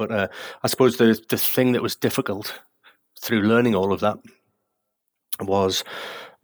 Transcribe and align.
But 0.00 0.10
uh, 0.10 0.28
I 0.62 0.68
suppose 0.68 0.96
the 0.96 1.22
the 1.28 1.36
thing 1.36 1.72
that 1.72 1.82
was 1.82 1.94
difficult 1.94 2.58
through 3.20 3.42
learning 3.42 3.74
all 3.74 3.92
of 3.92 4.00
that 4.00 4.16
was 5.40 5.84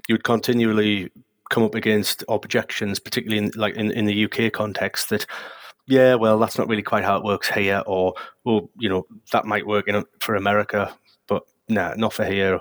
you'd 0.09 0.25
continually 0.25 1.11
come 1.49 1.63
up 1.63 1.75
against 1.75 2.23
objections, 2.29 3.01
particularly 3.01 3.47
in 3.47 3.51
like 3.57 3.75
in, 3.75 3.91
in 3.93 4.05
the 4.05 4.27
UK 4.27 4.53
context, 4.53 5.09
that 5.09 5.25
yeah, 5.87 6.17
well, 6.17 6.39
that's 6.39 6.59
not 6.59 6.69
really 6.69 6.83
quite 6.83 7.03
how 7.03 7.17
it 7.17 7.25
works 7.25 7.49
here, 7.49 7.83
or 7.87 8.13
well, 8.45 8.69
you 8.79 8.91
know, 8.91 9.07
that 9.33 9.47
might 9.47 9.67
work 9.67 9.89
in, 9.89 10.05
for 10.21 10.35
America, 10.35 10.95
but 11.27 11.45
nah, 11.71 11.95
not 11.97 12.13
for 12.13 12.27
here. 12.27 12.61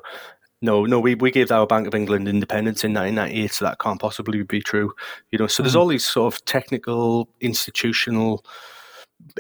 No, 0.62 0.86
no, 0.86 1.02
we, 1.02 1.16
we 1.16 1.30
gave 1.30 1.52
our 1.52 1.68
Bank 1.68 1.88
of 1.88 1.94
England 1.94 2.30
independence 2.30 2.86
in 2.86 2.94
1998, 2.94 3.52
so 3.52 3.66
that 3.66 3.80
can't 3.80 4.00
possibly 4.00 4.44
be 4.44 4.62
true. 4.62 4.94
You 5.32 5.40
know, 5.40 5.48
so 5.48 5.56
mm-hmm. 5.56 5.64
there's 5.64 5.76
all 5.76 5.88
these 5.88 6.06
sort 6.06 6.34
of 6.34 6.46
technical, 6.46 7.28
institutional, 7.42 8.46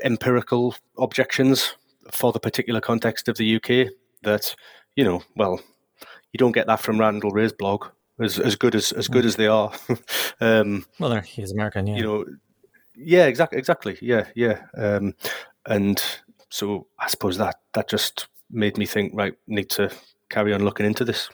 empirical 0.03 0.75
objections 0.97 1.75
for 2.11 2.31
the 2.31 2.39
particular 2.39 2.81
context 2.81 3.27
of 3.27 3.37
the 3.37 3.55
UK 3.55 3.91
that, 4.23 4.55
you 4.95 5.03
know, 5.03 5.21
well, 5.35 5.59
you 6.31 6.37
don't 6.37 6.51
get 6.51 6.67
that 6.67 6.81
from 6.81 6.99
Randall 6.99 7.31
Wray's 7.31 7.53
blog 7.53 7.87
as 8.19 8.39
as 8.39 8.55
good 8.55 8.75
as 8.75 8.91
as 8.91 9.07
good 9.07 9.23
mm. 9.23 9.27
as 9.27 9.35
they 9.35 9.47
are. 9.47 9.71
um, 10.41 10.85
well, 10.99 11.19
he's 11.21 11.51
American, 11.51 11.87
yeah. 11.87 11.95
You 11.95 12.03
know, 12.03 12.25
yeah, 12.95 13.25
exactly, 13.25 13.57
exactly, 13.57 13.97
yeah, 14.01 14.25
yeah. 14.35 14.61
Um, 14.77 15.15
and 15.65 16.01
so 16.49 16.87
I 16.99 17.07
suppose 17.07 17.37
that 17.37 17.55
that 17.73 17.89
just 17.89 18.27
made 18.51 18.77
me 18.77 18.85
think, 18.85 19.13
right, 19.15 19.33
need 19.47 19.69
to 19.71 19.91
carry 20.29 20.53
on 20.53 20.63
looking 20.63 20.85
into 20.85 21.03
this. 21.03 21.29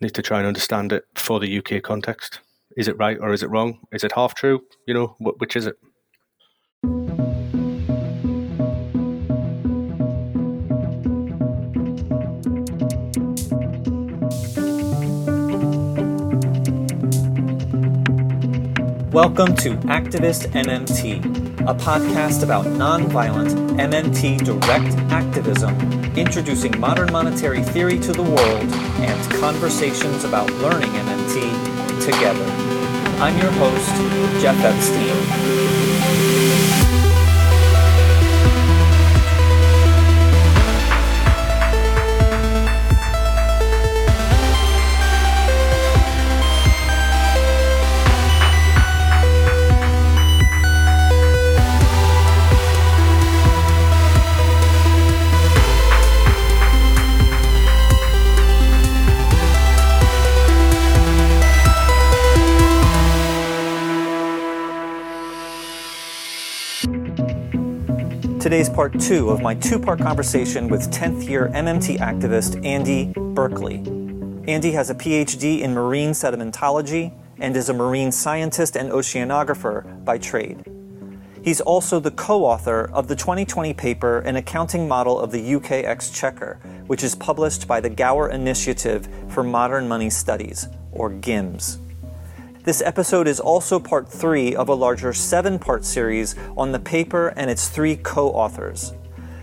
Need 0.00 0.14
to 0.14 0.22
try 0.22 0.38
and 0.38 0.46
understand 0.46 0.92
it 0.92 1.04
for 1.14 1.40
the 1.40 1.58
UK 1.58 1.82
context. 1.82 2.40
Is 2.76 2.88
it 2.88 2.98
right 2.98 3.18
or 3.20 3.32
is 3.32 3.42
it 3.42 3.50
wrong? 3.50 3.80
Is 3.92 4.04
it 4.04 4.12
half 4.12 4.34
true? 4.34 4.62
You 4.86 4.94
know, 4.94 5.16
which 5.18 5.56
is 5.56 5.66
it? 5.66 5.78
Welcome 19.16 19.56
to 19.56 19.70
Activist 19.88 20.48
MMT, 20.48 21.24
a 21.62 21.74
podcast 21.74 22.42
about 22.42 22.66
nonviolent 22.66 23.48
MMT 23.78 24.44
direct 24.44 24.94
activism, 25.10 25.74
introducing 26.18 26.78
modern 26.78 27.10
monetary 27.10 27.62
theory 27.62 27.98
to 27.98 28.12
the 28.12 28.22
world 28.22 28.70
and 29.00 29.32
conversations 29.40 30.24
about 30.24 30.50
learning 30.56 30.90
MMT 30.90 32.04
together. 32.04 32.44
I'm 33.18 33.38
your 33.38 33.52
host, 33.52 34.42
Jeff 34.42 34.62
Epstein. 34.62 35.16
Today's 68.46 68.70
part 68.70 69.00
two 69.00 69.30
of 69.30 69.42
my 69.42 69.56
two 69.56 69.76
part 69.76 69.98
conversation 69.98 70.68
with 70.68 70.88
10th 70.92 71.28
year 71.28 71.50
MMT 71.52 71.98
activist 71.98 72.64
Andy 72.64 73.12
Berkeley. 73.34 73.78
Andy 74.46 74.70
has 74.70 74.88
a 74.88 74.94
PhD 74.94 75.62
in 75.62 75.74
marine 75.74 76.10
sedimentology 76.10 77.12
and 77.40 77.56
is 77.56 77.70
a 77.70 77.74
marine 77.74 78.12
scientist 78.12 78.76
and 78.76 78.92
oceanographer 78.92 80.04
by 80.04 80.16
trade. 80.18 80.64
He's 81.42 81.60
also 81.60 81.98
the 81.98 82.12
co 82.12 82.44
author 82.44 82.88
of 82.92 83.08
the 83.08 83.16
2020 83.16 83.74
paper 83.74 84.20
An 84.20 84.36
Accounting 84.36 84.86
Model 84.86 85.18
of 85.18 85.32
the 85.32 85.56
UK 85.56 85.72
Exchequer, 85.82 86.60
which 86.86 87.02
is 87.02 87.16
published 87.16 87.66
by 87.66 87.80
the 87.80 87.90
Gower 87.90 88.30
Initiative 88.30 89.08
for 89.28 89.42
Modern 89.42 89.88
Money 89.88 90.08
Studies, 90.08 90.68
or 90.92 91.10
GIMMS. 91.10 91.80
This 92.66 92.82
episode 92.82 93.28
is 93.28 93.38
also 93.38 93.78
part 93.78 94.08
three 94.08 94.56
of 94.56 94.68
a 94.68 94.74
larger 94.74 95.12
seven 95.12 95.56
part 95.56 95.84
series 95.84 96.34
on 96.56 96.72
the 96.72 96.80
paper 96.80 97.28
and 97.36 97.48
its 97.48 97.68
three 97.68 97.94
co 97.94 98.30
authors. 98.30 98.92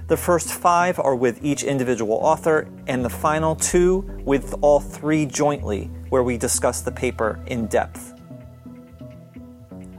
The 0.10 0.18
first 0.18 0.50
five 0.50 1.00
are 1.00 1.16
with 1.16 1.42
each 1.42 1.64
individual 1.64 2.18
author, 2.18 2.68
and 2.86 3.04
the 3.04 3.10
final 3.10 3.56
two 3.56 4.02
with 4.26 4.54
all 4.60 4.82
three 4.82 5.26
jointly, 5.26 5.86
where 6.10 6.22
we 6.22 6.38
discuss 6.38 6.82
the 6.82 6.92
paper 6.92 7.40
in 7.48 7.68
depth. 7.68 8.12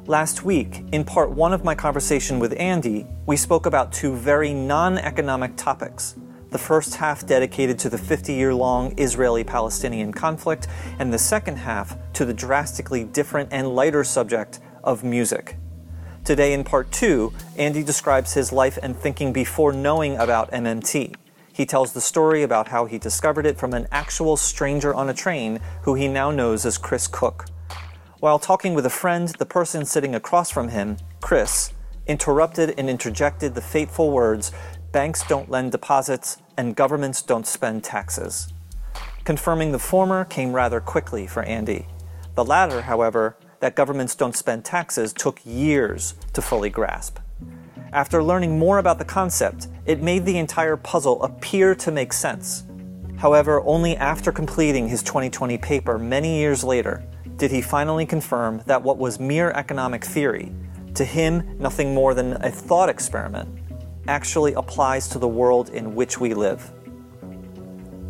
Last 0.05 0.45
week, 0.45 0.85
in 0.93 1.03
part 1.03 1.31
one 1.31 1.55
of 1.55 1.65
my 1.65 1.75
conversation 1.75 2.39
with 2.39 2.55
Andy, 2.61 3.07
we 3.25 3.39
spoke 3.39 3.65
about 3.65 3.91
two 3.91 4.15
very 4.15 4.53
non 4.53 4.99
economic 4.99 5.57
topics 5.57 6.17
the 6.55 6.59
first 6.59 6.95
half 6.95 7.27
dedicated 7.27 7.81
to 7.81 7.89
the 7.91 7.99
50 7.99 8.33
year 8.33 8.55
long 8.55 8.97
Israeli 8.97 9.43
Palestinian 9.43 10.13
conflict, 10.13 10.69
and 11.01 11.13
the 11.13 11.19
second 11.19 11.57
half 11.57 11.99
to 12.13 12.25
the 12.25 12.33
drastically 12.33 13.03
different 13.03 13.49
and 13.51 13.75
lighter 13.75 14.05
subject 14.05 14.61
of 14.85 15.03
music. 15.03 15.57
Today, 16.23 16.53
in 16.53 16.63
part 16.63 16.93
two, 16.93 17.33
Andy 17.59 17.83
describes 17.83 18.35
his 18.35 18.53
life 18.53 18.79
and 18.85 18.97
thinking 18.97 19.33
before 19.33 19.73
knowing 19.73 20.17
about 20.17 20.53
MMT. 20.53 21.17
He 21.53 21.67
tells 21.67 21.93
the 21.93 22.01
story 22.01 22.45
about 22.45 22.69
how 22.69 22.85
he 22.85 22.99
discovered 22.99 23.47
it 23.47 23.59
from 23.59 23.75
an 23.75 23.89
actual 23.91 24.37
stranger 24.37 24.95
on 24.95 25.09
a 25.09 25.15
train 25.15 25.59
who 25.83 25.97
he 25.97 26.07
now 26.07 26.31
knows 26.31 26.65
as 26.65 26.79
Chris 26.79 27.09
Cook. 27.09 27.47
While 28.21 28.39
talking 28.39 28.75
with 28.75 28.87
a 28.87 28.91
friend, 28.91 29.29
the 29.41 29.45
person 29.45 29.85
sitting 29.85 30.15
across 30.15 30.53
from 30.53 30.69
him, 30.69 30.99
Chris, 31.21 31.73
interrupted 32.07 32.75
and 32.79 32.89
interjected 32.89 33.57
the 33.57 33.61
fateful 33.61 34.13
words 34.13 34.53
banks 34.95 35.27
don't 35.27 35.51
lend 35.51 35.73
deposits, 35.73 36.39
and 36.57 36.77
governments 36.77 37.23
don't 37.23 37.47
spend 37.47 37.85
taxes. 37.85 38.53
Confirming 39.25 39.73
the 39.73 39.79
former 39.79 40.25
came 40.25 40.53
rather 40.53 40.81
quickly 40.81 41.27
for 41.27 41.43
Andy. 41.45 41.87
The 42.35 42.45
latter, 42.45 42.83
however, 42.83 43.37
that 43.61 43.77
governments 43.77 44.15
don't 44.15 44.37
spend 44.37 44.65
taxes, 44.65 45.13
took 45.13 45.41
years 45.45 46.15
to 46.35 46.43
fully 46.43 46.71
grasp. 46.71 47.19
After 47.93 48.23
learning 48.23 48.59
more 48.59 48.79
about 48.79 48.99
the 48.99 49.05
concept, 49.05 49.69
it 49.87 50.03
made 50.03 50.27
the 50.27 50.39
entire 50.39 50.77
puzzle 50.77 51.23
appear 51.23 51.75
to 51.77 51.91
make 51.91 52.13
sense. 52.13 52.65
However, 53.17 53.63
only 53.63 53.97
after 53.97 54.33
completing 54.33 54.89
his 54.89 55.03
2020 55.03 55.57
paper 55.59 55.99
many 55.99 56.39
years 56.39 56.65
later 56.65 57.05
did 57.37 57.51
he 57.51 57.63
finally 57.63 58.05
confirm 58.05 58.63
that 58.67 58.83
what 58.83 58.99
was 58.99 59.19
mere 59.19 59.51
economic 59.53 60.05
theory, 60.05 60.53
to 60.95 61.05
him 61.05 61.57
nothing 61.59 61.95
more 61.95 62.15
than 62.15 62.35
a 62.45 62.51
thought 62.51 62.89
experiment, 62.89 63.49
actually 64.09 64.55
applies 64.55 65.09
to 65.09 65.19
the 65.19 65.29
world 65.29 65.71
in 65.71 65.95
which 65.95 66.19
we 66.19 66.35
live. 66.35 66.73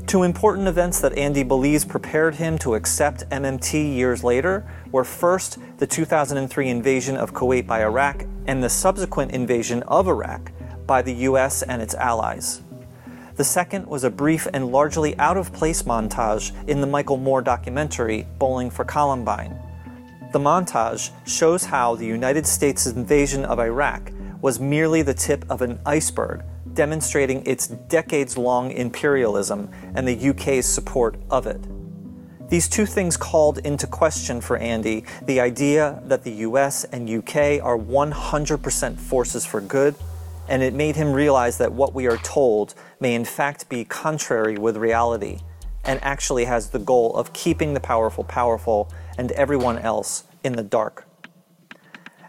Two 0.06 0.22
important 0.22 0.68
events 0.68 1.00
that 1.00 1.16
Andy 1.18 1.42
believes 1.42 1.84
prepared 1.84 2.34
him 2.36 2.58
to 2.58 2.74
accept 2.74 3.28
MMT 3.30 3.96
years 3.96 4.22
later 4.22 4.64
were 4.92 5.02
first, 5.02 5.58
the 5.78 5.86
2003 5.86 6.68
invasion 6.68 7.16
of 7.16 7.32
Kuwait 7.32 7.66
by 7.66 7.82
Iraq, 7.82 8.24
and 8.46 8.62
the 8.62 8.68
subsequent 8.68 9.32
invasion 9.32 9.82
of 9.84 10.06
Iraq 10.06 10.52
by 10.86 11.02
the 11.02 11.14
US 11.28 11.62
and 11.62 11.80
its 11.80 11.94
allies. 11.94 12.60
The 13.36 13.44
second 13.44 13.86
was 13.86 14.04
a 14.04 14.10
brief 14.10 14.46
and 14.52 14.70
largely 14.70 15.18
out 15.18 15.36
of 15.36 15.52
place 15.52 15.82
montage 15.82 16.52
in 16.68 16.80
the 16.80 16.86
Michael 16.86 17.16
Moore 17.16 17.42
documentary, 17.42 18.26
Bowling 18.38 18.70
for 18.70 18.84
Columbine. 18.84 19.58
The 20.32 20.38
montage 20.38 21.10
shows 21.26 21.64
how 21.64 21.96
the 21.96 22.06
United 22.06 22.46
States' 22.46 22.86
invasion 22.86 23.44
of 23.44 23.58
Iraq 23.58 24.12
was 24.44 24.60
merely 24.60 25.00
the 25.00 25.14
tip 25.14 25.42
of 25.48 25.62
an 25.62 25.80
iceberg, 25.86 26.44
demonstrating 26.74 27.42
its 27.46 27.66
decades 27.66 28.36
long 28.36 28.70
imperialism 28.72 29.70
and 29.94 30.06
the 30.06 30.28
UK's 30.28 30.66
support 30.66 31.16
of 31.30 31.46
it. 31.46 31.66
These 32.50 32.68
two 32.68 32.84
things 32.84 33.16
called 33.16 33.56
into 33.60 33.86
question 33.86 34.42
for 34.42 34.58
Andy 34.58 35.06
the 35.24 35.40
idea 35.40 35.98
that 36.04 36.24
the 36.24 36.32
US 36.48 36.84
and 36.84 37.08
UK 37.08 37.58
are 37.64 37.78
100% 37.78 38.98
forces 38.98 39.46
for 39.46 39.62
good, 39.62 39.94
and 40.46 40.62
it 40.62 40.74
made 40.74 40.96
him 40.96 41.14
realize 41.14 41.56
that 41.56 41.72
what 41.72 41.94
we 41.94 42.06
are 42.06 42.18
told 42.18 42.74
may 43.00 43.14
in 43.14 43.24
fact 43.24 43.70
be 43.70 43.82
contrary 43.86 44.58
with 44.58 44.76
reality 44.76 45.38
and 45.84 45.98
actually 46.02 46.44
has 46.44 46.68
the 46.68 46.78
goal 46.78 47.16
of 47.16 47.32
keeping 47.32 47.72
the 47.72 47.80
powerful 47.80 48.24
powerful 48.24 48.92
and 49.16 49.32
everyone 49.32 49.78
else 49.78 50.24
in 50.44 50.52
the 50.52 50.62
dark. 50.62 51.06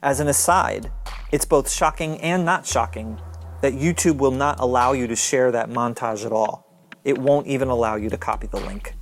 As 0.01 0.22
an 0.22 0.30
aside, 0.30 0.92
it's 1.31 1.45
both 1.45 1.72
shocking 1.72 2.19
and 2.22 2.45
not 2.45 2.66
shocking 2.66 3.19
that 3.62 3.74
YouTube 3.74 4.18
will 4.18 4.31
not 4.31 4.60
allow 4.60 4.92
you 4.94 5.07
to 5.07 5.16
share 5.16 5.51
that 5.51 5.69
montage 5.69 6.25
at 6.25 6.31
all. 6.31 6.66
It 7.04 7.18
won't 7.18 7.48
even 7.48 7.68
allow 7.68 7.95
you 7.95 8.10
to 8.10 8.18
copy 8.18 8.48
the 8.48 8.60
link. 8.60 8.94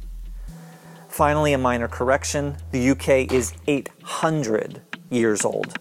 Finally, 1.10 1.54
a 1.54 1.58
minor 1.58 1.88
correction 1.88 2.58
the 2.72 2.90
UK 2.90 3.32
is 3.32 3.54
800 3.68 4.82
years 5.10 5.46
old. 5.46 5.78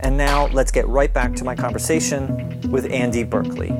And 0.00 0.16
now 0.16 0.48
let's 0.48 0.70
get 0.70 0.86
right 0.88 1.12
back 1.12 1.34
to 1.36 1.44
my 1.44 1.54
conversation 1.54 2.60
with 2.70 2.90
Andy 2.90 3.24
Berkeley. 3.24 3.70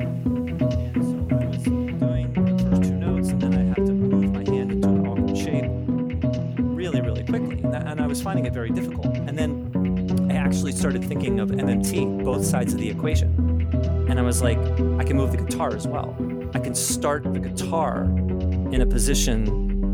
Really, 6.59 7.01
really 7.01 7.23
quickly, 7.23 7.61
and 7.63 8.01
I 8.01 8.07
was 8.07 8.21
finding 8.21 8.45
it 8.45 8.53
very 8.53 8.69
difficult. 8.69 9.06
And 10.47 10.55
then 10.55 10.63
I 10.63 10.69
actually 10.71 10.71
started 10.71 11.03
thinking 11.03 11.39
of 11.41 11.49
MMT, 11.49 12.23
both 12.23 12.45
sides 12.45 12.73
of 12.73 12.79
the 12.79 12.89
equation. 12.89 13.29
And 14.09 14.17
I 14.17 14.21
was 14.21 14.41
like, 14.41 14.57
I 14.97 15.03
can 15.03 15.17
move 15.17 15.31
the 15.31 15.37
guitar 15.37 15.75
as 15.75 15.85
well. 15.85 16.15
I 16.53 16.59
can 16.59 16.73
start 16.73 17.23
the 17.33 17.39
guitar 17.39 18.03
in 18.71 18.81
a 18.81 18.85
position, 18.85 19.47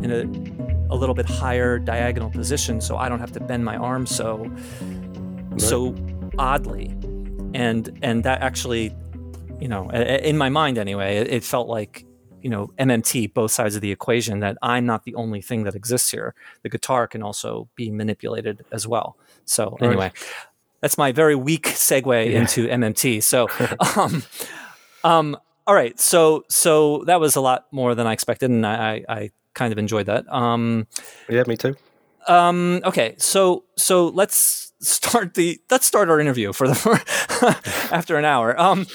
in 0.04 0.12
a, 0.12 0.94
a 0.94 0.96
little 0.96 1.16
bit 1.16 1.26
higher 1.26 1.80
diagonal 1.80 2.30
position, 2.30 2.82
so 2.82 2.98
I 2.98 3.10
don't 3.10 3.20
have 3.20 3.32
to 3.32 3.40
bend 3.40 3.66
my 3.66 3.78
arm 3.78 4.06
so, 4.06 4.46
right. 5.50 5.62
so 5.62 5.96
oddly. 6.38 6.88
And 7.56 7.98
and 8.04 8.24
that 8.24 8.42
actually, 8.42 8.96
you 9.60 9.68
know, 9.68 9.90
in 9.90 10.38
my 10.38 10.50
mind 10.50 10.78
anyway, 10.78 11.18
it 11.18 11.44
felt 11.44 11.68
like 11.68 12.06
you 12.42 12.50
know 12.50 12.68
MMT, 12.78 13.34
both 13.34 13.52
sides 13.52 13.76
of 13.76 13.82
the 13.82 13.92
equation. 13.92 14.40
That 14.40 14.58
I'm 14.62 14.86
not 14.86 15.04
the 15.04 15.16
only 15.16 15.42
thing 15.42 15.64
that 15.64 15.76
exists 15.76 16.12
here. 16.12 16.36
The 16.62 16.70
guitar 16.70 17.08
can 17.08 17.24
also 17.24 17.70
be 17.76 17.90
manipulated 17.90 18.66
as 18.72 18.88
well. 18.88 19.18
So 19.46 19.78
anyway, 19.82 20.12
that's 20.82 20.98
my 20.98 21.12
very 21.12 21.36
weak 21.36 21.64
segue 21.68 22.32
yeah. 22.32 22.40
into 22.40 22.68
MMT. 22.68 23.24
So, 23.24 23.48
um, 24.00 24.24
um, 25.04 25.38
all 25.66 25.76
right. 25.76 26.00
So 26.00 26.46
so 26.50 27.04
that 27.06 27.20
was 27.20 27.36
a 27.36 27.42
lot 27.42 27.68
more 27.72 27.96
than 27.96 28.08
I 28.08 28.14
expected, 28.14 28.50
and 28.50 28.66
I, 28.66 29.04
I 29.08 29.32
kind 29.54 29.72
of 29.72 29.80
enjoyed 29.80 30.08
that. 30.08 30.28
Um, 30.32 30.88
yeah, 31.30 31.44
me 31.48 31.58
too. 31.58 31.76
Um, 32.28 32.82
okay, 32.86 33.16
so 33.18 33.66
so 33.78 34.08
let's 34.08 34.74
start 34.82 35.34
the 35.34 35.60
let's 35.70 35.86
start 35.86 36.10
our 36.10 36.20
interview 36.20 36.54
for 36.54 36.68
the 36.68 37.56
after 37.92 38.18
an 38.18 38.26
hour. 38.26 38.60
Um, 38.60 38.86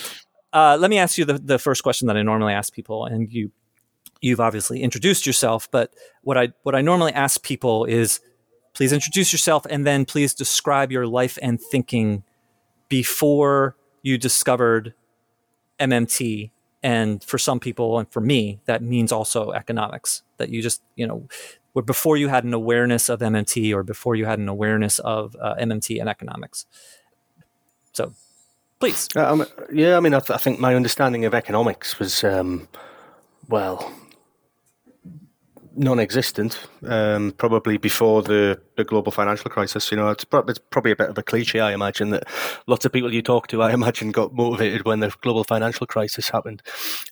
uh, 0.52 0.76
let 0.80 0.90
me 0.90 0.98
ask 0.98 1.18
you 1.18 1.24
the, 1.24 1.34
the 1.34 1.58
first 1.58 1.82
question 1.82 2.08
that 2.08 2.16
I 2.16 2.22
normally 2.22 2.54
ask 2.54 2.72
people, 2.72 3.04
and 3.04 3.30
you 3.32 3.50
you've 4.20 4.40
obviously 4.40 4.82
introduced 4.82 5.26
yourself, 5.26 5.70
but 5.70 5.94
what 6.22 6.36
I 6.36 6.48
what 6.62 6.74
I 6.74 6.80
normally 6.80 7.12
ask 7.12 7.42
people 7.42 7.84
is 7.84 8.20
please 8.78 8.92
introduce 8.92 9.32
yourself 9.32 9.66
and 9.68 9.84
then 9.84 10.04
please 10.04 10.32
describe 10.32 10.92
your 10.92 11.04
life 11.04 11.36
and 11.42 11.60
thinking 11.60 12.22
before 12.88 13.76
you 14.02 14.16
discovered 14.16 14.94
MMT 15.80 16.52
and 16.80 17.24
for 17.24 17.38
some 17.38 17.58
people 17.58 17.98
and 17.98 18.08
for 18.12 18.20
me 18.20 18.60
that 18.66 18.80
means 18.80 19.10
also 19.10 19.50
economics 19.50 20.22
that 20.36 20.48
you 20.48 20.62
just 20.62 20.80
you 20.94 21.08
know 21.08 21.26
before 21.84 22.16
you 22.16 22.28
had 22.28 22.44
an 22.44 22.54
awareness 22.54 23.08
of 23.08 23.18
MMT 23.18 23.74
or 23.74 23.82
before 23.82 24.14
you 24.14 24.26
had 24.26 24.38
an 24.38 24.48
awareness 24.48 25.00
of 25.00 25.36
uh, 25.40 25.56
MMT 25.56 26.00
and 26.00 26.08
economics 26.08 26.64
so 27.92 28.14
Please. 28.80 29.08
Um, 29.16 29.44
yeah, 29.72 29.96
I 29.96 30.00
mean, 30.00 30.14
I, 30.14 30.20
th- 30.20 30.30
I, 30.30 30.36
think 30.36 30.60
my 30.60 30.76
understanding 30.76 31.24
of 31.24 31.34
economics 31.34 31.98
was, 31.98 32.22
um, 32.22 32.68
well, 33.48 33.92
non-existent. 35.78 36.58
Um, 36.86 37.32
probably 37.32 37.76
before 37.76 38.22
the, 38.22 38.60
the 38.76 38.84
global 38.84 39.12
financial 39.12 39.50
crisis. 39.50 39.90
You 39.90 39.96
know, 39.96 40.10
it's, 40.10 40.24
pro- 40.24 40.40
it's, 40.40 40.58
probably 40.58 40.92
a 40.92 40.96
bit 40.96 41.10
of 41.10 41.18
a 41.18 41.22
cliche. 41.22 41.60
I 41.60 41.72
imagine 41.72 42.10
that 42.10 42.24
lots 42.66 42.84
of 42.84 42.92
people 42.92 43.12
you 43.12 43.22
talk 43.22 43.46
to, 43.48 43.62
I 43.62 43.72
imagine, 43.74 44.12
got 44.12 44.34
motivated 44.34 44.84
when 44.84 45.00
the 45.00 45.14
global 45.20 45.44
financial 45.44 45.86
crisis 45.86 46.28
happened. 46.28 46.62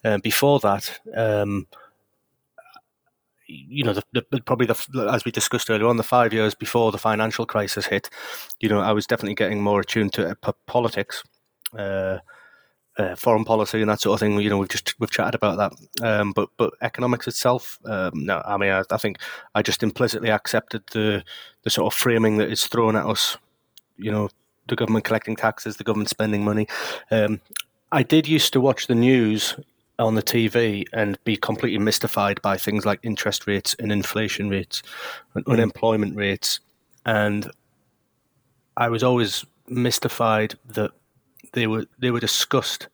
Um, 0.04 0.20
before 0.20 0.60
that. 0.60 1.00
Um, 1.14 1.66
you 3.48 3.84
know, 3.84 3.92
the, 3.92 4.02
the, 4.12 4.40
probably 4.40 4.66
the, 4.66 5.08
as 5.12 5.24
we 5.24 5.30
discussed 5.30 5.70
earlier 5.70 5.86
on, 5.86 5.98
the 5.98 6.02
five 6.02 6.32
years 6.32 6.54
before 6.54 6.90
the 6.90 6.98
financial 6.98 7.46
crisis 7.46 7.86
hit, 7.86 8.10
you 8.58 8.68
know, 8.68 8.80
I 8.80 8.92
was 8.92 9.06
definitely 9.06 9.36
getting 9.36 9.62
more 9.62 9.80
attuned 9.80 10.12
to 10.14 10.36
uh, 10.42 10.52
politics 10.66 11.22
uh, 11.78 12.18
uh, 12.98 13.14
foreign 13.14 13.44
policy 13.44 13.80
and 13.80 13.90
that 13.90 14.00
sort 14.00 14.14
of 14.14 14.20
thing. 14.20 14.40
You 14.40 14.50
know, 14.50 14.58
we've 14.58 14.68
just 14.68 14.98
we've 14.98 15.10
chatted 15.10 15.34
about 15.34 15.58
that. 15.58 16.06
Um, 16.06 16.32
but 16.32 16.48
but 16.56 16.74
economics 16.82 17.28
itself, 17.28 17.78
um, 17.84 18.12
no. 18.14 18.42
I 18.44 18.56
mean, 18.56 18.70
I, 18.70 18.82
I, 18.90 18.96
think 18.96 19.18
I 19.54 19.62
just 19.62 19.82
implicitly 19.82 20.30
accepted 20.30 20.82
the 20.92 21.24
the 21.62 21.70
sort 21.70 21.92
of 21.92 21.98
framing 21.98 22.38
that 22.38 22.50
is 22.50 22.66
thrown 22.66 22.96
at 22.96 23.06
us. 23.06 23.36
You 23.96 24.10
know, 24.10 24.28
the 24.68 24.76
government 24.76 25.04
collecting 25.04 25.36
taxes, 25.36 25.76
the 25.76 25.84
government 25.84 26.10
spending 26.10 26.44
money. 26.44 26.68
Um, 27.10 27.40
I 27.92 28.02
did 28.02 28.26
used 28.26 28.52
to 28.54 28.60
watch 28.60 28.86
the 28.86 28.94
news 28.94 29.54
on 29.98 30.14
the 30.14 30.22
TV 30.22 30.84
and 30.92 31.22
be 31.24 31.36
completely 31.36 31.78
mystified 31.78 32.42
by 32.42 32.58
things 32.58 32.84
like 32.84 33.00
interest 33.02 33.46
rates 33.46 33.74
and 33.78 33.90
inflation 33.90 34.50
rates 34.50 34.82
and 35.34 35.44
mm. 35.44 35.52
unemployment 35.52 36.16
rates, 36.16 36.60
and 37.04 37.50
I 38.76 38.88
was 38.88 39.02
always 39.02 39.44
mystified 39.68 40.54
that 40.66 40.92
they 41.56 41.66
were 41.66 41.86
they 41.98 42.12
were 42.12 42.20
discussed 42.20 42.88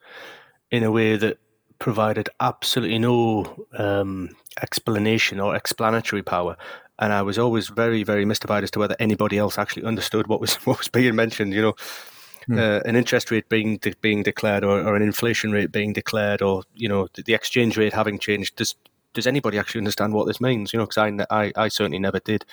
in 0.70 0.84
a 0.84 0.90
way 0.90 1.16
that 1.16 1.36
provided 1.78 2.30
absolutely 2.38 2.98
no 2.98 3.66
um, 3.76 4.30
explanation 4.62 5.40
or 5.40 5.56
explanatory 5.56 6.22
power. 6.22 6.56
And 7.00 7.12
I 7.12 7.22
was 7.22 7.38
always 7.38 7.68
very, 7.68 8.04
very 8.04 8.24
mystified 8.24 8.62
as 8.62 8.70
to 8.70 8.78
whether 8.78 8.94
anybody 9.00 9.36
else 9.36 9.58
actually 9.58 9.84
understood 9.84 10.28
what 10.28 10.40
was 10.40 10.54
what 10.66 10.78
was 10.78 10.88
being 10.88 11.16
mentioned. 11.16 11.52
You 11.52 11.62
know, 11.62 11.74
hmm. 12.46 12.58
uh, 12.58 12.80
an 12.86 12.94
interest 12.94 13.32
rate 13.32 13.48
being 13.48 13.78
de- 13.78 13.96
being 14.00 14.22
declared, 14.22 14.64
or, 14.64 14.80
or, 14.80 14.94
an 14.94 15.02
inflation 15.02 15.50
rate 15.50 15.72
being 15.72 15.92
declared, 15.92 16.40
or 16.40 16.62
you 16.74 16.88
know, 16.88 17.08
the, 17.14 17.22
the, 17.22 17.34
exchange 17.34 17.76
rate 17.76 17.92
having 17.92 18.20
changed. 18.20 18.54
Does 18.56 18.76
does 19.12 19.26
anybody 19.26 19.58
actually 19.58 19.80
understand 19.80 20.14
what 20.14 20.26
this 20.28 20.40
means? 20.40 20.72
You 20.72 20.78
know, 20.78 20.86
because 20.86 20.98
I, 20.98 21.26
I, 21.30 21.52
I 21.56 21.68
certainly 21.68 21.98
never 21.98 22.20
did. 22.20 22.44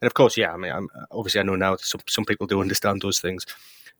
And 0.00 0.06
of 0.06 0.14
course, 0.14 0.36
yeah, 0.36 0.52
I 0.52 0.56
mean, 0.56 0.72
I'm, 0.72 0.88
obviously, 1.12 1.40
I 1.40 1.44
know 1.44 1.56
now 1.56 1.76
some 1.76 2.00
some 2.08 2.24
people 2.24 2.46
do 2.46 2.62
understand 2.62 3.02
those 3.02 3.20
things. 3.20 3.44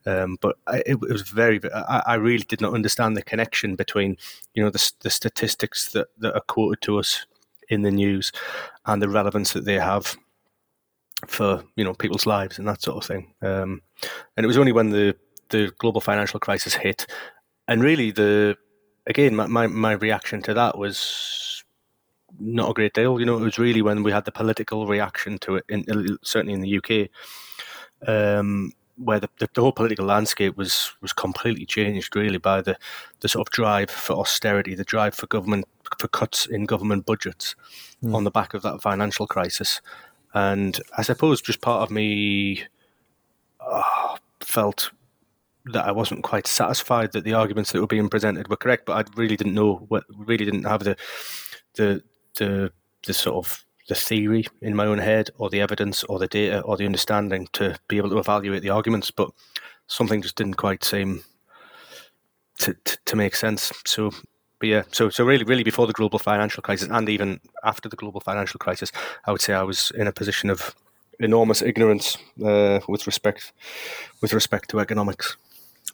Um, 0.06 0.38
but 0.40 0.56
I, 0.66 0.82
it, 0.86 1.00
was 1.00 1.22
very, 1.22 1.60
I, 1.74 2.02
I, 2.06 2.14
really 2.14 2.44
did 2.44 2.60
not 2.60 2.72
understand 2.72 3.16
the 3.16 3.22
connection 3.22 3.74
between, 3.74 4.16
you 4.54 4.62
know, 4.62 4.70
the, 4.70 4.92
the 5.00 5.10
statistics 5.10 5.90
that, 5.90 6.08
that 6.18 6.34
are 6.34 6.42
quoted 6.42 6.80
to 6.82 6.98
us 6.98 7.26
in 7.68 7.82
the 7.82 7.90
news 7.90 8.32
and 8.86 9.02
the 9.02 9.08
relevance 9.08 9.52
that 9.52 9.64
they 9.64 9.74
have 9.74 10.16
for, 11.26 11.62
you 11.76 11.84
know, 11.84 11.94
people's 11.94 12.26
lives 12.26 12.58
and 12.58 12.68
that 12.68 12.80
sort 12.80 12.96
of 12.96 13.04
thing. 13.04 13.34
Um, 13.42 13.82
and 14.36 14.44
it 14.44 14.46
was 14.46 14.56
only 14.56 14.72
when 14.72 14.90
the, 14.90 15.16
the 15.50 15.72
global 15.78 16.00
financial 16.00 16.40
crisis 16.40 16.74
hit 16.74 17.06
and 17.66 17.82
really 17.82 18.10
the, 18.10 18.56
again, 19.06 19.34
my, 19.34 19.46
my, 19.46 19.66
my 19.66 19.92
reaction 19.92 20.40
to 20.42 20.54
that 20.54 20.78
was 20.78 21.64
not 22.38 22.70
a 22.70 22.74
great 22.74 22.94
deal. 22.94 23.18
You 23.18 23.26
know, 23.26 23.36
it 23.36 23.42
was 23.44 23.58
really 23.58 23.82
when 23.82 24.02
we 24.02 24.12
had 24.12 24.24
the 24.24 24.32
political 24.32 24.86
reaction 24.86 25.38
to 25.40 25.56
it, 25.56 25.64
in, 25.68 26.18
certainly 26.22 26.54
in 26.54 26.60
the 26.60 26.78
UK. 26.78 27.10
Um, 28.08 28.72
where 29.02 29.20
the, 29.20 29.28
the, 29.38 29.48
the, 29.54 29.60
whole 29.60 29.72
political 29.72 30.04
landscape 30.04 30.56
was 30.56 30.92
was 31.00 31.12
completely 31.12 31.64
changed 31.64 32.14
really 32.16 32.38
by 32.38 32.60
the 32.60 32.76
the 33.20 33.28
sort 33.28 33.46
of 33.46 33.52
drive 33.52 33.90
for 33.90 34.16
austerity, 34.16 34.74
the 34.74 34.84
drive 34.84 35.14
for 35.14 35.26
government 35.26 35.66
for 35.98 36.08
cuts 36.08 36.46
in 36.46 36.66
government 36.66 37.06
budgets 37.06 37.54
mm. 38.02 38.14
on 38.14 38.24
the 38.24 38.30
back 38.30 38.54
of 38.54 38.62
that 38.62 38.82
financial 38.82 39.26
crisis, 39.26 39.80
and 40.34 40.80
I 40.96 41.02
suppose 41.02 41.40
just 41.40 41.60
part 41.60 41.82
of 41.82 41.90
me 41.90 42.64
uh, 43.60 44.16
felt 44.40 44.90
that 45.66 45.86
I 45.86 45.92
wasn't 45.92 46.22
quite 46.22 46.46
satisfied 46.46 47.12
that 47.12 47.24
the 47.24 47.34
arguments 47.34 47.72
that 47.72 47.80
were 47.80 47.86
being 47.86 48.08
presented 48.08 48.48
were 48.48 48.56
correct, 48.56 48.86
but 48.86 48.96
I 48.96 49.10
really 49.16 49.36
didn't 49.36 49.54
know 49.54 49.84
what 49.88 50.04
really 50.16 50.44
didn't 50.44 50.64
have 50.64 50.84
the 50.84 50.96
the 51.74 52.02
the 52.36 52.72
the 53.06 53.14
sort 53.14 53.46
of 53.46 53.64
the 53.88 53.94
theory 53.94 54.46
in 54.60 54.76
my 54.76 54.86
own 54.86 54.98
head 54.98 55.30
or 55.38 55.50
the 55.50 55.60
evidence 55.60 56.04
or 56.04 56.18
the 56.18 56.26
data 56.28 56.60
or 56.60 56.76
the 56.76 56.86
understanding 56.86 57.48
to 57.54 57.76
be 57.88 57.96
able 57.96 58.10
to 58.10 58.18
evaluate 58.18 58.62
the 58.62 58.70
arguments, 58.70 59.10
but 59.10 59.30
something 59.86 60.22
just 60.22 60.36
didn't 60.36 60.56
quite 60.56 60.84
seem 60.84 61.22
to, 62.58 62.74
to, 62.84 62.98
to 63.06 63.16
make 63.16 63.34
sense. 63.34 63.72
So, 63.86 64.10
but 64.60 64.68
yeah, 64.68 64.82
so 64.92 65.08
so 65.08 65.24
really, 65.24 65.44
really 65.44 65.64
before 65.64 65.86
the 65.86 65.92
global 65.92 66.18
financial 66.18 66.62
crisis 66.62 66.88
and 66.90 67.08
even 67.08 67.40
after 67.64 67.88
the 67.88 67.96
global 67.96 68.20
financial 68.20 68.58
crisis, 68.58 68.92
I 69.26 69.32
would 69.32 69.40
say 69.40 69.54
I 69.54 69.62
was 69.62 69.90
in 69.94 70.06
a 70.06 70.12
position 70.12 70.50
of 70.50 70.74
enormous 71.20 71.62
ignorance 71.62 72.18
uh, 72.44 72.80
with 72.88 73.06
respect 73.06 73.52
with 74.20 74.32
respect 74.32 74.68
to 74.70 74.80
economics. 74.80 75.36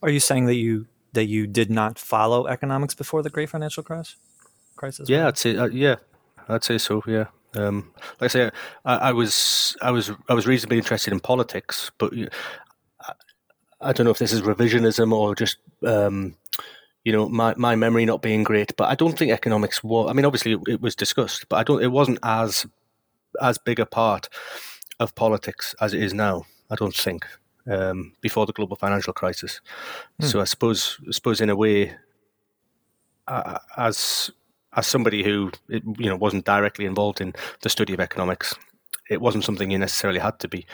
Are 0.02 0.10
you 0.10 0.20
saying 0.20 0.46
that 0.46 0.56
you 0.56 0.86
that 1.12 1.26
you 1.26 1.46
did 1.46 1.70
not 1.70 1.98
follow 1.98 2.46
economics 2.46 2.94
before 2.94 3.22
the 3.22 3.30
great 3.30 3.50
financial 3.50 3.82
crisis? 3.82 4.16
Crisis. 4.76 5.08
Yeah, 5.08 5.28
I'd 5.28 5.38
say 5.38 5.56
uh, 5.56 5.66
yeah, 5.66 5.96
I'd 6.48 6.64
say 6.64 6.78
so. 6.78 7.02
Yeah. 7.06 7.26
Um, 7.56 7.92
like 8.20 8.30
I 8.30 8.32
say, 8.32 8.50
I, 8.84 8.96
I, 8.96 9.12
was 9.12 9.76
I 9.80 9.90
was 9.90 10.10
I 10.28 10.34
was 10.34 10.46
reasonably 10.46 10.78
interested 10.78 11.12
in 11.12 11.20
politics, 11.20 11.90
but 11.98 12.12
I, 13.00 13.12
I 13.80 13.92
don't 13.92 14.04
know 14.04 14.10
if 14.10 14.18
this 14.18 14.32
is 14.32 14.42
revisionism 14.42 15.12
or 15.12 15.34
just 15.34 15.58
um, 15.86 16.36
you 17.04 17.12
know 17.12 17.28
my, 17.28 17.54
my 17.56 17.76
memory 17.76 18.04
not 18.04 18.22
being 18.22 18.42
great. 18.42 18.76
But 18.76 18.88
I 18.88 18.94
don't 18.94 19.16
think 19.16 19.30
economics 19.30 19.84
was. 19.84 20.10
I 20.10 20.12
mean, 20.12 20.24
obviously 20.24 20.52
it, 20.52 20.60
it 20.68 20.80
was 20.80 20.96
discussed, 20.96 21.48
but 21.48 21.56
I 21.56 21.62
don't. 21.62 21.82
It 21.82 21.92
wasn't 21.92 22.18
as 22.22 22.66
as 23.40 23.58
big 23.58 23.80
a 23.80 23.86
part 23.86 24.28
of 25.00 25.14
politics 25.14 25.74
as 25.80 25.94
it 25.94 26.02
is 26.02 26.14
now. 26.14 26.44
I 26.70 26.76
don't 26.76 26.94
think 26.94 27.26
um, 27.70 28.14
before 28.20 28.46
the 28.46 28.52
global 28.52 28.76
financial 28.76 29.12
crisis. 29.12 29.60
Hmm. 30.20 30.26
So 30.26 30.40
I 30.40 30.44
suppose 30.44 30.98
I 31.06 31.12
suppose 31.12 31.40
in 31.40 31.50
a 31.50 31.56
way, 31.56 31.94
uh, 33.28 33.58
as 33.76 34.30
as 34.76 34.86
somebody 34.86 35.22
who 35.22 35.50
you 35.68 36.08
know 36.08 36.16
wasn't 36.16 36.44
directly 36.44 36.84
involved 36.84 37.20
in 37.20 37.34
the 37.62 37.68
study 37.68 37.94
of 37.94 38.00
economics, 38.00 38.54
it 39.10 39.20
wasn't 39.20 39.44
something 39.44 39.70
you 39.70 39.78
necessarily 39.78 40.20
had 40.20 40.38
to 40.40 40.48
be, 40.48 40.66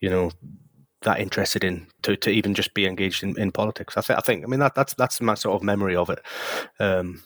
you 0.00 0.10
know, 0.10 0.30
that 1.02 1.20
interested 1.20 1.64
in 1.64 1.86
to, 2.02 2.16
to 2.16 2.30
even 2.30 2.54
just 2.54 2.74
be 2.74 2.86
engaged 2.86 3.22
in, 3.22 3.38
in 3.38 3.52
politics. 3.52 3.96
I, 3.96 4.00
th- 4.00 4.18
I 4.18 4.22
think 4.22 4.44
I 4.44 4.46
mean 4.46 4.60
that 4.60 4.74
that's 4.74 4.94
that's 4.94 5.20
my 5.20 5.34
sort 5.34 5.54
of 5.56 5.62
memory 5.62 5.96
of 5.96 6.10
it. 6.10 6.20
Um, 6.80 7.22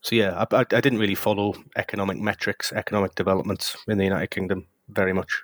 so 0.00 0.14
yeah, 0.14 0.44
I, 0.50 0.56
I, 0.56 0.60
I, 0.60 0.80
didn't 0.80 1.00
really 1.00 1.16
follow 1.16 1.54
economic 1.74 2.18
metrics, 2.18 2.72
economic 2.72 3.16
developments 3.16 3.76
in 3.88 3.98
the 3.98 4.04
United 4.04 4.30
Kingdom 4.30 4.66
very 4.88 5.12
much. 5.12 5.42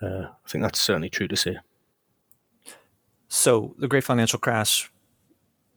Uh, 0.00 0.28
I 0.28 0.48
think 0.48 0.62
that's 0.62 0.80
certainly 0.80 1.10
true 1.10 1.28
to 1.28 1.36
say. 1.36 1.58
So 3.28 3.74
the 3.78 3.88
Great 3.88 4.04
Financial 4.04 4.38
Crash 4.38 4.90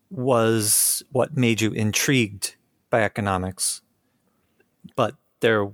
was 0.09 1.03
what 1.12 1.36
made 1.36 1.62
you 1.62 1.71
intrigued 1.71 2.55
by 2.89 3.03
economics, 3.03 3.81
but 4.96 5.15
there, 5.39 5.69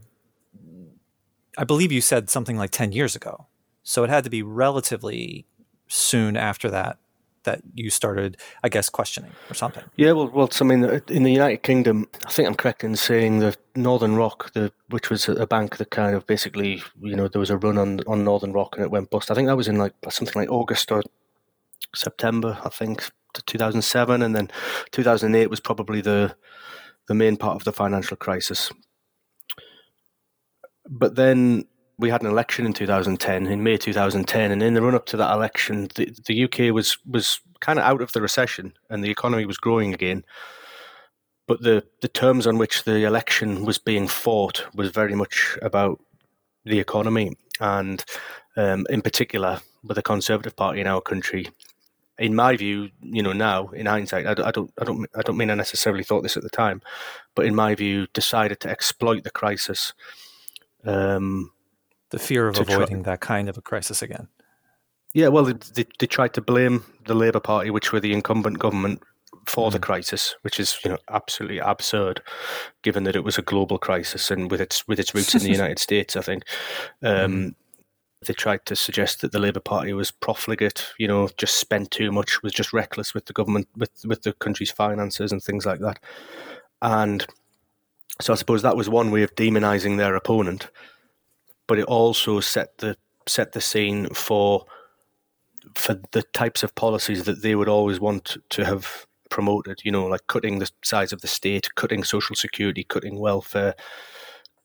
I 1.57 1.63
believe 1.63 1.91
you 1.91 2.01
said 2.01 2.29
something 2.29 2.57
like 2.57 2.71
ten 2.71 2.91
years 2.91 3.15
ago. 3.15 3.47
So 3.83 4.03
it 4.03 4.09
had 4.09 4.23
to 4.23 4.29
be 4.29 4.41
relatively 4.41 5.45
soon 5.87 6.35
after 6.35 6.69
that 6.71 6.97
that 7.45 7.61
you 7.73 7.89
started, 7.89 8.37
I 8.63 8.69
guess, 8.69 8.89
questioning 8.89 9.31
or 9.49 9.53
something. 9.53 9.83
Yeah, 9.95 10.11
well, 10.11 10.27
well, 10.27 10.49
I 10.59 10.63
mean, 10.63 10.83
in 11.07 11.23
the 11.23 11.31
United 11.31 11.63
Kingdom, 11.63 12.07
I 12.25 12.31
think 12.31 12.47
I'm 12.47 12.55
correct 12.55 12.83
in 12.83 12.95
saying 12.95 13.39
that 13.39 13.57
Northern 13.75 14.15
Rock, 14.15 14.51
the 14.53 14.71
which 14.89 15.09
was 15.09 15.29
a 15.29 15.47
bank 15.47 15.77
that 15.77 15.91
kind 15.91 16.15
of 16.15 16.27
basically, 16.27 16.83
you 16.99 17.15
know, 17.15 17.27
there 17.27 17.39
was 17.39 17.51
a 17.51 17.57
run 17.57 17.77
on 17.77 18.01
on 18.07 18.23
Northern 18.23 18.51
Rock 18.51 18.75
and 18.75 18.83
it 18.83 18.91
went 18.91 19.09
bust. 19.09 19.31
I 19.31 19.35
think 19.35 19.47
that 19.47 19.55
was 19.55 19.67
in 19.67 19.77
like 19.77 19.93
something 20.09 20.41
like 20.41 20.51
August 20.51 20.91
or 20.91 21.03
September, 21.93 22.57
I 22.63 22.69
think, 22.69 23.09
2007, 23.45 24.21
and 24.21 24.35
then 24.35 24.49
2008 24.91 25.49
was 25.49 25.59
probably 25.59 26.01
the 26.01 26.35
the 27.07 27.15
main 27.15 27.37
part 27.37 27.55
of 27.55 27.63
the 27.63 27.71
financial 27.71 28.17
crisis. 28.17 28.71
But 30.89 31.15
then 31.15 31.65
we 31.97 32.09
had 32.09 32.21
an 32.21 32.29
election 32.29 32.65
in 32.65 32.73
2010, 32.73 33.47
in 33.47 33.63
May 33.63 33.77
2010, 33.77 34.51
and 34.51 34.61
in 34.61 34.73
the 34.73 34.81
run 34.81 34.95
up 34.95 35.05
to 35.07 35.17
that 35.17 35.33
election, 35.33 35.87
the, 35.95 36.15
the 36.25 36.43
UK 36.43 36.73
was 36.73 36.97
was 37.05 37.39
kind 37.61 37.79
of 37.79 37.85
out 37.85 38.01
of 38.01 38.11
the 38.11 38.21
recession 38.21 38.73
and 38.89 39.03
the 39.03 39.09
economy 39.09 39.45
was 39.45 39.57
growing 39.57 39.93
again. 39.93 40.23
But 41.47 41.61
the, 41.61 41.83
the 42.01 42.07
terms 42.07 42.47
on 42.47 42.57
which 42.57 42.83
the 42.83 43.05
election 43.05 43.65
was 43.65 43.77
being 43.77 44.07
fought 44.07 44.65
was 44.73 44.89
very 44.89 45.15
much 45.15 45.57
about 45.61 45.99
the 46.65 46.79
economy, 46.79 47.37
and 47.59 48.03
um, 48.57 48.85
in 48.89 49.01
particular, 49.01 49.61
with 49.83 49.95
the 49.95 50.01
Conservative 50.01 50.55
Party 50.55 50.81
in 50.81 50.87
our 50.87 51.01
country. 51.01 51.47
In 52.17 52.33
my 52.33 52.55
view, 52.55 52.89
you 53.01 53.21
know, 53.21 53.33
now 53.33 53.67
in 53.69 53.87
hindsight, 53.87 54.25
I, 54.25 54.47
I 54.47 54.51
don't, 54.51 54.71
I 54.79 54.85
don't, 54.85 55.09
I 55.15 55.21
don't 55.21 55.37
mean 55.37 55.49
I 55.49 55.55
necessarily 55.55 56.03
thought 56.03 56.23
this 56.23 56.37
at 56.37 56.43
the 56.43 56.49
time, 56.49 56.81
but 57.35 57.45
in 57.45 57.55
my 57.55 57.75
view, 57.75 58.07
decided 58.13 58.61
to 58.61 58.69
exploit 58.69 59.23
the 59.23 59.31
crisis 59.31 59.93
um, 60.85 61.51
the 62.11 62.19
fear 62.19 62.47
of 62.47 62.57
avoiding 62.59 63.03
try- 63.03 63.13
that 63.13 63.21
kind 63.21 63.49
of 63.49 63.57
a 63.57 63.61
crisis 63.61 64.01
again. 64.01 64.27
Yeah, 65.13 65.29
well, 65.29 65.45
they, 65.45 65.85
they 65.99 66.07
tried 66.07 66.33
to 66.33 66.41
blame 66.41 66.83
the 67.05 67.15
Labour 67.15 67.39
Party, 67.39 67.69
which 67.69 67.91
were 67.91 67.99
the 67.99 68.13
incumbent 68.13 68.59
government, 68.59 69.01
for 69.45 69.69
mm. 69.69 69.73
the 69.73 69.79
crisis, 69.79 70.35
which 70.41 70.59
is 70.59 70.77
you 70.83 70.91
know 70.91 70.97
absolutely 71.09 71.59
absurd, 71.59 72.21
given 72.81 73.03
that 73.03 73.15
it 73.15 73.23
was 73.23 73.37
a 73.37 73.41
global 73.41 73.77
crisis 73.77 74.31
and 74.31 74.51
with 74.51 74.61
its 74.61 74.87
with 74.87 74.99
its 74.99 75.13
roots 75.13 75.35
in 75.35 75.43
the 75.43 75.49
United 75.59 75.79
States. 75.79 76.15
I 76.15 76.21
think 76.21 76.43
um, 77.01 77.31
mm. 77.31 77.55
They 78.25 78.33
tried 78.33 78.65
to 78.65 78.75
suggest 78.75 79.21
that 79.21 79.31
the 79.31 79.39
Labour 79.39 79.59
Party 79.59 79.93
was 79.93 80.11
profligate, 80.11 80.85
you 80.97 81.07
know, 81.07 81.29
just 81.37 81.57
spent 81.57 81.91
too 81.91 82.11
much, 82.11 82.41
was 82.43 82.53
just 82.53 82.73
reckless 82.73 83.13
with 83.13 83.25
the 83.25 83.33
government, 83.33 83.67
with 83.77 83.91
with 84.05 84.23
the 84.23 84.33
country's 84.33 84.71
finances 84.71 85.31
and 85.31 85.41
things 85.41 85.65
like 85.65 85.79
that. 85.79 85.99
And 86.81 87.25
so 88.21 88.33
I 88.33 88.35
suppose 88.35 88.61
that 88.61 88.77
was 88.77 88.89
one 88.89 89.11
way 89.11 89.23
of 89.23 89.35
demonising 89.35 89.97
their 89.97 90.15
opponent 90.15 90.69
but 91.67 91.79
it 91.79 91.85
also 91.85 92.39
set 92.39 92.77
the 92.77 92.97
set 93.27 93.53
the 93.53 93.61
scene 93.61 94.07
for 94.13 94.65
for 95.75 95.99
the 96.11 96.21
types 96.33 96.63
of 96.63 96.75
policies 96.75 97.23
that 97.25 97.41
they 97.41 97.55
would 97.55 97.67
always 97.67 97.99
want 97.99 98.37
to 98.49 98.65
have 98.65 99.05
promoted. 99.29 99.81
You 99.83 99.91
know, 99.91 100.05
like 100.05 100.27
cutting 100.27 100.59
the 100.59 100.69
size 100.83 101.11
of 101.11 101.21
the 101.21 101.27
state, 101.27 101.73
cutting 101.75 102.03
social 102.03 102.35
security, 102.35 102.83
cutting 102.83 103.19
welfare, 103.19 103.75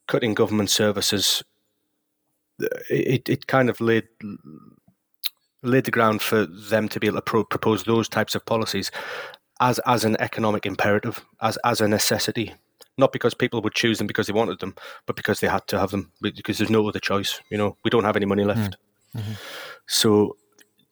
cutting 0.06 0.34
government 0.34 0.70
services. 0.70 1.42
It 2.88 3.28
it 3.28 3.46
kind 3.46 3.70
of 3.70 3.80
laid 3.80 4.08
laid 5.62 5.84
the 5.84 5.90
ground 5.90 6.22
for 6.22 6.46
them 6.46 6.88
to 6.88 7.00
be 7.00 7.06
able 7.06 7.18
to 7.18 7.22
pro- 7.22 7.44
propose 7.44 7.84
those 7.84 8.08
types 8.08 8.34
of 8.34 8.44
policies 8.46 8.90
as 9.60 9.78
as 9.80 10.04
an 10.04 10.16
economic 10.20 10.66
imperative, 10.66 11.24
as 11.40 11.56
as 11.64 11.80
a 11.80 11.88
necessity 11.88 12.54
not 13.00 13.12
because 13.12 13.34
people 13.34 13.60
would 13.62 13.74
choose 13.74 13.98
them 13.98 14.06
because 14.06 14.28
they 14.28 14.32
wanted 14.32 14.60
them, 14.60 14.76
but 15.06 15.16
because 15.16 15.40
they 15.40 15.48
had 15.48 15.66
to 15.68 15.78
have 15.78 15.90
them 15.90 16.12
because 16.20 16.58
there's 16.58 16.70
no 16.70 16.86
other 16.86 17.00
choice. 17.00 17.40
You 17.50 17.58
know, 17.58 17.76
we 17.82 17.90
don't 17.90 18.04
have 18.04 18.16
any 18.16 18.26
money 18.26 18.44
left. 18.44 18.76
Mm. 19.16 19.20
Mm-hmm. 19.20 19.32
So 19.86 20.36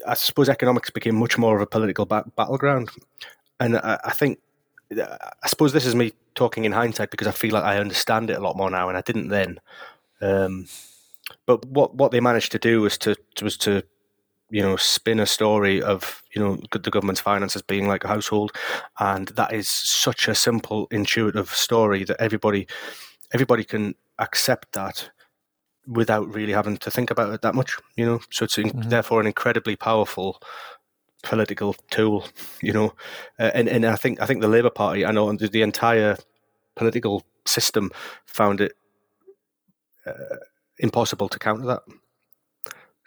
I 0.07 0.15
suppose 0.15 0.49
economics 0.49 0.91
became 0.91 1.15
much 1.15 1.39
more 1.39 1.55
of 1.55 1.63
a 1.63 1.67
political 1.67 2.07
ba- 2.07 2.25
battleground, 2.35 2.91
and 3.61 3.77
I, 3.77 4.01
I, 4.05 4.13
think 4.13 4.41
I 4.91 5.47
suppose 5.47 5.73
this 5.73 5.87
is 5.87 5.95
me 5.95 6.13
talking 6.35 6.65
in 6.65 6.73
hindsight 6.73 7.11
because 7.11 7.29
I 7.29 7.33
feel 7.33 7.53
like 7.55 7.65
I 7.65 7.79
understand 7.79 8.31
it 8.31 8.39
a 8.39 8.41
lot 8.41 8.57
more 8.57 8.71
now, 8.71 8.89
and 8.89 8.99
I 8.99 9.03
didn't 9.03 9.29
then. 9.29 9.61
Um, 10.21 10.67
but 11.49 11.64
what 11.67 11.95
what 11.95 12.12
they 12.12 12.21
managed 12.21 12.52
to 12.52 12.59
do 12.59 12.83
was 12.83 12.99
to 12.99 13.17
was 13.43 13.57
to 13.57 13.83
you 14.50 14.62
know, 14.62 14.76
spin 14.76 15.21
a 15.21 15.26
story 15.26 15.83
of, 15.83 16.23
you 16.35 16.40
know, 16.40 16.59
the 16.73 16.90
government's 16.90 17.21
finances 17.21 17.62
being 17.62 17.87
like 17.87 18.05
a 18.05 18.09
household. 18.09 18.52
And 18.99 19.28
that 19.28 19.52
is 19.52 19.69
such 19.69 20.26
a 20.26 20.35
simple, 20.35 20.88
intuitive 20.90 21.50
story 21.50 22.05
that 22.05 22.21
everybody, 22.21 22.67
everybody 23.33 23.64
can 23.64 23.95
accept 24.19 24.73
that 24.73 25.11
without 25.87 26.33
really 26.35 26.52
having 26.52 26.76
to 26.78 26.90
think 26.90 27.11
about 27.11 27.33
it 27.33 27.43
that 27.43 27.55
much, 27.55 27.76
you 27.97 28.07
know. 28.07 28.21
So 28.31 28.45
it's 28.45 28.57
mm-hmm. 28.57 28.88
therefore 28.88 29.21
an 29.21 29.26
incredibly 29.26 29.76
powerful 29.76 30.40
political 31.23 31.75
tool, 31.90 32.26
you 32.62 32.73
know. 32.73 32.95
Uh, 33.38 33.50
and 33.55 33.69
and 33.69 33.85
I 33.85 33.97
think 33.97 34.21
I 34.21 34.26
think 34.26 34.40
the 34.40 34.49
Labour 34.49 34.71
Party, 34.71 35.05
I 35.05 35.11
know, 35.11 35.31
the, 35.33 35.49
the 35.49 35.62
entire 35.62 36.17
political 36.75 37.23
system 37.45 37.90
found 38.25 38.61
it 38.61 38.73
uh, 40.07 40.37
impossible 40.79 41.29
to 41.29 41.39
counter 41.39 41.67
that 41.67 41.83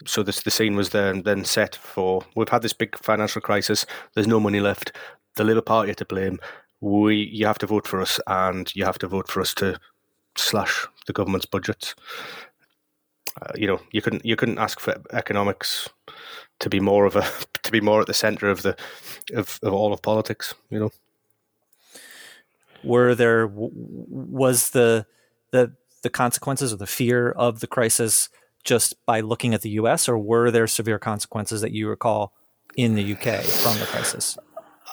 so 0.06 0.24
this 0.24 0.42
the 0.42 0.52
scene 0.52 0.76
was 0.76 0.90
then 0.90 1.24
then 1.24 1.46
set 1.46 1.76
for 1.76 2.24
we've 2.36 2.50
had 2.50 2.62
this 2.62 2.74
big 2.74 2.98
financial 2.98 3.42
crisis. 3.42 3.86
There's 4.14 4.28
no 4.28 4.40
money 4.40 4.60
left. 4.60 4.92
The 5.36 5.44
Labour 5.44 5.62
Party 5.62 5.92
are 5.92 5.96
to 5.96 6.06
blame. 6.06 6.40
We 6.80 7.16
you 7.16 7.46
have 7.46 7.60
to 7.60 7.68
vote 7.68 7.88
for 7.88 8.02
us, 8.02 8.20
and 8.28 8.74
you 8.76 8.86
have 8.86 9.00
to 9.00 9.08
vote 9.08 9.30
for 9.30 9.42
us 9.42 9.54
to 9.56 9.80
slash 10.36 10.88
the 11.08 11.14
government's 11.14 11.46
budgets. 11.46 11.96
Uh, 13.42 13.54
you 13.56 13.68
know, 13.68 13.80
you 13.92 14.02
couldn't 14.02 14.26
you 14.26 14.36
couldn't 14.36 14.60
ask 14.60 14.80
for 14.80 15.02
economics 15.14 15.90
to 16.60 16.70
be 16.70 16.80
more 16.80 17.06
of 17.06 17.16
a 17.16 17.26
to 17.64 17.72
be 17.72 17.82
more 17.82 18.02
at 18.02 18.08
the 18.08 18.14
center 18.14 18.50
of 18.50 18.62
the 18.64 18.76
of, 19.34 19.60
of 19.64 19.74
all 19.74 19.94
of 19.94 20.02
politics. 20.02 20.54
You 20.70 20.80
know, 20.80 20.92
were 22.84 23.16
there 23.16 23.48
was 23.48 24.72
the 24.72 25.06
the 25.52 25.74
the 26.02 26.10
consequences 26.10 26.74
or 26.74 26.78
the 26.78 26.88
fear 26.88 27.32
of 27.32 27.60
the 27.60 27.68
crisis 27.68 28.30
just 28.64 28.96
by 29.06 29.20
looking 29.20 29.54
at 29.54 29.62
the 29.62 29.72
US, 29.72 30.08
or 30.08 30.18
were 30.18 30.52
there 30.52 30.68
severe 30.68 31.00
consequences 31.00 31.62
that 31.62 31.72
you 31.72 31.90
recall 31.90 32.34
in 32.76 32.96
the 32.96 33.14
UK 33.14 33.42
from 33.44 33.80
the 33.80 33.86
crisis? 33.86 34.38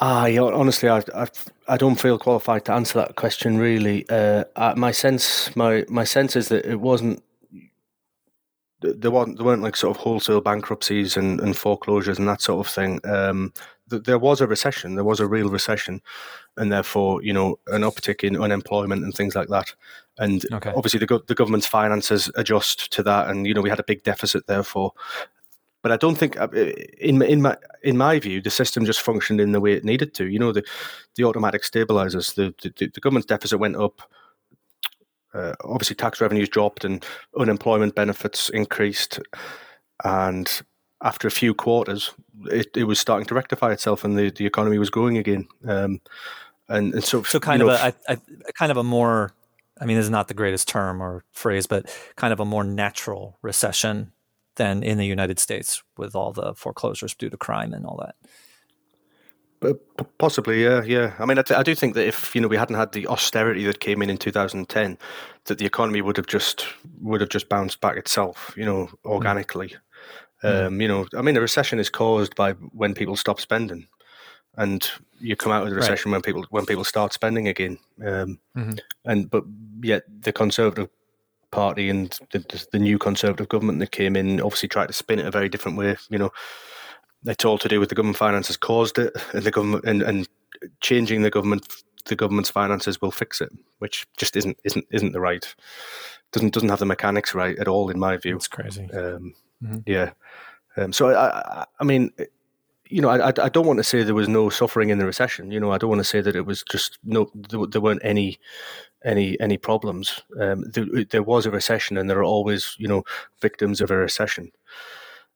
Ah, 0.00 0.28
uh, 0.28 0.44
honestly, 0.44 0.88
I, 0.88 1.02
I, 1.14 1.26
I 1.68 1.76
don't 1.76 2.00
feel 2.00 2.18
qualified 2.18 2.64
to 2.66 2.72
answer 2.72 2.98
that 2.98 3.16
question. 3.16 3.58
Really, 3.58 4.08
uh, 4.08 4.44
my 4.76 4.92
sense 4.92 5.54
my 5.56 5.84
my 5.88 6.04
sense 6.04 6.36
is 6.36 6.48
that 6.48 6.64
it 6.64 6.80
wasn't 6.80 7.22
there 8.80 9.10
weren't 9.10 9.36
there 9.36 9.46
weren't 9.46 9.62
like 9.62 9.76
sort 9.76 9.96
of 9.96 10.02
wholesale 10.02 10.40
bankruptcies 10.40 11.16
and, 11.16 11.40
and 11.40 11.56
foreclosures 11.56 12.18
and 12.18 12.28
that 12.28 12.40
sort 12.40 12.64
of 12.64 12.72
thing. 12.72 13.00
Um, 13.04 13.52
th- 13.90 14.04
there 14.04 14.18
was 14.18 14.40
a 14.40 14.46
recession, 14.46 14.94
there 14.94 15.04
was 15.04 15.20
a 15.20 15.26
real 15.26 15.48
recession, 15.48 16.00
and 16.56 16.72
therefore 16.72 17.22
you 17.22 17.32
know 17.32 17.58
an 17.68 17.82
uptick 17.82 18.24
in 18.24 18.40
unemployment 18.40 19.04
and 19.04 19.14
things 19.14 19.34
like 19.34 19.48
that. 19.48 19.74
And 20.18 20.44
okay. 20.52 20.72
obviously 20.74 21.00
the 21.00 21.06
go- 21.06 21.24
the 21.26 21.34
government's 21.34 21.66
finances 21.66 22.30
adjust 22.36 22.92
to 22.92 23.02
that, 23.04 23.28
and 23.28 23.46
you 23.46 23.54
know 23.54 23.62
we 23.62 23.70
had 23.70 23.80
a 23.80 23.84
big 23.84 24.02
deficit 24.02 24.46
therefore. 24.46 24.92
But 25.80 25.92
I 25.92 25.96
don't 25.96 26.16
think, 26.16 26.38
uh, 26.38 26.48
in 26.98 27.22
in 27.22 27.42
my 27.42 27.56
in 27.82 27.96
my 27.96 28.18
view, 28.18 28.40
the 28.40 28.50
system 28.50 28.84
just 28.84 29.00
functioned 29.00 29.40
in 29.40 29.52
the 29.52 29.60
way 29.60 29.72
it 29.72 29.84
needed 29.84 30.12
to. 30.14 30.26
You 30.26 30.38
know, 30.38 30.52
the 30.52 30.64
the 31.14 31.24
automatic 31.24 31.64
stabilizers, 31.64 32.32
the 32.32 32.54
the, 32.62 32.90
the 32.92 33.00
government's 33.00 33.26
deficit 33.26 33.60
went 33.60 33.76
up 33.76 34.02
uh, 35.34 35.54
obviously 35.64 35.96
tax 35.96 36.20
revenues 36.20 36.48
dropped 36.48 36.84
and 36.84 37.04
unemployment 37.38 37.94
benefits 37.94 38.48
increased, 38.50 39.20
and 40.04 40.62
after 41.02 41.28
a 41.28 41.30
few 41.30 41.54
quarters, 41.54 42.12
it, 42.46 42.68
it 42.76 42.84
was 42.84 42.98
starting 42.98 43.26
to 43.26 43.34
rectify 43.34 43.72
itself, 43.72 44.04
and 44.04 44.18
the, 44.18 44.30
the 44.30 44.46
economy 44.46 44.78
was 44.78 44.90
growing 44.90 45.16
again. 45.18 45.46
Um, 45.66 46.00
and, 46.68 46.94
and 46.94 47.04
so, 47.04 47.22
so 47.22 47.40
kind 47.40 47.62
of 47.62 47.68
know, 47.68 47.74
a, 47.74 47.94
a, 48.08 48.18
a 48.48 48.52
kind 48.52 48.70
of 48.70 48.76
a 48.76 48.84
more, 48.84 49.32
I 49.80 49.86
mean, 49.86 49.96
this 49.96 50.04
is 50.04 50.10
not 50.10 50.28
the 50.28 50.34
greatest 50.34 50.68
term 50.68 51.02
or 51.02 51.24
phrase, 51.32 51.66
but 51.66 51.86
kind 52.16 52.32
of 52.32 52.40
a 52.40 52.44
more 52.44 52.64
natural 52.64 53.38
recession 53.42 54.12
than 54.56 54.82
in 54.82 54.98
the 54.98 55.06
United 55.06 55.38
States 55.38 55.82
with 55.96 56.14
all 56.14 56.32
the 56.32 56.54
foreclosures 56.54 57.14
due 57.14 57.30
to 57.30 57.36
crime 57.36 57.72
and 57.72 57.86
all 57.86 57.96
that. 57.98 58.16
But 59.60 59.80
Possibly, 60.18 60.62
yeah, 60.62 60.82
yeah. 60.84 61.14
I 61.18 61.26
mean, 61.26 61.38
I, 61.38 61.42
th- 61.42 61.58
I, 61.58 61.62
do 61.62 61.74
think 61.74 61.94
that 61.94 62.06
if 62.06 62.34
you 62.34 62.40
know 62.40 62.48
we 62.48 62.56
hadn't 62.56 62.76
had 62.76 62.92
the 62.92 63.06
austerity 63.08 63.64
that 63.64 63.80
came 63.80 64.02
in 64.02 64.10
in 64.10 64.16
2010, 64.16 64.98
that 65.44 65.58
the 65.58 65.66
economy 65.66 66.00
would 66.02 66.16
have 66.16 66.26
just 66.26 66.66
would 67.00 67.20
have 67.20 67.30
just 67.30 67.48
bounced 67.48 67.80
back 67.80 67.96
itself, 67.96 68.54
you 68.56 68.64
know, 68.64 68.88
organically. 69.04 69.74
Um, 70.42 70.80
you 70.80 70.88
know, 70.88 71.06
I 71.16 71.22
mean, 71.22 71.36
a 71.36 71.40
recession 71.40 71.78
is 71.78 71.90
caused 71.90 72.34
by 72.36 72.52
when 72.52 72.94
people 72.94 73.16
stop 73.16 73.40
spending, 73.40 73.86
and 74.56 74.88
you 75.20 75.36
come 75.36 75.52
out 75.52 75.64
of 75.64 75.70
the 75.70 75.76
recession 75.76 76.10
right. 76.10 76.16
when 76.16 76.22
people 76.22 76.46
when 76.50 76.66
people 76.66 76.84
start 76.84 77.12
spending 77.12 77.48
again. 77.48 77.78
Um, 78.04 78.38
mm-hmm. 78.56 78.74
And 79.04 79.30
but 79.30 79.44
yet 79.82 80.04
the 80.20 80.32
Conservative 80.32 80.88
Party 81.50 81.88
and 81.90 82.16
the, 82.30 82.66
the, 82.72 82.78
new 82.78 82.98
Conservative 82.98 83.48
government 83.48 83.78
that 83.80 83.90
came 83.90 84.16
in 84.16 84.40
obviously 84.40 84.68
tried 84.68 84.88
to 84.88 84.92
spin 84.92 85.18
it 85.18 85.26
a 85.26 85.30
very 85.30 85.48
different 85.48 85.78
way. 85.78 85.96
You 86.10 86.18
know, 86.18 86.30
it's 87.24 87.44
all 87.44 87.58
to 87.58 87.68
do 87.68 87.80
with 87.80 87.88
the 87.88 87.94
government 87.94 88.18
finances 88.18 88.56
caused 88.56 88.98
it, 88.98 89.16
and 89.32 89.42
the 89.42 89.50
government 89.50 89.84
and, 89.84 90.02
and 90.02 90.28
changing 90.80 91.22
the 91.22 91.30
government 91.30 91.66
the 92.04 92.16
government's 92.16 92.50
finances 92.50 93.00
will 93.00 93.10
fix 93.10 93.40
it, 93.40 93.50
which 93.78 94.06
just 94.16 94.36
isn't 94.36 94.56
isn't 94.64 94.86
isn't 94.90 95.12
the 95.12 95.20
right 95.20 95.54
doesn't 96.32 96.52
doesn't 96.52 96.68
have 96.68 96.78
the 96.78 96.86
mechanics 96.86 97.34
right 97.34 97.58
at 97.58 97.68
all 97.68 97.90
in 97.90 97.98
my 97.98 98.16
view. 98.16 98.36
It's 98.36 98.48
crazy. 98.48 98.90
Um, 98.92 99.34
mm-hmm. 99.62 99.78
Yeah. 99.86 100.10
Um, 100.76 100.92
so 100.92 101.10
I, 101.10 101.38
I, 101.38 101.64
I 101.80 101.84
mean, 101.84 102.12
you 102.88 103.02
know, 103.02 103.08
I, 103.08 103.28
I 103.28 103.48
don't 103.48 103.66
want 103.66 103.78
to 103.78 103.84
say 103.84 104.02
there 104.02 104.14
was 104.14 104.28
no 104.28 104.48
suffering 104.48 104.90
in 104.90 104.98
the 104.98 105.06
recession. 105.06 105.50
You 105.50 105.60
know, 105.60 105.72
I 105.72 105.78
don't 105.78 105.90
want 105.90 106.00
to 106.00 106.04
say 106.04 106.20
that 106.20 106.36
it 106.36 106.46
was 106.46 106.64
just 106.70 106.98
no, 107.04 107.30
there, 107.34 107.66
there 107.66 107.80
weren't 107.80 108.02
any, 108.04 108.38
any, 109.04 109.38
any 109.40 109.58
problems. 109.58 110.22
Um, 110.40 110.64
there, 110.72 110.86
there, 111.10 111.22
was 111.22 111.46
a 111.46 111.50
recession, 111.50 111.98
and 111.98 112.08
there 112.08 112.18
are 112.18 112.24
always, 112.24 112.76
you 112.78 112.88
know, 112.88 113.04
victims 113.40 113.80
of 113.80 113.90
a 113.90 113.96
recession. 113.96 114.50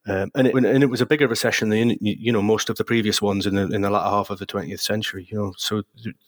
Um, 0.06 0.32
and 0.34 0.48
it, 0.48 0.54
and 0.54 0.82
it 0.82 0.90
was 0.90 1.00
a 1.00 1.06
bigger 1.06 1.28
recession 1.28 1.68
than 1.68 1.96
you 2.00 2.32
know 2.32 2.42
most 2.42 2.68
of 2.68 2.76
the 2.76 2.84
previous 2.84 3.22
ones 3.22 3.46
in 3.46 3.54
the 3.54 3.68
in 3.68 3.82
the 3.82 3.90
latter 3.90 4.10
half 4.10 4.30
of 4.30 4.40
the 4.40 4.46
20th 4.46 4.80
century. 4.80 5.28
You 5.30 5.38
know, 5.38 5.54
so 5.56 5.82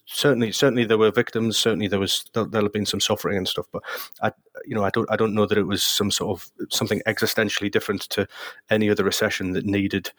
certainly 0.07 0.53
certainly 0.53 0.85
there 0.85 0.99
were 0.99 1.11
victims. 1.11 1.59
Certainly 1.59 1.89
there 1.89 1.99
was 1.99 2.25
there, 2.35 2.45
will 2.45 2.63
have 2.63 2.73
been 2.73 2.87
some 2.87 3.01
suffering 3.01 3.37
and 3.37 3.49
stuff. 3.49 3.67
But 3.73 3.83
I 4.23 4.31
you 4.65 4.77
know 4.77 4.85
I 4.85 4.91
don't 4.91 5.11
I 5.11 5.17
don't 5.17 5.35
know 5.35 5.47
that 5.47 5.59
it 5.59 5.67
was 5.67 5.83
some 5.83 6.13
sort 6.13 6.39
of 6.39 6.51
something 6.71 7.03
existentially 7.09 7.71
different 7.71 8.03
to 8.11 8.29
any 8.71 8.91
other 8.91 9.03
recession 9.03 9.53
that 9.53 9.67
needed 9.67 10.13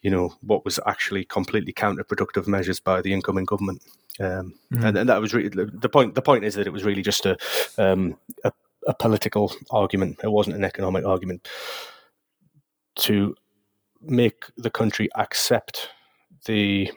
you 0.00 0.10
know 0.10 0.34
what 0.40 0.64
was 0.64 0.80
actually 0.86 1.26
completely 1.26 1.74
counterproductive 1.74 2.46
measures 2.46 2.80
by 2.80 3.02
the 3.02 3.12
incoming 3.12 3.44
government. 3.44 3.82
Um, 4.18 4.54
mm-hmm. 4.72 4.84
and, 4.84 4.98
and, 4.98 5.08
that 5.08 5.20
was 5.20 5.34
really 5.34 5.50
the 5.50 5.88
point. 5.88 6.14
The 6.14 6.22
point 6.22 6.44
is 6.44 6.54
that 6.54 6.66
it 6.66 6.72
was 6.72 6.84
really 6.84 7.02
just 7.02 7.24
a, 7.26 7.36
um, 7.76 8.16
a 8.44 8.52
a 8.86 8.94
political 8.94 9.52
argument. 9.70 10.18
It 10.24 10.32
wasn't 10.32 10.56
an 10.56 10.64
economic 10.64 11.04
argument 11.04 11.46
to 12.98 13.34
make 14.00 14.44
the 14.56 14.70
country 14.70 15.08
accept 15.16 15.88
the 16.46 16.90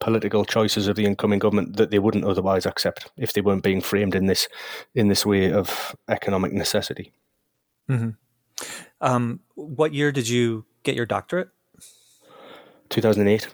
political 0.00 0.44
choices 0.44 0.86
of 0.86 0.96
the 0.96 1.06
incoming 1.06 1.38
government 1.38 1.76
that 1.76 1.90
they 1.90 1.98
wouldn't 1.98 2.24
otherwise 2.24 2.66
accept 2.66 3.10
if 3.16 3.32
they 3.32 3.40
weren't 3.40 3.62
being 3.62 3.80
framed 3.80 4.14
in 4.14 4.26
this 4.26 4.48
in 4.94 5.08
this 5.08 5.24
way 5.24 5.50
of 5.50 5.96
economic 6.08 6.52
necessity. 6.52 7.12
Mm-hmm. 7.88 8.10
Um, 9.00 9.40
what 9.54 9.94
year 9.94 10.12
did 10.12 10.28
you 10.28 10.64
get 10.82 10.94
your 10.94 11.06
doctorate? 11.06 11.48
2008. 12.90 13.48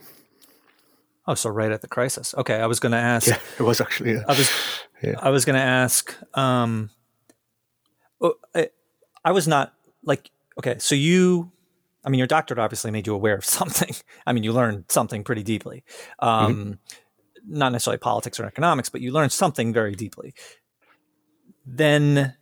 Oh, 1.27 1.35
so 1.35 1.51
right 1.51 1.71
at 1.71 1.81
the 1.81 1.89
crisis. 1.89 2.35
Okay, 2.37 2.57
I 2.57 2.67
was 2.67 2.81
going 2.81 2.93
to 2.93 2.99
ask. 2.99 3.29
Yeah, 3.29 3.39
it 3.59 3.63
was 3.63 3.81
actually. 3.81 4.13
Yeah. 4.15 4.25
I 4.27 4.33
was. 4.33 4.51
Yeah. 5.03 5.15
I 5.21 5.31
was 5.31 5.45
going 5.45 5.55
to 5.55 5.63
ask. 5.63 6.15
Um, 6.37 6.91
oh, 8.21 8.35
I, 8.55 8.71
I 9.25 9.33
was 9.33 9.47
not 9.47 9.73
like 10.03 10.31
okay. 10.59 10.79
So 10.79 10.95
you 10.95 11.53
I 12.05 12.09
mean, 12.09 12.19
your 12.19 12.27
doctorate 12.27 12.59
obviously 12.59 12.91
made 12.91 13.07
you 13.07 13.15
aware 13.15 13.37
of 13.37 13.45
something. 13.59 13.95
I 14.27 14.33
mean, 14.33 14.45
you 14.45 14.53
learned 14.53 14.85
something 14.89 15.25
pretty 15.25 15.43
deeply. 15.43 15.85
Um, 16.19 16.55
mm-hmm. 16.55 16.73
Not 17.47 17.73
necessarily 17.73 17.99
politics 17.99 18.39
or 18.39 18.45
economics, 18.45 18.89
but 18.89 19.01
you 19.01 19.13
learned 19.13 19.33
something 19.33 19.73
very 19.73 19.95
deeply. 19.95 20.35
Then 21.65 22.35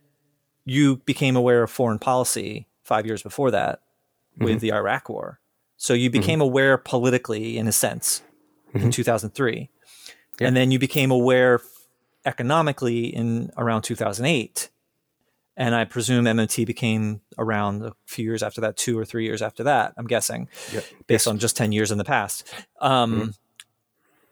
you 0.65 0.97
became 0.97 1.35
aware 1.35 1.63
of 1.63 1.71
foreign 1.71 1.99
policy 1.99 2.67
five 2.83 3.05
years 3.05 3.23
before 3.23 3.51
that 3.51 3.81
with 4.37 4.49
mm-hmm. 4.49 4.59
the 4.59 4.73
Iraq 4.73 5.09
War. 5.09 5.39
So 5.77 5.93
you 5.93 6.09
mm-hmm. 6.09 6.19
became 6.19 6.39
mm-hmm. 6.39 6.49
aware 6.49 6.77
politically, 6.77 7.57
in 7.57 7.67
a 7.67 7.71
sense, 7.71 8.21
in 8.73 8.81
mm-hmm. 8.81 8.89
2003. 8.89 9.69
And 10.41 10.55
then 10.55 10.71
you 10.71 10.79
became 10.79 11.11
aware 11.11 11.59
economically 12.25 13.05
in 13.05 13.51
around 13.57 13.81
2008 13.81 14.69
and 15.59 15.75
I 15.75 15.83
presume 15.83 16.23
MMT 16.23 16.65
became 16.65 17.19
around 17.37 17.83
a 17.83 17.91
few 18.05 18.23
years 18.23 18.41
after 18.41 18.61
that, 18.61 18.77
two 18.77 18.97
or 18.97 19.03
three 19.03 19.25
years 19.25 19.41
after 19.41 19.63
that. 19.65 19.93
I'm 19.97 20.07
guessing, 20.07 20.47
yep. 20.71 20.85
based 21.05 21.25
yes. 21.25 21.27
on 21.27 21.37
just 21.37 21.57
ten 21.57 21.73
years 21.73 21.91
in 21.91 21.97
the 21.97 22.05
past. 22.05 22.51
Um, 22.79 23.13
mm-hmm. 23.13 23.29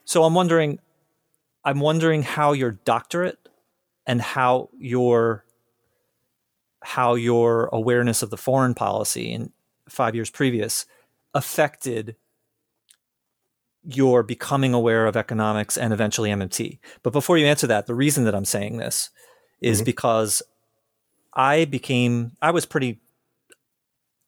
So 0.06 0.24
I'm 0.24 0.34
wondering, 0.34 0.80
I'm 1.66 1.82
wondering 1.82 2.24
how 2.24 2.54
your 2.54 2.72
doctorate 2.72 3.50
and 4.08 4.22
how 4.22 4.70
your 4.80 5.44
how 6.82 7.16
your 7.16 7.66
awareness 7.74 8.24
of 8.24 8.30
the 8.30 8.38
foreign 8.38 8.74
policy 8.74 9.34
in 9.34 9.52
five 9.90 10.16
years 10.16 10.30
previous 10.30 10.86
affected 11.34 12.16
your 13.84 14.24
becoming 14.24 14.74
aware 14.74 15.08
of 15.08 15.18
economics 15.18 15.78
and 15.78 15.92
eventually 15.92 16.30
MMT. 16.30 16.80
But 17.04 17.12
before 17.12 17.38
you 17.38 17.46
answer 17.46 17.68
that, 17.68 17.86
the 17.86 17.96
reason 17.96 18.24
that 18.24 18.36
I'm 18.36 18.46
saying 18.46 18.78
this 18.78 19.10
is 19.60 19.80
mm-hmm. 19.80 19.86
because 19.86 20.42
I 21.38 21.66
became, 21.66 22.32
I 22.42 22.52
was 22.52 22.66
pretty 22.66 23.00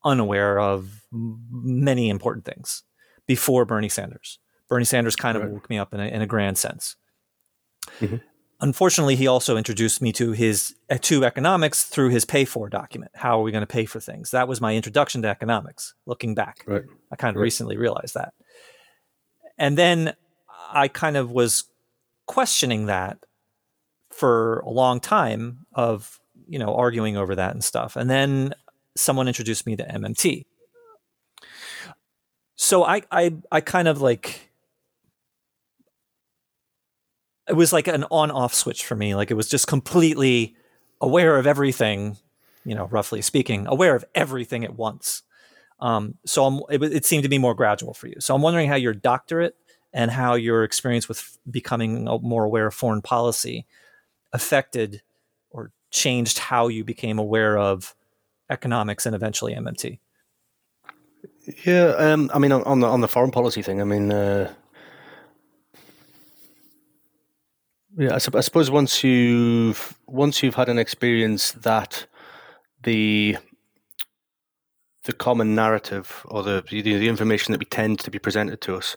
unaware 0.06 0.60
of 0.60 1.04
many 1.12 2.10
important 2.10 2.46
things 2.46 2.84
before 3.26 3.66
Bernie 3.66 3.90
Sanders. 3.90 4.40
Bernie 4.70 4.86
Sanders 4.86 5.16
kind 5.16 5.36
of 5.36 5.44
right. 5.44 5.52
woke 5.52 5.70
me 5.70 5.78
up 5.80 5.94
in 5.94 6.00
a, 6.00 6.06
in 6.06 6.22
a 6.22 6.28
grand 6.28 6.58
sense. 6.58 6.96
Mm-hmm. 8.00 8.18
Unfortunately, 8.62 9.16
he 9.16 9.26
also 9.26 9.58
introduced 9.58 10.02
me 10.02 10.12
to 10.12 10.34
his 10.34 10.76
uh, 10.90 10.98
to 11.02 11.26
economics 11.26 11.84
through 11.84 12.10
his 12.10 12.26
pay 12.26 12.46
for 12.46 12.70
document. 12.70 13.12
How 13.16 13.40
are 13.40 13.44
we 13.44 13.52
going 13.52 13.62
to 13.62 13.68
pay 13.68 13.86
for 13.86 14.00
things? 14.00 14.32
That 14.32 14.48
was 14.48 14.62
my 14.62 14.76
introduction 14.76 15.22
to 15.24 15.30
economics. 15.30 15.96
Looking 16.06 16.36
back, 16.36 16.64
right. 16.68 16.84
I 17.12 17.16
kind 17.16 17.36
of 17.36 17.40
right. 17.40 17.44
recently 17.44 17.78
realized 17.78 18.14
that. 18.16 18.34
And 19.58 19.78
then 19.78 20.14
I 20.72 20.90
kind 20.90 21.18
of 21.18 21.32
was 21.32 21.64
questioning 22.28 22.86
that 22.88 23.18
for 24.12 24.60
a 24.60 24.70
long 24.70 25.00
time 25.00 25.66
of 25.74 26.20
you 26.50 26.60
know, 26.60 26.76
arguing 26.76 27.16
over 27.16 27.36
that 27.36 27.54
and 27.54 27.64
stuff. 27.64 27.96
And 27.96 28.10
then 28.10 28.54
someone 28.98 29.28
introduced 29.28 29.66
me 29.66 29.76
to 29.76 29.84
MMT. 29.84 30.46
So 32.56 32.84
I, 32.84 33.04
I, 33.12 33.36
I 33.52 33.62
kind 33.62 33.88
of 33.88 34.02
like, 34.02 34.52
it 37.48 37.54
was 37.54 37.72
like 37.72 37.88
an 37.88 38.04
on 38.12 38.32
off 38.32 38.54
switch 38.54 38.86
for 38.86 38.96
me. 38.96 39.16
Like 39.16 39.32
it 39.32 39.36
was 39.36 39.48
just 39.48 39.68
completely 39.68 40.56
aware 41.00 41.38
of 41.38 41.48
everything, 41.48 42.18
you 42.66 42.76
know, 42.76 42.86
roughly 42.88 43.22
speaking, 43.22 43.68
aware 43.68 43.96
of 43.96 44.04
everything 44.14 44.66
at 44.66 44.76
once. 44.76 45.22
Um, 45.80 46.16
so 46.26 46.46
I'm, 46.46 46.62
it, 46.70 46.84
it 46.84 47.06
seemed 47.06 47.24
to 47.24 47.30
be 47.30 47.38
more 47.38 47.56
gradual 47.56 47.94
for 47.94 48.08
you. 48.08 48.16
So 48.20 48.36
I'm 48.36 48.42
wondering 48.42 48.68
how 48.68 48.76
your 48.76 48.94
doctorate 48.94 49.56
and 49.94 50.12
how 50.12 50.34
your 50.34 50.64
experience 50.64 51.08
with 51.08 51.38
becoming 51.50 52.06
more 52.22 52.44
aware 52.44 52.68
of 52.68 52.74
foreign 52.74 53.02
policy 53.02 53.66
affected 54.34 55.02
changed 55.92 56.40
how 56.40 56.68
you 56.68 56.84
became 56.84 57.20
aware 57.20 57.58
of 57.58 57.96
economics 58.50 59.06
and 59.06 59.16
eventually 59.16 59.54
MMT? 59.54 60.00
Yeah, 61.66 61.94
um, 61.98 62.30
I 62.34 62.40
mean, 62.40 62.52
on 62.52 62.80
the 62.80 62.88
on 62.88 63.02
the 63.02 63.08
foreign 63.08 63.32
policy 63.32 63.62
thing, 63.62 63.82
I 63.82 63.84
mean, 63.84 64.12
uh, 64.12 64.54
yeah, 67.98 68.12
I, 68.12 68.16
I, 68.16 68.42
suppose 68.42 68.70
once 68.70 69.04
you've 69.04 69.98
once 70.08 70.44
you've 70.44 70.56
had 70.56 70.70
an 70.70 70.78
experience 70.78 71.54
that 71.54 72.06
the 72.84 73.38
the 75.06 75.14
common 75.14 75.56
narrative 75.56 76.24
or 76.26 76.44
the, 76.44 76.64
the 76.70 76.82
the 76.82 77.10
information 77.10 77.52
that 77.52 77.60
we 77.60 77.66
tend 77.66 78.00
to 78.00 78.12
be 78.12 78.20
presented 78.20 78.62
to 78.62 78.76
us 78.76 78.96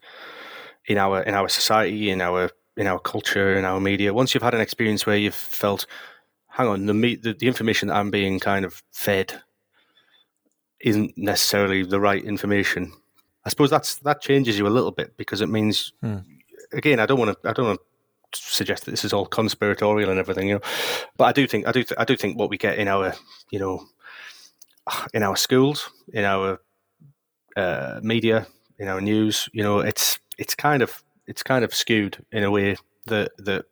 in 0.87 0.99
our 0.99 1.23
in 1.23 1.35
our 1.35 1.49
society, 1.49 2.11
in 2.11 2.21
our 2.21 2.51
in 2.77 2.87
our 2.87 2.99
culture, 2.99 3.57
in 3.57 3.65
our 3.65 3.81
media, 3.81 4.13
once 4.13 4.35
you've 4.35 4.43
had 4.43 4.55
an 4.55 4.61
experience 4.61 5.07
where 5.07 5.17
you've 5.17 5.35
felt 5.35 5.87
hang 6.53 6.69
on, 6.69 6.87
the, 6.87 7.17
the 7.17 7.33
the 7.33 7.47
information 7.47 7.89
that 7.89 7.97
I'm 7.97 8.11
being 8.11 8.39
kind 8.39 8.65
of 8.65 8.83
fed 8.93 9.41
isn't 10.81 11.17
necessarily 11.17 11.83
the 11.83 12.01
right 12.01 12.23
information. 12.23 12.93
I 13.45 13.49
suppose 13.49 13.71
that's 13.71 13.97
that 14.01 14.21
changes 14.21 14.59
you 14.59 14.67
a 14.67 14.69
little 14.77 14.91
bit 14.91 15.17
because 15.17 15.41
it 15.41 15.49
means, 15.49 15.93
hmm. 16.01 16.19
again, 16.73 17.01
I 17.01 17.07
don't 17.07 17.19
want 17.19 17.41
to, 17.43 17.49
I 17.49 17.53
don't 17.53 17.67
want 17.67 17.81
to 18.33 18.41
suggest 18.41 18.85
that 18.85 18.91
this 18.91 19.05
is 19.05 19.13
all 19.13 19.27
conspiratorial 19.27 20.11
and 20.11 20.19
everything, 20.19 20.49
you 20.49 20.55
know, 20.55 20.61
but 21.17 21.25
I 21.25 21.33
do 21.33 21.47
think, 21.47 21.67
I 21.67 21.73
do, 21.73 21.83
th- 21.83 21.99
I 21.99 22.05
do 22.05 22.17
think 22.17 22.39
what 22.39 22.51
we 22.51 22.59
get 22.59 22.79
in 22.79 22.89
our, 22.89 23.15
you 23.51 23.59
know, 23.59 23.87
in 25.15 25.23
our 25.23 25.37
schools, 25.37 25.91
in 26.13 26.25
our 26.25 26.61
uh, 27.57 28.01
media, 28.03 28.47
in 28.79 28.89
our 28.89 29.01
news, 29.01 29.49
you 29.53 29.63
know, 29.63 29.81
it's 29.81 30.19
it's 30.39 30.55
kind 30.55 30.83
of 30.83 31.03
it's 31.27 31.43
kind 31.43 31.65
of 31.65 31.75
skewed 31.75 32.25
in 32.33 32.43
a 32.43 32.51
way 32.51 32.77
that 33.07 33.31
that 33.39 33.65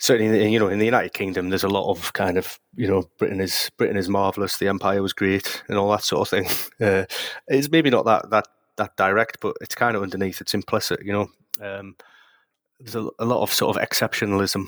certainly, 0.00 0.50
you 0.50 0.58
know, 0.58 0.68
in 0.68 0.78
the 0.78 0.84
United 0.84 1.12
Kingdom, 1.12 1.50
there's 1.50 1.62
a 1.62 1.68
lot 1.68 1.88
of 1.88 2.12
kind 2.14 2.36
of, 2.36 2.58
you 2.74 2.88
know, 2.88 3.04
Britain 3.18 3.40
is 3.40 3.70
Britain 3.76 3.96
is 3.96 4.08
marvelous, 4.08 4.56
the 4.56 4.68
empire 4.68 5.02
was 5.02 5.12
great, 5.12 5.62
and 5.68 5.78
all 5.78 5.90
that 5.92 6.02
sort 6.02 6.22
of 6.22 6.28
thing. 6.28 6.48
Uh, 6.80 7.04
it's 7.46 7.70
maybe 7.70 7.90
not 7.90 8.06
that 8.06 8.30
that 8.30 8.48
that 8.78 8.96
direct, 8.96 9.36
but 9.42 9.54
it's 9.60 9.74
kind 9.74 9.94
of 9.94 10.02
underneath. 10.02 10.40
It's 10.40 10.54
implicit, 10.54 11.04
you 11.04 11.12
know. 11.12 11.28
Um, 11.60 11.94
there's 12.78 12.94
a, 12.94 13.06
a, 13.18 13.26
lot 13.26 13.42
of 13.42 13.52
sort 13.52 13.76
of 13.76 13.82
exceptionalism 13.86 14.64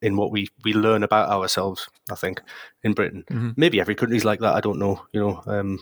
in 0.00 0.16
what 0.16 0.30
we 0.30 0.46
we 0.62 0.72
learn 0.72 1.02
about 1.02 1.30
ourselves. 1.30 1.88
I 2.12 2.14
think 2.14 2.40
in 2.84 2.92
Britain, 2.92 3.24
mm-hmm. 3.28 3.50
maybe 3.56 3.80
every 3.80 3.96
country's 3.96 4.24
like 4.24 4.38
that. 4.38 4.54
I 4.54 4.60
don't 4.60 4.78
know, 4.78 5.04
you 5.12 5.20
know. 5.20 5.42
Um, 5.46 5.80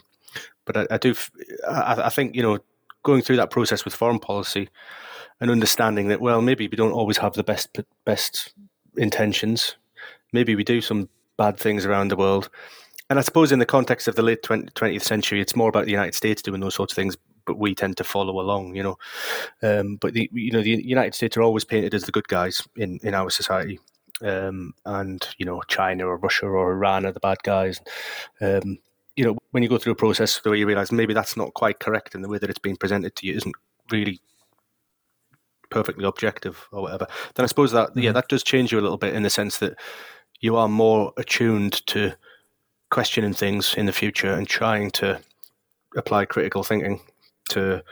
but 0.64 0.78
I, 0.78 0.94
I 0.94 0.96
do. 0.96 1.14
I, 1.68 2.04
I 2.04 2.08
think 2.08 2.34
you 2.34 2.42
know, 2.42 2.58
going 3.02 3.20
through 3.20 3.36
that 3.36 3.50
process 3.50 3.84
with 3.84 3.94
foreign 3.94 4.18
policy 4.18 4.70
and 5.40 5.50
understanding 5.50 6.08
that 6.08 6.22
well, 6.22 6.40
maybe 6.40 6.68
we 6.68 6.76
don't 6.76 6.92
always 6.92 7.18
have 7.18 7.34
the 7.34 7.44
best 7.44 7.78
best 8.06 8.54
intentions. 9.00 9.76
Maybe 10.32 10.54
we 10.54 10.62
do 10.62 10.80
some 10.80 11.08
bad 11.36 11.58
things 11.58 11.84
around 11.86 12.08
the 12.08 12.16
world. 12.16 12.50
And 13.08 13.18
I 13.18 13.22
suppose 13.22 13.50
in 13.50 13.58
the 13.58 13.66
context 13.66 14.06
of 14.06 14.14
the 14.14 14.22
late 14.22 14.42
20, 14.44 14.68
20th 14.70 15.02
century, 15.02 15.40
it's 15.40 15.56
more 15.56 15.68
about 15.68 15.86
the 15.86 15.90
United 15.90 16.14
States 16.14 16.42
doing 16.42 16.60
those 16.60 16.76
sorts 16.76 16.92
of 16.92 16.96
things, 16.96 17.16
but 17.44 17.58
we 17.58 17.74
tend 17.74 17.96
to 17.96 18.04
follow 18.04 18.38
along, 18.38 18.76
you 18.76 18.84
know. 18.84 18.98
Um, 19.62 19.96
but 19.96 20.14
the 20.14 20.30
you 20.32 20.52
know 20.52 20.62
the 20.62 20.80
United 20.84 21.14
States 21.16 21.36
are 21.36 21.42
always 21.42 21.64
painted 21.64 21.92
as 21.92 22.04
the 22.04 22.12
good 22.12 22.28
guys 22.28 22.62
in 22.76 23.00
in 23.02 23.14
our 23.14 23.30
society, 23.30 23.80
um, 24.22 24.74
and 24.84 25.26
you 25.38 25.44
know 25.44 25.60
China 25.66 26.06
or 26.06 26.18
Russia 26.18 26.46
or 26.46 26.70
Iran 26.72 27.04
are 27.04 27.12
the 27.12 27.18
bad 27.18 27.38
guys. 27.42 27.80
Um, 28.40 28.78
you 29.16 29.24
know 29.24 29.36
when 29.50 29.64
you 29.64 29.68
go 29.68 29.76
through 29.78 29.94
a 29.94 29.96
process 29.96 30.38
the 30.38 30.50
way 30.50 30.58
you 30.58 30.66
realize 30.66 30.92
maybe 30.92 31.12
that's 31.12 31.36
not 31.36 31.52
quite 31.54 31.80
correct 31.80 32.14
and 32.14 32.22
the 32.22 32.28
way 32.28 32.38
that 32.38 32.48
it's 32.48 32.60
being 32.60 32.76
presented 32.76 33.14
to 33.16 33.26
you 33.26 33.34
isn't 33.34 33.54
really 33.90 34.20
perfectly 35.70 36.04
objective 36.04 36.68
or 36.72 36.82
whatever. 36.82 37.06
Then 37.34 37.44
I 37.44 37.46
suppose 37.46 37.72
that 37.72 37.90
mm-hmm. 37.90 38.00
yeah 38.00 38.12
that 38.12 38.28
does 38.28 38.42
change 38.42 38.72
you 38.72 38.78
a 38.78 38.82
little 38.82 38.98
bit 38.98 39.14
in 39.14 39.22
the 39.22 39.30
sense 39.30 39.58
that 39.58 39.78
you 40.40 40.56
are 40.56 40.68
more 40.68 41.12
attuned 41.16 41.86
to 41.86 42.14
questioning 42.90 43.32
things 43.32 43.74
in 43.74 43.86
the 43.86 43.92
future 43.92 44.32
and 44.32 44.48
trying 44.48 44.90
to 44.90 45.20
apply 45.96 46.24
critical 46.24 46.62
thinking 46.62 47.00
to 47.50 47.82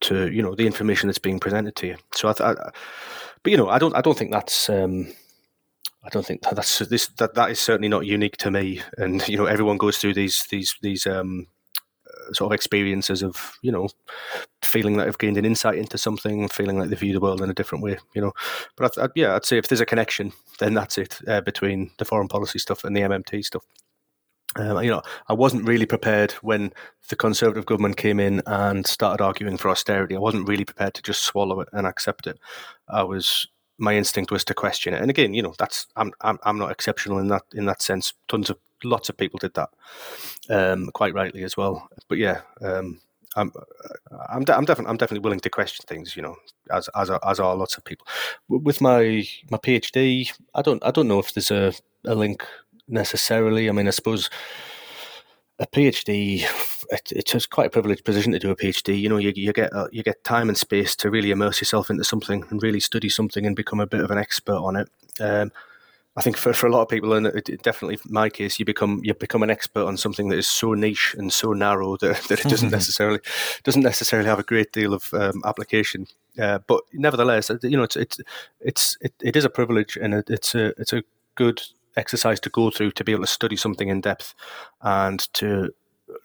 to 0.00 0.30
you 0.30 0.42
know 0.42 0.54
the 0.54 0.66
information 0.66 1.08
that's 1.08 1.18
being 1.18 1.40
presented 1.40 1.76
to 1.76 1.86
you. 1.86 1.96
So 2.14 2.28
I, 2.28 2.34
I 2.40 2.54
but 3.42 3.50
you 3.50 3.56
know 3.56 3.68
I 3.68 3.78
don't 3.78 3.96
I 3.96 4.00
don't 4.00 4.16
think 4.16 4.32
that's 4.32 4.68
um, 4.68 5.12
I 6.04 6.08
don't 6.10 6.26
think 6.26 6.42
that 6.42 6.56
that's 6.56 6.78
this 6.80 7.08
that 7.18 7.34
that 7.34 7.50
is 7.50 7.60
certainly 7.60 7.88
not 7.88 8.06
unique 8.06 8.36
to 8.38 8.50
me. 8.50 8.82
And 8.98 9.26
you 9.28 9.36
know 9.36 9.46
everyone 9.46 9.78
goes 9.78 9.98
through 9.98 10.14
these 10.14 10.46
these 10.50 10.76
these 10.82 11.06
um, 11.06 11.46
sort 12.34 12.52
of 12.52 12.54
experiences 12.54 13.22
of 13.22 13.58
you 13.62 13.72
know 13.72 13.88
feeling 14.62 14.96
that 14.96 15.04
they've 15.04 15.18
gained 15.18 15.38
an 15.38 15.44
insight 15.44 15.78
into 15.78 15.98
something, 15.98 16.48
feeling 16.48 16.78
like 16.78 16.88
they 16.88 16.96
view 16.96 17.12
the 17.12 17.20
world 17.20 17.42
in 17.42 17.50
a 17.50 17.54
different 17.54 17.84
way. 17.84 17.98
You 18.14 18.22
know, 18.22 18.32
but 18.76 18.96
I, 18.98 19.04
I, 19.04 19.08
yeah, 19.14 19.34
I'd 19.34 19.44
say 19.44 19.58
if 19.58 19.68
there's 19.68 19.80
a 19.80 19.86
connection, 19.86 20.32
then 20.58 20.74
that's 20.74 20.98
it 20.98 21.18
uh, 21.28 21.40
between 21.40 21.90
the 21.98 22.04
foreign 22.04 22.28
policy 22.28 22.58
stuff 22.58 22.84
and 22.84 22.96
the 22.96 23.00
MMT 23.00 23.44
stuff. 23.44 23.64
Um, 24.56 24.82
you 24.82 24.90
know, 24.90 25.02
I 25.28 25.32
wasn't 25.32 25.66
really 25.66 25.86
prepared 25.86 26.32
when 26.42 26.72
the 27.08 27.16
Conservative 27.16 27.64
government 27.64 27.96
came 27.96 28.20
in 28.20 28.42
and 28.46 28.86
started 28.86 29.24
arguing 29.24 29.56
for 29.56 29.70
austerity. 29.70 30.14
I 30.14 30.20
wasn't 30.20 30.46
really 30.46 30.66
prepared 30.66 30.94
to 30.94 31.02
just 31.02 31.22
swallow 31.22 31.60
it 31.60 31.68
and 31.72 31.86
accept 31.86 32.26
it. 32.26 32.38
I 32.88 33.02
was 33.02 33.46
my 33.78 33.96
instinct 33.96 34.30
was 34.30 34.44
to 34.44 34.54
question 34.54 34.94
it. 34.94 35.00
And 35.00 35.10
again, 35.10 35.34
you 35.34 35.42
know, 35.42 35.54
that's 35.58 35.86
I'm 35.96 36.12
I'm, 36.20 36.38
I'm 36.44 36.58
not 36.58 36.70
exceptional 36.70 37.18
in 37.18 37.28
that 37.28 37.42
in 37.54 37.64
that 37.66 37.82
sense. 37.82 38.12
Tons 38.28 38.50
of 38.50 38.58
lots 38.84 39.08
of 39.08 39.16
people 39.16 39.38
did 39.38 39.54
that, 39.54 39.70
um, 40.50 40.90
quite 40.92 41.14
rightly 41.14 41.44
as 41.44 41.56
well. 41.56 41.88
But 42.08 42.18
yeah, 42.18 42.40
um, 42.60 43.00
I'm 43.36 43.52
I'm, 44.28 44.44
de- 44.44 44.56
I'm 44.56 44.64
definitely 44.64 44.90
I'm 44.90 44.96
definitely 44.96 45.24
willing 45.24 45.40
to 45.40 45.50
question 45.50 45.84
things. 45.86 46.16
You 46.16 46.22
know, 46.22 46.36
as 46.70 46.88
as 46.94 47.10
are, 47.10 47.20
as 47.26 47.40
are 47.40 47.56
lots 47.56 47.76
of 47.76 47.84
people. 47.84 48.06
With 48.48 48.80
my 48.80 49.26
my 49.50 49.58
PhD, 49.58 50.32
I 50.54 50.62
don't 50.62 50.84
I 50.84 50.90
don't 50.90 51.08
know 51.08 51.18
if 51.18 51.34
there's 51.34 51.50
a, 51.50 51.72
a 52.04 52.14
link 52.14 52.44
necessarily. 52.88 53.68
I 53.68 53.72
mean, 53.72 53.88
I 53.88 53.90
suppose 53.90 54.30
a 55.58 55.66
PhD, 55.66 56.44
it, 56.90 57.12
it's 57.12 57.46
quite 57.46 57.68
a 57.68 57.70
privileged 57.70 58.04
position 58.04 58.32
to 58.32 58.38
do 58.38 58.50
a 58.50 58.56
PhD. 58.56 59.00
You 59.00 59.08
know, 59.08 59.18
you, 59.18 59.32
you 59.34 59.52
get 59.52 59.72
uh, 59.72 59.88
you 59.92 60.02
get 60.02 60.24
time 60.24 60.48
and 60.48 60.58
space 60.58 60.96
to 60.96 61.10
really 61.10 61.30
immerse 61.30 61.60
yourself 61.60 61.90
into 61.90 62.04
something 62.04 62.44
and 62.50 62.62
really 62.62 62.80
study 62.80 63.08
something 63.08 63.46
and 63.46 63.56
become 63.56 63.80
a 63.80 63.86
bit 63.86 64.00
of 64.00 64.10
an 64.10 64.18
expert 64.18 64.56
on 64.56 64.76
it. 64.76 64.88
Um, 65.20 65.52
I 66.14 66.20
think 66.20 66.36
for, 66.36 66.52
for 66.52 66.66
a 66.66 66.70
lot 66.70 66.82
of 66.82 66.88
people, 66.88 67.14
and 67.14 67.26
it, 67.26 67.62
definitely 67.62 67.98
my 68.06 68.28
case, 68.28 68.58
you 68.58 68.66
become 68.66 69.00
you 69.02 69.14
become 69.14 69.42
an 69.42 69.50
expert 69.50 69.86
on 69.86 69.96
something 69.96 70.28
that 70.28 70.38
is 70.38 70.46
so 70.46 70.74
niche 70.74 71.14
and 71.18 71.32
so 71.32 71.52
narrow 71.52 71.96
that, 72.02 72.22
that 72.24 72.44
it 72.44 72.48
doesn't 72.48 72.70
necessarily 72.70 73.20
doesn't 73.64 73.82
necessarily 73.82 74.28
have 74.28 74.38
a 74.38 74.44
great 74.44 74.72
deal 74.72 74.92
of 74.92 75.12
um, 75.14 75.42
application. 75.44 76.06
Uh, 76.38 76.58
but 76.66 76.82
nevertheless, 76.92 77.50
you 77.62 77.76
know, 77.76 77.82
it's 77.82 77.96
it's 77.96 78.20
it's 78.60 78.98
it, 79.00 79.14
it 79.22 79.36
is 79.36 79.44
a 79.44 79.50
privilege 79.50 79.96
and 79.96 80.14
it, 80.14 80.28
it's 80.28 80.54
a 80.54 80.78
it's 80.78 80.92
a 80.92 81.02
good 81.34 81.62
exercise 81.96 82.40
to 82.40 82.50
go 82.50 82.70
through 82.70 82.90
to 82.90 83.04
be 83.04 83.12
able 83.12 83.22
to 83.22 83.26
study 83.26 83.56
something 83.56 83.88
in 83.88 84.00
depth 84.00 84.34
and 84.82 85.32
to 85.34 85.72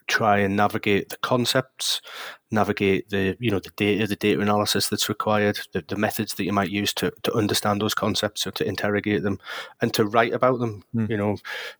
try 0.07 0.39
and 0.39 0.55
navigate 0.55 1.09
the 1.09 1.17
concepts, 1.17 2.01
navigate 2.51 3.09
the 3.09 3.35
you 3.39 3.51
know 3.51 3.59
the 3.59 3.71
data, 3.75 4.07
the 4.07 4.15
data 4.15 4.41
analysis 4.41 4.87
that's 4.87 5.09
required, 5.09 5.59
the, 5.73 5.83
the 5.87 5.95
methods 5.95 6.33
that 6.35 6.45
you 6.45 6.53
might 6.53 6.69
use 6.69 6.93
to, 6.93 7.11
to 7.23 7.33
understand 7.33 7.81
those 7.81 7.93
concepts 7.93 8.47
or 8.47 8.51
to 8.51 8.67
interrogate 8.67 9.23
them, 9.23 9.39
and 9.81 9.93
to 9.93 10.05
write 10.05 10.33
about 10.33 10.59
them. 10.59 10.83
Mm. 10.95 11.09
You 11.09 11.17
know, 11.17 11.37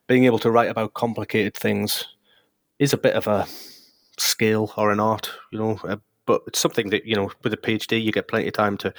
being 0.08 0.25
able 0.25 0.39
to 0.39 0.51
write 0.51 0.69
about 0.69 0.93
complicated 0.93 1.53
things 1.53 2.06
is 2.80 2.93
a 2.93 2.97
bit 2.97 3.15
of 3.15 3.27
a 3.27 3.47
skill 4.17 4.73
or 4.77 4.91
an 4.91 4.99
art. 4.99 5.32
You 5.51 5.60
know, 5.60 5.80
uh, 5.84 5.97
but 6.25 6.41
it's 6.47 6.60
something 6.60 6.89
that 6.89 7.06
you 7.06 7.15
know 7.15 7.32
with 7.43 7.53
a 7.53 7.58
PhD 7.58 8.03
you 8.03 8.12
get 8.12 8.27
plenty 8.27 8.47
of 8.47 8.53
time 8.53 8.77
to 8.77 8.93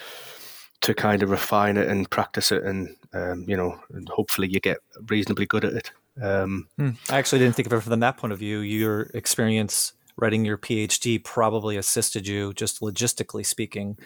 to 0.81 0.95
kind 0.95 1.23
of 1.23 1.31
refine 1.31 1.77
it 1.77 1.89
and 1.89 2.09
practice 2.11 2.53
it, 2.53 2.63
and 2.63 2.97
um, 3.13 3.45
you 3.47 3.57
know, 3.57 3.79
and 3.93 4.09
hopefully 4.09 4.49
you 4.49 4.61
get 4.61 4.79
reasonably 5.09 5.47
good 5.47 5.65
at 5.65 5.73
it. 5.75 5.93
Um, 6.21 6.69
hmm. 6.77 6.91
I 7.11 7.19
actually 7.19 7.39
didn't 7.41 7.55
think 7.55 7.67
of 7.67 7.73
it 7.73 7.81
from 7.83 8.01
that 8.01 8.17
point 8.17 8.33
of 8.33 8.39
view. 8.39 8.61
Your 8.61 9.03
experience 9.15 9.93
writing 10.19 10.45
your 10.45 10.59
PhD 10.59 11.23
probably 11.23 11.77
assisted 11.77 12.27
you, 12.27 12.53
just 12.53 12.81
logistically 12.81 13.47
speaking, 13.47 13.97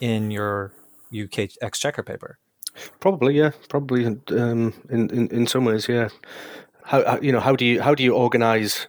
in 0.00 0.30
your 0.30 0.72
UK 1.14 1.50
Exchequer 1.62 2.02
paper. 2.02 2.38
Probably, 3.00 3.34
yeah, 3.34 3.52
probably 3.68 4.06
um, 4.06 4.74
in, 4.90 5.10
in 5.10 5.28
in 5.28 5.46
some 5.46 5.64
ways, 5.64 5.88
yeah. 5.88 6.08
How, 6.84 7.04
how, 7.04 7.20
you 7.20 7.30
know 7.30 7.40
how 7.40 7.54
do 7.54 7.64
you 7.64 7.80
how 7.80 7.94
do 7.94 8.02
you 8.02 8.14
organize 8.14 8.86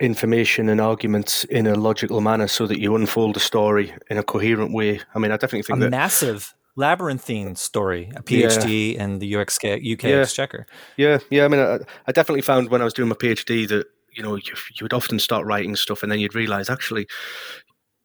information 0.00 0.68
and 0.68 0.80
arguments 0.80 1.44
in 1.44 1.66
a 1.66 1.74
logical 1.74 2.20
manner 2.20 2.48
so 2.48 2.66
that 2.66 2.80
you 2.80 2.96
unfold 2.96 3.36
a 3.36 3.40
story 3.40 3.94
in 4.10 4.18
a 4.18 4.22
coherent 4.22 4.72
way? 4.72 5.00
I 5.14 5.18
mean, 5.18 5.30
I 5.30 5.36
definitely 5.36 5.62
think 5.62 5.78
a 5.78 5.82
that 5.82 5.90
massive 5.90 6.54
labyrinthine 6.76 7.56
story, 7.56 8.10
a 8.16 8.22
PhD 8.22 8.94
yeah. 8.94 9.04
in 9.04 9.18
the 9.18 9.36
UX, 9.36 9.58
UK 9.62 10.02
yeah. 10.02 10.22
Exchequer. 10.22 10.66
Yeah, 10.96 11.18
yeah. 11.30 11.44
I 11.44 11.48
mean, 11.48 11.60
I, 11.60 11.78
I, 12.06 12.12
definitely 12.12 12.42
found 12.42 12.70
when 12.70 12.80
I 12.80 12.84
was 12.84 12.94
doing 12.94 13.08
my 13.08 13.14
PhD 13.14 13.68
that 13.68 13.86
you 14.14 14.22
know 14.22 14.36
you, 14.36 14.52
you 14.74 14.82
would 14.82 14.92
often 14.92 15.18
start 15.18 15.46
writing 15.46 15.76
stuff 15.76 16.02
and 16.02 16.10
then 16.10 16.20
you'd 16.20 16.34
realize 16.34 16.70
actually 16.70 17.06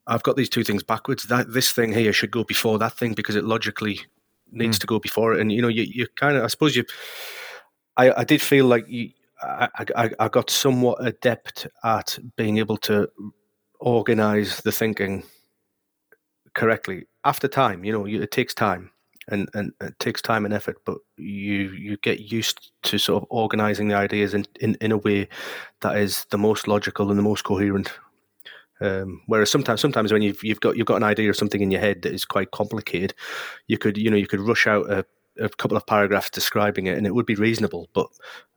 I've 0.10 0.24
got 0.24 0.36
these 0.36 0.50
two 0.50 0.64
things 0.64 0.84
backwards. 0.84 1.24
That 1.24 1.54
this 1.54 1.72
thing 1.72 1.94
here 1.94 2.12
should 2.12 2.32
go 2.32 2.44
before 2.44 2.80
that 2.80 2.94
thing 2.94 3.14
because 3.14 3.36
it 3.36 3.46
logically 3.46 4.02
needs 4.52 4.78
mm. 4.78 4.82
to 4.82 4.88
go 4.88 5.00
before 5.00 5.34
it. 5.34 5.40
And 5.40 5.52
you 5.52 5.62
know, 5.62 5.68
you 5.68 5.84
you 5.84 6.08
kind 6.16 6.36
of 6.36 6.44
I 6.44 6.48
suppose 6.48 6.76
you. 6.76 6.84
I, 7.96 8.22
I 8.22 8.24
did 8.24 8.42
feel 8.42 8.66
like 8.66 8.88
you, 8.88 9.12
I, 9.42 9.68
I, 9.96 10.10
I 10.20 10.30
got 10.30 10.50
somewhat 10.50 11.06
adept 11.06 11.68
at 11.84 12.18
being 12.38 12.58
able 12.58 12.78
to 12.78 13.10
organize 13.82 14.62
the 14.62 14.72
thinking 14.72 15.24
correctly 16.54 17.08
after 17.26 17.48
time. 17.48 17.84
You 17.84 17.92
know, 17.92 18.06
it 18.06 18.32
takes 18.32 18.54
time. 18.54 18.92
And, 19.32 19.50
and 19.54 19.74
it 19.82 19.98
takes 20.00 20.22
time 20.22 20.46
and 20.46 20.54
effort, 20.54 20.78
but 20.86 20.98
you 21.18 21.72
you 21.72 21.98
get 21.98 22.32
used 22.32 22.72
to 22.84 22.98
sort 22.98 23.22
of 23.22 23.28
organizing 23.30 23.88
the 23.88 23.96
ideas 23.96 24.34
in, 24.34 24.46
in, 24.60 24.76
in 24.82 24.92
a 24.92 24.98
way 24.98 25.28
that 25.82 25.98
is 25.98 26.26
the 26.32 26.38
most 26.38 26.68
logical 26.68 27.10
and 27.10 27.20
the 27.20 27.24
most 27.24 27.44
coherent. 27.44 27.92
Um, 28.82 29.22
whereas 29.28 29.52
sometimes, 29.52 29.82
sometimes 29.82 30.12
when 30.12 30.22
you've 30.22 30.44
you've 30.44 30.62
got 30.62 30.78
you've 30.78 30.88
got 30.88 30.98
an 30.98 31.04
idea 31.04 31.30
or 31.30 31.34
something 31.34 31.62
in 31.62 31.72
your 31.72 31.82
head 31.82 32.02
that 32.02 32.14
is 32.14 32.26
quite 32.26 32.52
complicated, 32.52 33.14
you 33.68 33.78
could 33.78 33.98
you 33.98 34.10
know 34.10 34.18
you 34.18 34.28
could 34.28 34.40
rush 34.40 34.68
out 34.68 34.90
a, 34.90 35.06
a 35.40 35.50
couple 35.50 35.78
of 35.78 35.86
paragraphs 35.86 36.30
describing 36.30 36.88
it, 36.88 36.98
and 36.98 37.06
it 37.06 37.14
would 37.14 37.26
be 37.26 37.36
reasonable. 37.36 37.90
But 37.94 38.08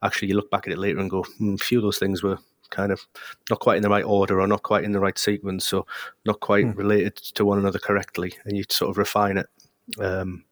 actually, 0.02 0.28
you 0.28 0.36
look 0.36 0.50
back 0.50 0.66
at 0.66 0.72
it 0.72 0.78
later 0.78 1.00
and 1.00 1.10
go, 1.10 1.24
mm, 1.40 1.60
a 1.60 1.64
few 1.64 1.78
of 1.78 1.82
those 1.82 1.98
things 1.98 2.22
were 2.22 2.38
kind 2.70 2.92
of 2.92 3.06
not 3.50 3.60
quite 3.60 3.76
in 3.76 3.82
the 3.82 3.90
right 3.90 4.04
order 4.04 4.40
or 4.40 4.46
not 4.46 4.62
quite 4.62 4.84
in 4.84 4.92
the 4.92 5.00
right 5.00 5.18
sequence, 5.18 5.66
so 5.66 5.86
not 6.24 6.40
quite 6.40 6.64
mm. 6.64 6.76
related 6.76 7.16
to 7.16 7.44
one 7.44 7.58
another 7.58 7.78
correctly, 7.78 8.32
and 8.44 8.56
you 8.56 8.64
sort 8.70 8.90
of 8.90 8.98
refine 8.98 9.38
it. 9.38 9.46
Um, 10.00 10.44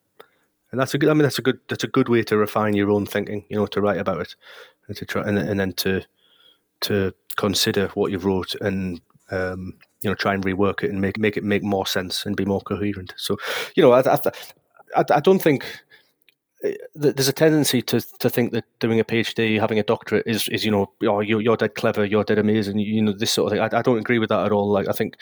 and 0.71 0.81
that's 0.81 0.95
a 0.95 0.99
good. 0.99 1.11
I 1.11 1.15
mean, 1.15 1.23
that's 1.23 1.39
a 1.39 1.43
good. 1.43 1.59
That's 1.69 1.85
a 1.85 1.89
good 1.89 2.09
way 2.09 2.23
to 2.25 2.37
refine 2.37 2.75
your 2.75 2.91
own 2.91 3.07
thinking. 3.07 3.45
You 3.49 3.57
know, 3.57 3.67
to 3.67 3.81
write 3.81 3.99
about 3.99 4.21
it, 4.21 4.37
and 4.89 4.97
to 4.97 5.07
try, 5.07 5.23
and, 5.23 5.39
and 5.39 5.59
then 5.59 5.73
to 5.75 6.03
to 6.83 7.13
consider 7.37 7.89
what 7.89 8.11
you've 8.11 8.25
wrote 8.25 8.55
and 8.57 9.01
um, 9.31 9.79
you 10.03 10.11
know 10.11 10.15
try 10.15 10.35
and 10.35 10.45
rework 10.45 10.83
it 10.83 10.91
and 10.91 11.01
make 11.01 11.19
make 11.19 11.37
it 11.37 11.45
make 11.45 11.63
more 11.63 11.87
sense 11.87 12.27
and 12.27 12.37
be 12.37 12.45
more 12.45 12.61
coherent. 12.61 13.15
So, 13.17 13.37
you 13.75 13.83
know, 13.83 13.93
I 13.93 14.01
I, 14.01 15.05
I, 15.11 15.21
don't 15.21 15.41
think 15.41 15.65
there's 16.95 17.29
a 17.29 17.33
tendency 17.33 17.81
to 17.83 18.01
to 18.19 18.29
think 18.29 18.53
that 18.53 18.65
doing 18.81 19.01
a 19.01 19.05
PhD, 19.05 19.59
having 19.59 19.79
a 19.79 19.83
doctorate, 19.83 20.27
is 20.27 20.49
is 20.49 20.65
you 20.65 20.71
know, 20.71 20.91
oh, 21.05 21.21
you're 21.21 21.41
you're 21.41 21.57
dead 21.57 21.75
clever, 21.75 22.05
you're 22.05 22.25
dead 22.25 22.39
amazing, 22.39 22.79
you 22.79 23.03
know, 23.03 23.13
this 23.13 23.31
sort 23.31 23.47
of 23.47 23.53
thing. 23.53 23.63
I, 23.63 23.79
I 23.79 23.83
don't 23.83 23.99
agree 23.99 24.19
with 24.19 24.29
that 24.29 24.45
at 24.45 24.53
all. 24.53 24.71
Like, 24.71 24.89
I 24.89 24.93
think, 24.93 25.17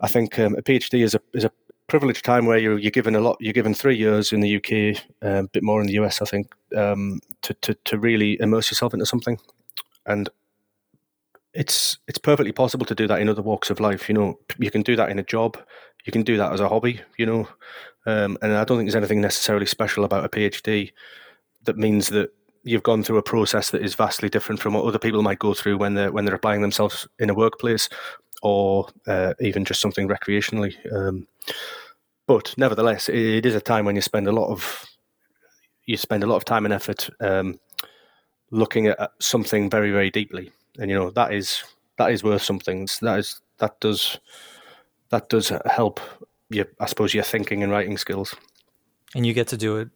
I 0.00 0.08
think 0.08 0.38
um, 0.38 0.54
a 0.56 0.62
PhD 0.62 1.02
is 1.02 1.14
a 1.14 1.20
is 1.34 1.44
a 1.44 1.52
privileged 1.90 2.24
time 2.24 2.46
where 2.46 2.56
you're 2.56 2.78
you're 2.78 2.90
given 2.90 3.16
a 3.16 3.20
lot. 3.20 3.36
You're 3.40 3.52
given 3.52 3.74
three 3.74 3.96
years 3.96 4.32
in 4.32 4.40
the 4.40 4.56
UK, 4.56 5.02
um, 5.22 5.44
a 5.44 5.48
bit 5.48 5.62
more 5.62 5.80
in 5.80 5.88
the 5.88 5.94
US, 5.94 6.22
I 6.22 6.24
think, 6.24 6.54
um, 6.76 7.20
to 7.42 7.52
to 7.54 7.74
to 7.74 7.98
really 7.98 8.40
immerse 8.40 8.70
yourself 8.70 8.94
into 8.94 9.04
something, 9.04 9.38
and 10.06 10.30
it's 11.52 11.98
it's 12.06 12.18
perfectly 12.18 12.52
possible 12.52 12.86
to 12.86 12.94
do 12.94 13.08
that 13.08 13.20
in 13.20 13.28
other 13.28 13.42
walks 13.42 13.70
of 13.70 13.80
life. 13.80 14.08
You 14.08 14.14
know, 14.14 14.38
you 14.58 14.70
can 14.70 14.82
do 14.82 14.96
that 14.96 15.10
in 15.10 15.18
a 15.18 15.24
job, 15.24 15.58
you 16.06 16.12
can 16.12 16.22
do 16.22 16.36
that 16.36 16.52
as 16.52 16.60
a 16.60 16.68
hobby. 16.68 17.00
You 17.18 17.26
know, 17.26 17.48
um, 18.06 18.38
and 18.40 18.52
I 18.52 18.64
don't 18.64 18.78
think 18.78 18.88
there's 18.88 18.96
anything 18.96 19.20
necessarily 19.20 19.66
special 19.66 20.04
about 20.04 20.24
a 20.24 20.28
PhD 20.28 20.92
that 21.64 21.76
means 21.76 22.08
that 22.08 22.32
you've 22.62 22.82
gone 22.82 23.02
through 23.02 23.18
a 23.18 23.22
process 23.22 23.70
that 23.70 23.82
is 23.82 23.94
vastly 23.94 24.28
different 24.28 24.60
from 24.60 24.74
what 24.74 24.84
other 24.84 24.98
people 24.98 25.22
might 25.22 25.38
go 25.38 25.54
through 25.54 25.76
when 25.76 25.94
they're 25.94 26.12
when 26.12 26.24
they're 26.24 26.34
applying 26.34 26.62
themselves 26.62 27.08
in 27.18 27.30
a 27.30 27.34
workplace 27.34 27.88
or 28.42 28.88
uh, 29.06 29.34
even 29.40 29.64
just 29.64 29.80
something 29.80 30.08
recreationally. 30.08 30.74
Um, 30.94 31.26
but 32.30 32.54
nevertheless, 32.56 33.08
it 33.08 33.44
is 33.44 33.56
a 33.56 33.60
time 33.60 33.84
when 33.84 33.96
you 33.96 34.00
spend 34.00 34.28
a 34.28 34.32
lot 34.32 34.50
of 34.50 34.86
you 35.86 35.96
spend 35.96 36.22
a 36.22 36.28
lot 36.28 36.36
of 36.36 36.44
time 36.44 36.64
and 36.64 36.72
effort 36.72 37.10
um, 37.18 37.58
looking 38.52 38.86
at 38.86 39.10
something 39.18 39.68
very 39.68 39.90
very 39.90 40.12
deeply, 40.12 40.52
and 40.78 40.88
you 40.88 40.96
know 40.96 41.10
that 41.10 41.34
is 41.34 41.64
that 41.98 42.12
is 42.12 42.22
worth 42.22 42.42
something. 42.42 42.86
That 43.02 43.18
is 43.18 43.40
that 43.58 43.80
does 43.80 44.20
that 45.08 45.28
does 45.28 45.50
help 45.66 45.98
you. 46.50 46.66
I 46.78 46.86
suppose 46.86 47.14
your 47.14 47.24
thinking 47.24 47.64
and 47.64 47.72
writing 47.72 47.98
skills. 47.98 48.32
And 49.12 49.26
you 49.26 49.34
get 49.34 49.48
to 49.48 49.56
do 49.56 49.78
it 49.78 49.88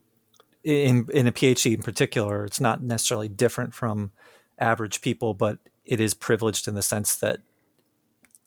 in 0.65 1.07
in 1.15 1.29
a 1.29 1.33
PhD 1.33 1.77
in 1.77 1.83
particular. 1.83 2.45
It's 2.45 2.59
not 2.59 2.83
necessarily 2.83 3.29
different 3.29 3.75
from 3.75 4.11
average 4.59 5.03
people, 5.03 5.35
but 5.35 5.59
it 5.85 6.01
is 6.01 6.15
privileged 6.15 6.67
in 6.67 6.75
the 6.75 6.83
sense 6.83 7.15
that 7.15 7.39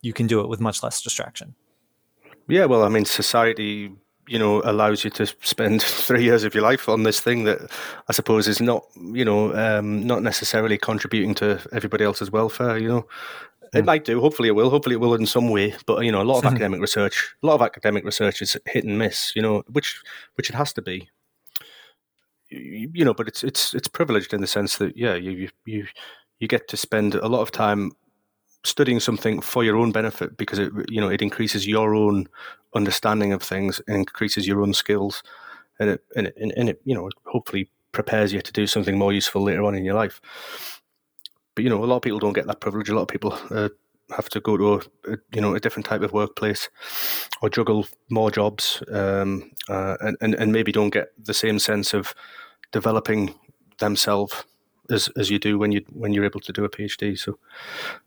you 0.02 0.12
can 0.12 0.28
do 0.28 0.42
it 0.42 0.50
with 0.50 0.60
much 0.60 0.84
less 0.84 1.02
distraction. 1.02 1.56
Yeah, 2.48 2.66
well, 2.66 2.84
I 2.84 2.90
mean, 2.90 3.06
society, 3.06 3.92
you 4.28 4.40
know, 4.40 4.62
allows 4.64 5.04
you 5.04 5.10
to 5.12 5.26
spend 5.42 5.82
three 6.08 6.24
years 6.24 6.44
of 6.44 6.54
your 6.54 6.64
life 6.64 6.88
on 6.88 7.04
this 7.04 7.20
thing 7.20 7.44
that 7.44 7.72
I 8.08 8.14
suppose 8.14 8.48
is 8.48 8.62
not, 8.62 8.86
you 8.96 9.26
know, 9.26 9.54
um, 9.56 10.06
not 10.06 10.24
necessarily 10.24 10.78
contributing 10.78 11.36
to 11.36 11.60
everybody 11.74 12.04
else's 12.04 12.32
welfare. 12.32 12.78
You 12.78 12.88
know, 12.88 13.08
it 13.74 13.82
hmm. 13.82 13.86
might 13.86 14.06
do. 14.06 14.20
Hopefully, 14.22 14.50
it 14.50 14.56
will. 14.56 14.70
Hopefully, 14.70 14.96
it 14.96 15.00
will 15.00 15.14
in 15.14 15.26
some 15.26 15.50
way. 15.50 15.76
But 15.86 16.06
you 16.06 16.12
know, 16.12 16.22
a 16.22 16.24
lot 16.24 16.40
of 16.40 16.46
academic 16.54 16.82
research, 16.82 17.36
a 17.44 17.46
lot 17.46 17.56
of 17.56 17.62
academic 17.62 18.06
research 18.06 18.42
is 18.42 18.58
hit 18.66 18.86
and 18.86 18.98
miss. 18.98 19.36
You 19.36 19.42
know, 19.42 19.64
which 19.72 20.02
which 20.36 20.50
it 20.50 20.56
has 20.56 20.74
to 20.74 20.82
be. 20.82 21.10
You, 22.50 22.90
you 22.94 23.06
know, 23.06 23.14
but 23.14 23.28
it's 23.28 23.44
it's 23.44 23.74
it's 23.74 23.90
privileged 23.90 24.34
in 24.34 24.42
the 24.42 24.48
sense 24.48 24.78
that 24.78 24.96
yeah, 24.96 25.16
you 25.16 25.50
you 25.66 25.88
you 26.40 26.48
get 26.48 26.68
to 26.70 26.78
spend 26.78 27.16
a 27.16 27.28
lot 27.28 27.42
of 27.42 27.52
time 27.52 27.92
studying 28.64 29.00
something 29.00 29.42
for 29.42 29.64
your 29.64 29.78
own 29.78 29.92
benefit 29.92 30.38
because 30.38 30.60
it 30.60 30.72
you 30.90 31.02
know 31.02 31.10
it 31.10 31.22
increases 31.22 31.68
your 31.68 31.96
own 31.96 32.28
understanding 32.76 33.34
of 33.34 33.42
things 33.42 33.82
and 33.88 33.98
increases 33.98 34.48
your 34.48 34.62
own 34.62 34.74
skills. 34.74 35.24
And 35.80 35.92
it 35.92 36.04
and 36.16 36.28
it, 36.28 36.36
and 36.58 36.70
it 36.70 36.82
you 36.86 36.96
know 36.96 37.10
hopefully 37.26 37.70
prepares 37.92 38.34
you 38.34 38.42
to 38.42 38.52
do 38.52 38.68
something 38.68 38.98
more 38.98 39.14
useful 39.14 39.44
later 39.44 39.64
on 39.64 39.76
in 39.76 39.86
your 39.86 39.96
life. 39.96 40.22
But 41.56 41.64
you 41.64 41.70
know 41.70 41.84
a 41.84 41.86
lot 41.86 41.98
of 41.98 42.02
people 42.02 42.20
don't 42.20 42.34
get 42.34 42.48
that 42.48 42.62
privilege. 42.62 42.90
A 42.90 42.96
lot 42.96 43.04
of 43.04 43.08
people 43.08 43.38
uh, 43.52 43.70
have 44.16 44.30
to 44.30 44.40
go 44.40 44.58
to 44.58 44.74
a, 44.74 44.78
a, 45.14 45.18
you 45.34 45.42
know 45.42 45.56
a 45.56 45.60
different 45.60 45.86
type 45.86 46.02
of 46.02 46.14
workplace 46.14 46.70
or 47.42 47.50
juggle 47.50 47.88
more 48.10 48.32
jobs 48.32 48.82
um, 48.92 49.52
uh, 49.70 49.98
and, 50.02 50.18
and 50.22 50.36
and 50.36 50.52
maybe 50.52 50.72
don't 50.72 50.94
get 50.94 51.10
the 51.24 51.34
same 51.34 51.60
sense 51.60 51.94
of 51.94 52.14
developing 52.72 53.34
themselves 53.80 54.44
as 54.90 55.10
as 55.18 55.30
you 55.30 55.40
do 55.40 55.58
when 55.58 55.72
you 55.72 55.84
when 55.92 56.14
you're 56.14 56.26
able 56.26 56.40
to 56.42 56.54
do 56.54 56.64
a 56.66 56.70
PhD. 56.70 57.18
So, 57.18 57.38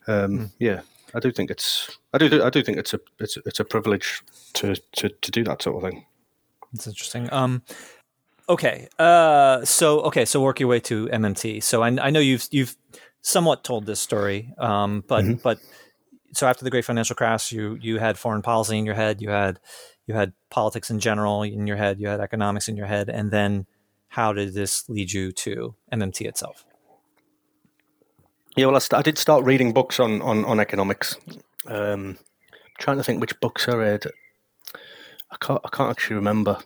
um, 0.07 0.39
mm. 0.39 0.51
yeah, 0.59 0.81
I 1.15 1.21
do 1.21 1.31
think 1.31 1.51
it's 1.51 1.99
I 2.13 2.19
do 2.19 2.43
I 2.43 2.51
do 2.51 2.63
think 2.63 2.79
it's 2.79 2.95
a 2.95 3.01
it's 3.19 3.37
it's 3.47 3.61
a 3.61 3.65
privilege 3.65 4.23
to 4.55 4.75
to 4.93 5.09
to 5.09 5.31
do 5.31 5.45
that 5.45 5.63
sort 5.63 5.77
of 5.77 5.91
thing. 5.91 6.05
That's 6.73 6.87
interesting. 6.87 7.33
Um, 7.33 7.63
okay, 8.49 8.89
uh, 8.99 9.65
so 9.65 10.01
okay, 10.03 10.25
so 10.25 10.41
work 10.41 10.61
your 10.61 10.69
way 10.69 10.81
to 10.81 11.09
MMT. 11.09 11.63
So 11.63 11.83
I, 11.83 11.89
I 11.89 12.11
know 12.11 12.21
you've 12.21 12.47
you've 12.51 12.77
somewhat 13.23 13.65
told 13.65 13.87
this 13.87 14.01
story, 14.01 14.55
um, 14.59 15.05
but 15.07 15.25
mm-hmm. 15.25 15.35
but 15.43 15.59
so 16.33 16.47
after 16.47 16.65
the 16.65 16.71
great 16.71 16.85
financial 16.85 17.17
crash, 17.17 17.53
you 17.53 17.79
you 17.81 17.99
had 17.99 18.19
foreign 18.19 18.43
policy 18.43 18.79
in 18.79 18.87
your 18.87 18.95
head, 18.95 19.21
you 19.21 19.31
had 19.31 19.59
you 20.07 20.15
had 20.15 20.33
politics 20.49 20.91
in 20.91 21.01
general 21.01 21.43
in 21.43 21.67
your 21.67 21.77
head, 21.77 22.01
you 22.01 22.09
had 22.09 22.21
economics 22.21 22.69
in 22.69 22.77
your 22.77 22.87
head, 22.87 23.09
and 23.09 23.31
then 23.31 23.67
how 24.09 24.33
did 24.33 24.55
this 24.55 24.89
lead 24.89 25.13
you 25.13 25.33
to 25.33 25.75
MMT 25.93 26.27
itself? 26.27 26.65
Yeah, 28.57 28.67
well, 28.67 28.77
I, 28.77 28.81
st- 28.81 28.99
I 28.99 29.03
did 29.03 29.19
start 29.19 29.45
reading 29.45 29.73
books 29.73 30.01
on 30.01 30.23
on, 30.23 30.45
on 30.45 30.61
economics. 30.61 31.17
Um, 31.67 32.19
trying 32.79 32.97
to 32.97 33.05
think 33.05 33.21
which 33.21 33.39
books 33.41 33.69
I 33.69 33.77
read. 33.77 34.07
I 35.31 35.37
can't. 35.41 35.61
I 35.65 35.69
can't 35.69 35.91
actually 35.91 36.17
remember. 36.17 36.59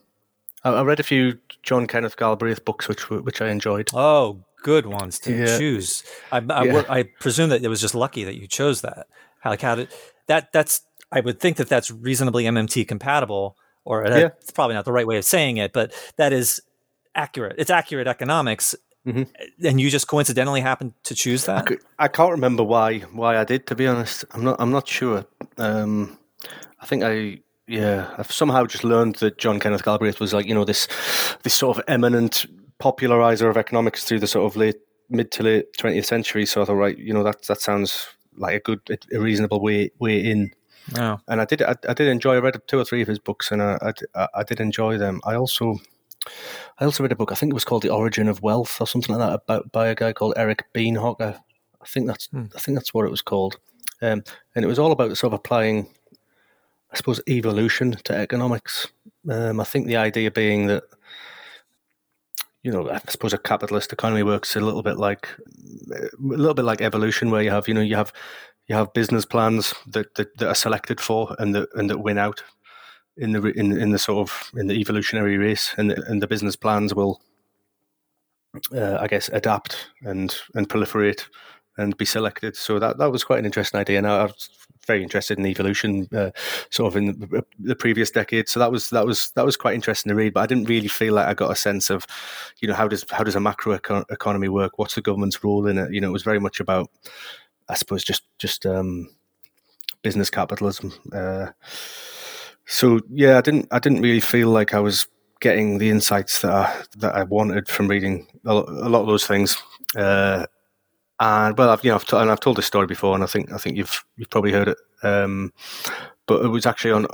I, 0.62 0.70
I 0.70 0.82
read 0.82 1.00
a 1.00 1.02
few 1.02 1.38
John 1.62 1.86
Kenneth 1.86 2.16
Galbraith 2.16 2.64
books, 2.64 2.88
which 2.88 3.10
which 3.10 3.40
I 3.42 3.48
enjoyed. 3.50 3.90
Oh, 3.92 4.40
good 4.62 4.86
ones 4.86 5.18
to 5.20 5.36
yeah. 5.36 5.58
choose. 5.58 6.02
I, 6.32 6.38
I, 6.48 6.64
yeah. 6.64 6.82
I, 6.88 7.02
presume 7.02 7.50
that 7.50 7.62
it 7.62 7.68
was 7.68 7.80
just 7.80 7.94
lucky 7.94 8.24
that 8.24 8.40
you 8.40 8.46
chose 8.46 8.80
that. 8.80 9.06
How, 9.40 9.50
like 9.50 9.60
how 9.60 9.74
did 9.74 9.88
that? 10.26 10.52
That's. 10.52 10.82
I 11.12 11.20
would 11.20 11.38
think 11.38 11.58
that 11.58 11.68
that's 11.68 11.92
reasonably 11.92 12.44
MMT 12.44 12.88
compatible, 12.88 13.56
or 13.84 14.08
that's 14.08 14.20
yeah. 14.20 14.52
probably 14.54 14.74
not 14.74 14.84
the 14.84 14.90
right 14.90 15.06
way 15.06 15.16
of 15.16 15.24
saying 15.24 15.58
it, 15.58 15.72
but 15.72 15.92
that 16.16 16.32
is 16.32 16.60
accurate. 17.14 17.54
It's 17.58 17.70
accurate 17.70 18.08
economics 18.08 18.74
Mm-hmm. 19.06 19.66
And 19.66 19.80
you 19.80 19.90
just 19.90 20.08
coincidentally 20.08 20.62
happened 20.62 20.94
to 21.04 21.14
choose 21.14 21.44
that? 21.44 21.58
I, 21.58 21.62
could, 21.62 21.80
I, 21.98 22.08
can't 22.08 22.30
remember 22.30 22.64
why 22.64 23.00
why 23.00 23.36
I 23.36 23.44
did. 23.44 23.66
To 23.66 23.74
be 23.74 23.86
honest, 23.86 24.24
I'm 24.30 24.44
not. 24.44 24.56
I'm 24.58 24.70
not 24.70 24.88
sure. 24.88 25.26
Um, 25.58 26.18
I 26.80 26.86
think 26.86 27.02
I 27.04 27.40
yeah. 27.66 28.14
I've 28.16 28.32
somehow 28.32 28.64
just 28.64 28.82
learned 28.82 29.16
that 29.16 29.36
John 29.36 29.60
Kenneth 29.60 29.84
Galbraith 29.84 30.20
was 30.20 30.32
like 30.32 30.46
you 30.46 30.54
know 30.54 30.64
this 30.64 30.88
this 31.42 31.52
sort 31.52 31.76
of 31.76 31.84
eminent 31.86 32.46
popularizer 32.78 33.48
of 33.48 33.58
economics 33.58 34.04
through 34.04 34.20
the 34.20 34.26
sort 34.26 34.50
of 34.50 34.56
late 34.56 34.80
mid 35.10 35.30
to 35.32 35.42
late 35.42 35.72
20th 35.78 36.06
century. 36.06 36.46
So 36.46 36.62
I 36.62 36.64
thought, 36.64 36.74
right, 36.74 36.96
you 36.96 37.12
know 37.12 37.22
that 37.24 37.42
that 37.46 37.60
sounds 37.60 38.08
like 38.36 38.56
a 38.56 38.60
good, 38.60 38.80
a 39.12 39.20
reasonable 39.20 39.60
way 39.60 39.90
way 39.98 40.18
in. 40.18 40.50
Oh. 40.98 41.18
And 41.28 41.42
I 41.42 41.44
did 41.44 41.60
I, 41.60 41.76
I 41.88 41.92
did 41.92 42.08
enjoy. 42.08 42.36
I 42.36 42.38
read 42.38 42.58
two 42.66 42.78
or 42.78 42.84
three 42.84 43.02
of 43.02 43.08
his 43.08 43.18
books, 43.18 43.50
and 43.50 43.62
I 43.62 43.92
I, 44.14 44.28
I 44.34 44.42
did 44.44 44.60
enjoy 44.60 44.96
them. 44.96 45.20
I 45.24 45.34
also 45.34 45.78
I 46.78 46.84
also 46.84 47.02
read 47.02 47.12
a 47.12 47.16
book. 47.16 47.32
I 47.32 47.34
think 47.34 47.50
it 47.50 47.54
was 47.54 47.64
called 47.64 47.82
The 47.82 47.92
Origin 47.92 48.28
of 48.28 48.42
Wealth 48.42 48.80
or 48.80 48.86
something 48.86 49.14
like 49.14 49.26
that, 49.26 49.34
about 49.34 49.72
by 49.72 49.88
a 49.88 49.94
guy 49.94 50.12
called 50.12 50.34
Eric 50.36 50.64
Beinhocker. 50.74 51.38
I 51.80 51.86
think 51.86 52.06
that's 52.06 52.26
hmm. 52.26 52.44
I 52.54 52.58
think 52.58 52.76
that's 52.76 52.94
what 52.94 53.06
it 53.06 53.10
was 53.10 53.22
called, 53.22 53.58
um, 54.02 54.22
and 54.54 54.64
it 54.64 54.68
was 54.68 54.78
all 54.78 54.92
about 54.92 55.16
sort 55.16 55.32
of 55.32 55.38
applying, 55.38 55.88
I 56.92 56.96
suppose, 56.96 57.20
evolution 57.28 57.92
to 58.04 58.16
economics. 58.16 58.88
Um, 59.30 59.60
I 59.60 59.64
think 59.64 59.86
the 59.86 59.96
idea 59.96 60.30
being 60.30 60.66
that 60.66 60.84
you 62.64 62.72
know, 62.72 62.90
I 62.90 62.98
suppose 63.08 63.34
a 63.34 63.38
capitalist 63.38 63.92
economy 63.92 64.22
works 64.22 64.56
a 64.56 64.60
little 64.60 64.82
bit 64.82 64.96
like 64.96 65.28
a 65.92 66.08
little 66.18 66.54
bit 66.54 66.64
like 66.64 66.80
evolution, 66.80 67.30
where 67.30 67.42
you 67.42 67.50
have 67.50 67.68
you 67.68 67.74
know 67.74 67.82
you 67.82 67.94
have 67.94 68.12
you 68.66 68.74
have 68.74 68.94
business 68.94 69.26
plans 69.26 69.74
that, 69.86 70.14
that, 70.14 70.36
that 70.38 70.48
are 70.48 70.54
selected 70.54 70.98
for 70.98 71.36
and 71.38 71.54
that 71.54 71.68
and 71.74 71.90
that 71.90 71.98
win 71.98 72.16
out 72.16 72.42
in 73.16 73.32
the 73.32 73.42
in 73.52 73.76
in 73.78 73.90
the 73.90 73.98
sort 73.98 74.28
of 74.28 74.50
in 74.58 74.66
the 74.66 74.74
evolutionary 74.74 75.36
race, 75.36 75.74
and 75.76 75.92
and 75.92 76.22
the 76.22 76.26
business 76.26 76.56
plans 76.56 76.94
will, 76.94 77.20
uh, 78.74 78.98
I 79.00 79.06
guess, 79.06 79.28
adapt 79.28 79.88
and 80.02 80.36
and 80.54 80.68
proliferate 80.68 81.24
and 81.76 81.96
be 81.96 82.04
selected. 82.04 82.56
So 82.56 82.78
that 82.78 82.98
that 82.98 83.10
was 83.10 83.24
quite 83.24 83.38
an 83.38 83.46
interesting 83.46 83.80
idea. 83.80 83.98
And 83.98 84.06
I 84.06 84.24
was 84.24 84.50
very 84.86 85.02
interested 85.02 85.38
in 85.38 85.46
evolution, 85.46 86.08
uh, 86.14 86.30
sort 86.70 86.92
of 86.92 86.96
in 86.96 87.06
the, 87.18 87.44
the, 87.58 87.76
previous 87.76 88.10
decade. 88.10 88.48
So 88.48 88.60
that 88.60 88.70
was 88.70 88.90
that 88.90 89.06
was 89.06 89.32
that 89.34 89.44
was 89.44 89.56
quite 89.56 89.74
interesting 89.74 90.10
to 90.10 90.16
read. 90.16 90.34
But 90.34 90.42
I 90.42 90.46
didn't 90.46 90.68
really 90.68 90.88
feel 90.88 91.14
like 91.14 91.26
I 91.26 91.34
got 91.34 91.50
a 91.50 91.56
sense 91.56 91.90
of, 91.90 92.06
you 92.60 92.68
know, 92.68 92.74
how 92.74 92.88
does 92.88 93.04
how 93.10 93.24
does 93.24 93.36
a 93.36 93.40
macro 93.40 93.72
economy 93.72 94.48
work? 94.48 94.78
What's 94.78 94.94
the 94.94 95.02
government's 95.02 95.42
role 95.42 95.66
in 95.66 95.78
it? 95.78 95.92
You 95.92 96.00
know, 96.00 96.08
it 96.08 96.12
was 96.12 96.22
very 96.22 96.40
much 96.40 96.60
about, 96.60 96.90
I 97.68 97.74
suppose, 97.74 98.04
just 98.04 98.22
just 98.38 98.66
um, 98.66 99.08
business 100.02 100.30
capitalism. 100.30 100.92
Uh, 101.12 101.48
so 102.66 103.00
yeah, 103.10 103.38
I 103.38 103.40
didn't 103.40 103.68
I 103.70 103.78
didn't 103.78 104.02
really 104.02 104.20
feel 104.20 104.48
like 104.48 104.74
I 104.74 104.80
was 104.80 105.06
getting 105.40 105.78
the 105.78 105.90
insights 105.90 106.40
that 106.40 106.52
I, 106.52 106.82
that 106.98 107.14
I 107.14 107.24
wanted 107.24 107.68
from 107.68 107.88
reading 107.88 108.26
a 108.46 108.54
lot, 108.54 108.68
a 108.68 108.88
lot 108.88 109.02
of 109.02 109.06
those 109.06 109.26
things. 109.26 109.56
Uh, 109.96 110.46
and 111.20 111.56
well, 111.56 111.70
I've 111.70 111.84
you 111.84 111.90
know 111.90 111.96
I've 111.96 112.06
t- 112.06 112.16
and 112.16 112.30
I've 112.30 112.40
told 112.40 112.56
this 112.56 112.66
story 112.66 112.86
before, 112.86 113.14
and 113.14 113.22
I 113.22 113.26
think 113.26 113.52
I 113.52 113.58
think 113.58 113.76
you've 113.76 114.04
you've 114.16 114.30
probably 114.30 114.52
heard 114.52 114.68
it. 114.68 114.78
Um, 115.02 115.52
but 116.26 116.44
it 116.44 116.48
was 116.48 116.66
actually 116.66 116.92
on 116.92 117.06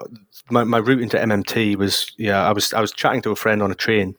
my, 0.50 0.64
my 0.64 0.78
route 0.78 1.02
into 1.02 1.16
MMT 1.16 1.76
was 1.76 2.12
yeah 2.16 2.46
I 2.46 2.52
was 2.52 2.72
I 2.72 2.80
was 2.80 2.92
chatting 2.92 3.22
to 3.22 3.30
a 3.30 3.36
friend 3.36 3.62
on 3.62 3.70
a 3.70 3.74
train 3.74 4.16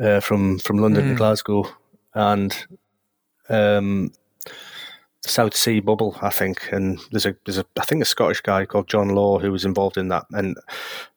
uh, 0.00 0.20
from 0.20 0.58
from 0.58 0.78
London 0.78 1.04
mm. 1.04 1.08
to 1.10 1.14
Glasgow, 1.16 1.64
and 2.14 2.66
um, 3.48 4.12
South 5.26 5.56
Sea 5.56 5.80
bubble, 5.80 6.16
I 6.20 6.30
think. 6.30 6.68
And 6.70 7.00
there's 7.10 7.26
a 7.26 7.34
there's 7.44 7.58
a 7.58 7.64
I 7.78 7.84
think 7.84 8.02
a 8.02 8.06
Scottish 8.06 8.40
guy 8.40 8.64
called 8.66 8.88
John 8.88 9.10
Law 9.10 9.38
who 9.38 9.50
was 9.50 9.64
involved 9.64 9.96
in 9.96 10.08
that. 10.08 10.26
And 10.32 10.56
there 10.56 10.62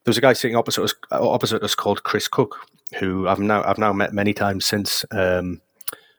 was 0.07 0.17
a 0.17 0.21
guy 0.21 0.33
sitting 0.33 0.55
opposite 0.55 0.83
us 0.83 0.95
opposite 1.11 1.63
us 1.63 1.75
called 1.75 2.03
Chris 2.03 2.27
Cook, 2.27 2.57
who 2.99 3.27
I've 3.27 3.39
now 3.39 3.63
I've 3.63 3.77
now 3.77 3.93
met 3.93 4.13
many 4.13 4.33
times 4.33 4.65
since. 4.65 5.05
Um, 5.11 5.61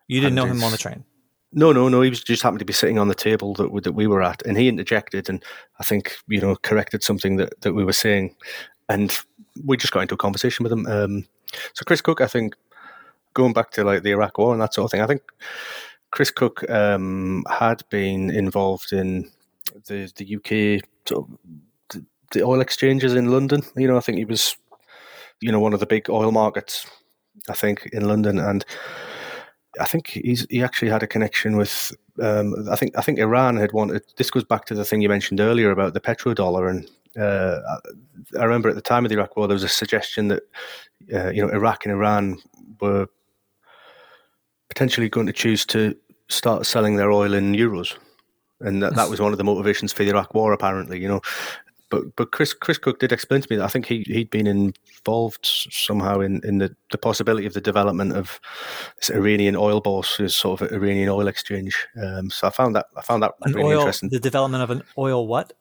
you 0.07 0.21
didn't 0.21 0.37
know 0.37 0.47
him 0.47 0.63
on 0.63 0.73
the 0.73 0.79
train. 0.79 1.05
No, 1.53 1.73
no, 1.73 1.89
no. 1.89 2.03
He 2.03 2.11
was 2.11 2.23
just 2.23 2.43
happened 2.43 2.59
to 2.59 2.65
be 2.65 2.73
sitting 2.73 2.99
on 2.99 3.09
the 3.09 3.15
table 3.15 3.55
that 3.55 3.71
we, 3.71 3.81
that 3.81 3.93
we 3.93 4.07
were 4.07 4.23
at, 4.23 4.43
and 4.45 4.57
he 4.57 4.69
interjected 4.69 5.29
and 5.29 5.43
I 5.81 5.85
think 5.85 6.17
you 6.29 6.41
know 6.41 6.57
corrected 6.57 7.03
something 7.03 7.37
that, 7.37 7.61
that 7.63 7.73
we 7.73 7.85
were 7.85 7.93
saying, 7.93 8.37
and 8.89 9.17
we 9.65 9.77
just 9.77 9.93
got 9.93 10.01
into 10.01 10.15
a 10.15 10.19
conversation 10.19 10.63
with 10.63 10.73
him. 10.73 10.87
Um, 10.87 11.27
so 11.73 11.85
Chris 11.87 12.03
Cook, 12.03 12.21
I 12.21 12.27
think, 12.27 12.55
going 13.33 13.55
back 13.55 13.71
to 13.73 13.85
like 13.85 14.03
the 14.03 14.11
Iraq 14.11 14.37
War 14.37 14.53
and 14.53 14.61
that 14.61 14.75
sort 14.75 14.85
of 14.85 14.91
thing, 14.91 15.01
I 15.01 15.07
think 15.07 15.23
Chris 16.11 16.31
Cook 16.31 16.69
um, 16.71 17.45
had 17.51 17.83
been 17.91 18.31
involved 18.31 18.93
in 18.93 19.31
the 19.87 20.11
the 20.17 20.37
UK 20.37 20.85
the, 21.05 22.05
the 22.33 22.43
oil 22.43 22.61
exchanges 22.61 23.15
in 23.15 23.31
London. 23.31 23.63
You 23.77 23.89
know, 23.89 23.97
I 23.97 24.01
think 24.01 24.19
he 24.19 24.25
was, 24.25 24.57
you 25.41 25.53
know, 25.53 25.61
one 25.61 25.75
of 25.75 25.81
the 25.81 25.87
big 25.87 26.09
oil 26.11 26.33
markets. 26.33 26.87
I 27.49 27.55
think 27.55 27.89
in 27.93 28.07
London, 28.07 28.39
and 28.39 28.65
I 29.81 29.85
think 29.85 30.09
he's 30.09 30.47
he 30.51 30.63
actually 30.63 30.91
had 30.91 31.03
a 31.03 31.07
connection 31.07 31.57
with. 31.57 31.93
Um, 32.21 32.55
I 32.71 32.77
think 32.77 32.97
I 32.99 33.03
think 33.03 33.19
Iran 33.19 33.57
had 33.57 33.73
wanted. 33.73 34.03
This 34.17 34.31
goes 34.31 34.45
back 34.45 34.65
to 34.67 34.75
the 34.75 34.85
thing 34.85 35.01
you 35.01 35.09
mentioned 35.09 35.41
earlier 35.41 35.71
about 35.71 35.95
the 35.95 36.01
petrodollar, 36.01 36.69
and 36.69 36.91
uh, 37.19 37.61
I 38.39 38.45
remember 38.45 38.69
at 38.69 38.75
the 38.75 38.83
time 38.83 39.05
of 39.05 39.09
the 39.09 39.17
Iraq 39.17 39.37
War 39.37 39.47
there 39.47 39.55
was 39.55 39.65
a 39.65 39.69
suggestion 39.69 40.29
that 40.29 40.43
uh, 41.15 41.31
you 41.31 41.41
know 41.41 41.53
Iraq 41.53 41.85
and 41.85 41.93
Iran 41.93 42.39
were 42.81 43.09
potentially 44.79 45.09
going 45.09 45.27
to 45.27 45.33
choose 45.33 45.67
to 45.67 45.93
start 46.29 46.65
selling 46.65 46.95
their 46.95 47.11
oil 47.11 47.35
in 47.35 47.53
euros, 47.53 47.97
and 48.61 48.81
that, 48.81 48.95
that 48.95 49.11
was 49.11 49.21
one 49.21 49.33
of 49.33 49.39
the 49.39 49.43
motivations 49.43 49.93
for 49.93 50.05
the 50.05 50.11
Iraq 50.11 50.33
War. 50.35 50.53
Apparently, 50.53 51.01
you 51.01 51.09
know, 51.09 51.21
but 51.91 52.15
but 52.15 52.31
Chris 52.31 52.53
Chris 52.53 52.79
Cook 52.79 53.01
did 53.01 53.11
explain 53.11 53.41
to 53.41 53.49
me 53.51 53.57
that 53.57 53.65
I 53.65 53.69
think 53.69 53.87
he 53.87 54.05
he'd 54.07 54.31
been 54.31 54.47
involved 54.47 55.41
somehow 55.43 56.21
in, 56.21 56.41
in 56.45 56.59
the, 56.59 56.77
the 56.93 56.99
possibility 56.99 57.45
of 57.45 57.55
the 57.55 57.61
development 57.61 58.13
of 58.13 58.39
this 58.99 59.11
Iranian 59.11 59.57
oil 59.57 59.81
bourse, 59.81 60.17
this 60.19 60.37
sort 60.37 60.61
of 60.61 60.71
Iranian 60.71 61.09
oil 61.09 61.27
exchange. 61.27 61.75
Um, 62.01 62.31
so 62.31 62.47
I 62.47 62.51
found 62.51 62.77
that 62.77 62.87
I 62.97 63.03
found 63.03 63.25
that 63.25 63.33
an 63.43 63.55
really 63.55 63.75
oil, 63.75 63.81
interesting. 63.81 64.11
The 64.11 64.21
development 64.21 64.63
of 64.63 64.71
an 64.71 64.83
oil 64.97 65.27
what? 65.27 65.55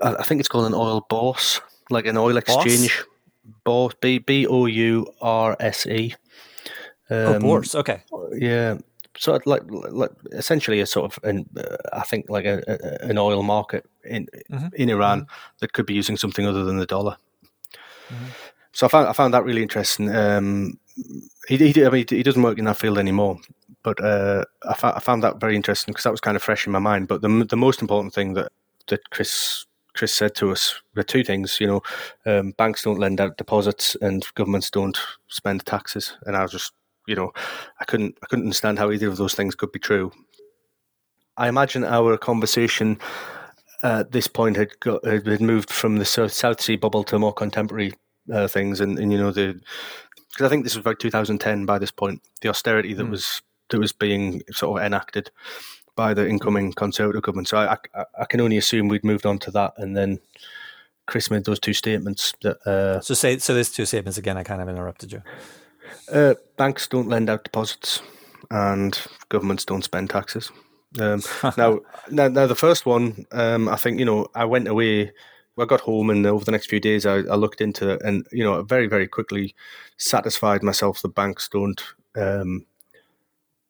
I, 0.00 0.14
I 0.14 0.22
think 0.22 0.38
it's 0.38 0.48
called 0.48 0.66
an 0.66 0.74
oil 0.74 1.04
bourse, 1.10 1.60
like 1.90 2.06
an 2.06 2.16
oil 2.16 2.36
exchange. 2.36 3.02
Bourse, 3.64 3.94
B 4.00 4.18
B 4.18 4.46
O 4.46 4.66
U 4.66 5.12
R 5.20 5.56
S 5.58 5.86
E. 5.86 6.14
oh, 7.10 7.38
bourse. 7.38 7.74
Okay. 7.74 8.02
Yeah, 8.32 8.78
so 9.18 9.38
like, 9.46 9.62
like 9.68 10.10
essentially 10.32 10.80
a 10.80 10.86
sort 10.86 11.06
of 11.06 11.24
an, 11.24 11.48
uh, 11.56 11.76
I 11.92 12.02
think 12.02 12.28
like 12.28 12.44
a, 12.44 12.62
a, 12.68 13.08
an 13.08 13.18
oil 13.18 13.42
market 13.42 13.88
in 14.04 14.28
mm-hmm. 14.50 14.68
in 14.74 14.90
Iran 14.90 15.22
mm-hmm. 15.22 15.56
that 15.60 15.72
could 15.72 15.86
be 15.86 15.94
using 15.94 16.16
something 16.16 16.46
other 16.46 16.64
than 16.64 16.78
the 16.78 16.86
dollar. 16.86 17.16
Mm-hmm. 18.08 18.26
So 18.72 18.86
I 18.86 18.90
found 18.90 19.08
I 19.08 19.12
found 19.12 19.34
that 19.34 19.44
really 19.44 19.62
interesting. 19.62 20.14
Um, 20.14 20.78
he, 21.48 21.56
he 21.56 21.84
I 21.84 21.90
mean 21.90 22.06
he 22.08 22.22
doesn't 22.22 22.42
work 22.42 22.58
in 22.58 22.66
that 22.66 22.76
field 22.76 22.98
anymore, 22.98 23.38
but 23.82 24.02
uh, 24.02 24.44
I, 24.68 24.74
found, 24.74 24.96
I 24.96 25.00
found 25.00 25.22
that 25.22 25.40
very 25.40 25.56
interesting 25.56 25.92
because 25.92 26.04
that 26.04 26.12
was 26.12 26.20
kind 26.20 26.36
of 26.36 26.42
fresh 26.42 26.66
in 26.66 26.72
my 26.72 26.78
mind. 26.78 27.08
But 27.08 27.22
the 27.22 27.46
the 27.48 27.56
most 27.56 27.80
important 27.80 28.14
thing 28.14 28.34
that 28.34 28.52
that 28.88 29.10
Chris 29.10 29.66
Chris 29.94 30.12
said 30.12 30.34
to 30.36 30.52
us 30.52 30.82
were 30.94 31.02
two 31.02 31.24
things. 31.24 31.58
You 31.58 31.66
know, 31.66 31.82
um, 32.26 32.50
banks 32.52 32.82
don't 32.82 32.98
lend 32.98 33.20
out 33.20 33.38
deposits 33.38 33.96
and 34.02 34.26
governments 34.34 34.70
don't 34.70 34.98
spend 35.28 35.64
taxes. 35.64 36.16
And 36.26 36.36
I 36.36 36.42
was 36.42 36.52
just 36.52 36.72
you 37.06 37.14
know, 37.14 37.32
I 37.80 37.84
couldn't 37.84 38.18
I 38.22 38.26
couldn't 38.26 38.44
understand 38.44 38.78
how 38.78 38.90
either 38.90 39.08
of 39.08 39.16
those 39.16 39.34
things 39.34 39.54
could 39.54 39.72
be 39.72 39.78
true. 39.78 40.12
I 41.36 41.48
imagine 41.48 41.84
our 41.84 42.16
conversation 42.16 42.98
at 43.82 44.12
this 44.12 44.26
point 44.26 44.56
had 44.56 44.78
got 44.80 45.04
had 45.04 45.40
moved 45.40 45.70
from 45.70 45.96
the 45.98 46.04
South 46.04 46.60
Sea 46.60 46.76
bubble 46.76 47.04
to 47.04 47.18
more 47.18 47.32
contemporary 47.32 47.92
uh, 48.32 48.48
things, 48.48 48.80
and, 48.80 48.98
and 48.98 49.12
you 49.12 49.18
know 49.18 49.32
the 49.32 49.60
because 50.30 50.46
I 50.46 50.48
think 50.48 50.64
this 50.64 50.74
was 50.74 50.82
about 50.82 50.98
2010 50.98 51.64
by 51.64 51.78
this 51.78 51.90
point, 51.90 52.20
the 52.42 52.48
austerity 52.48 52.92
that 52.94 53.06
mm. 53.06 53.10
was 53.10 53.42
that 53.70 53.78
was 53.78 53.92
being 53.92 54.42
sort 54.50 54.80
of 54.80 54.86
enacted 54.86 55.30
by 55.94 56.14
the 56.14 56.28
incoming 56.28 56.72
Conservative 56.72 57.22
government. 57.22 57.48
So 57.48 57.56
I, 57.56 57.76
I, 57.94 58.04
I 58.20 58.24
can 58.26 58.40
only 58.40 58.58
assume 58.58 58.88
we'd 58.88 59.04
moved 59.04 59.26
on 59.26 59.38
to 59.40 59.50
that, 59.52 59.74
and 59.78 59.96
then 59.96 60.20
Chris 61.06 61.30
made 61.30 61.44
those 61.44 61.60
two 61.60 61.72
statements 61.72 62.34
that. 62.42 62.58
Uh, 62.66 63.00
so 63.00 63.14
say 63.14 63.38
so. 63.38 63.54
There's 63.54 63.70
two 63.70 63.86
statements 63.86 64.18
again. 64.18 64.36
I 64.36 64.42
kind 64.42 64.62
of 64.62 64.68
interrupted 64.68 65.12
you. 65.12 65.22
Uh, 66.12 66.34
banks 66.56 66.86
don't 66.86 67.08
lend 67.08 67.30
out 67.30 67.44
deposits, 67.44 68.02
and 68.50 69.00
governments 69.28 69.64
don't 69.64 69.84
spend 69.84 70.10
taxes. 70.10 70.50
Um, 71.00 71.22
now, 71.56 71.80
now, 72.10 72.28
now, 72.28 72.46
the 72.46 72.54
first 72.54 72.86
one, 72.86 73.26
um, 73.32 73.68
I 73.68 73.76
think 73.76 73.98
you 73.98 74.04
know, 74.04 74.26
I 74.34 74.44
went 74.44 74.68
away. 74.68 75.12
I 75.58 75.64
got 75.64 75.80
home, 75.80 76.10
and 76.10 76.26
over 76.26 76.44
the 76.44 76.52
next 76.52 76.68
few 76.68 76.80
days, 76.80 77.06
I, 77.06 77.16
I 77.16 77.34
looked 77.34 77.60
into 77.60 77.90
it, 77.90 78.02
and 78.02 78.26
you 78.30 78.44
know, 78.44 78.62
very, 78.62 78.86
very 78.86 79.08
quickly 79.08 79.54
satisfied 79.96 80.62
myself 80.62 81.00
that 81.02 81.14
banks 81.14 81.48
don't 81.48 81.82
um, 82.14 82.66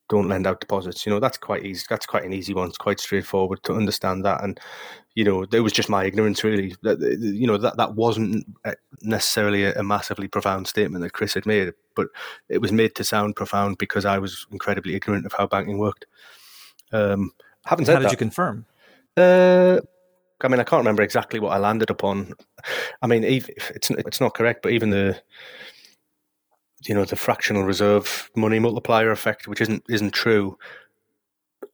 don't 0.08 0.28
lend 0.28 0.46
out 0.46 0.60
deposits. 0.60 1.04
You 1.04 1.10
know, 1.10 1.20
that's 1.20 1.38
quite 1.38 1.64
easy. 1.64 1.84
That's 1.88 2.06
quite 2.06 2.24
an 2.24 2.32
easy 2.32 2.54
one. 2.54 2.68
It's 2.68 2.78
quite 2.78 3.00
straightforward 3.00 3.62
to 3.64 3.74
understand 3.74 4.24
that. 4.24 4.42
And 4.42 4.60
you 5.14 5.24
know, 5.24 5.46
it 5.50 5.60
was 5.60 5.72
just 5.72 5.88
my 5.88 6.04
ignorance, 6.04 6.44
really. 6.44 6.74
That 6.82 7.00
you 7.00 7.46
know 7.46 7.58
that 7.58 7.76
that 7.76 7.94
wasn't 7.94 8.46
necessarily 9.02 9.64
a, 9.64 9.82
massively 9.82 10.28
profound 10.28 10.66
statement 10.68 11.02
that 11.02 11.12
Chris 11.12 11.34
had 11.34 11.46
made, 11.46 11.72
but 11.96 12.08
it 12.48 12.60
was 12.60 12.70
made 12.70 12.94
to 12.94 13.04
sound 13.04 13.34
profound 13.34 13.78
because 13.78 14.04
I 14.04 14.18
was 14.18 14.46
incredibly 14.52 14.94
ignorant 14.94 15.26
of 15.26 15.32
how 15.32 15.46
banking 15.46 15.78
worked. 15.78 16.06
Um, 16.92 17.32
haven't 17.64 17.86
said 17.86 17.94
how 17.94 17.98
did 18.00 18.06
that, 18.06 18.12
you 18.12 18.18
confirm? 18.18 18.66
Uh, 19.16 19.80
I 20.42 20.48
mean, 20.48 20.60
I 20.60 20.64
can't 20.64 20.80
remember 20.80 21.02
exactly 21.02 21.40
what 21.40 21.50
I 21.50 21.58
landed 21.58 21.90
upon. 21.90 22.34
I 23.02 23.06
mean, 23.06 23.24
it's 23.24 23.90
it's 23.90 24.20
not 24.20 24.34
correct, 24.34 24.62
but 24.62 24.72
even 24.72 24.90
the 24.90 25.20
you 26.84 26.94
know 26.94 27.04
the 27.04 27.16
fractional 27.16 27.64
reserve 27.64 28.30
money 28.36 28.58
multiplier 28.58 29.10
effect, 29.10 29.48
which 29.48 29.60
isn't 29.60 29.82
isn't 29.88 30.12
true, 30.12 30.58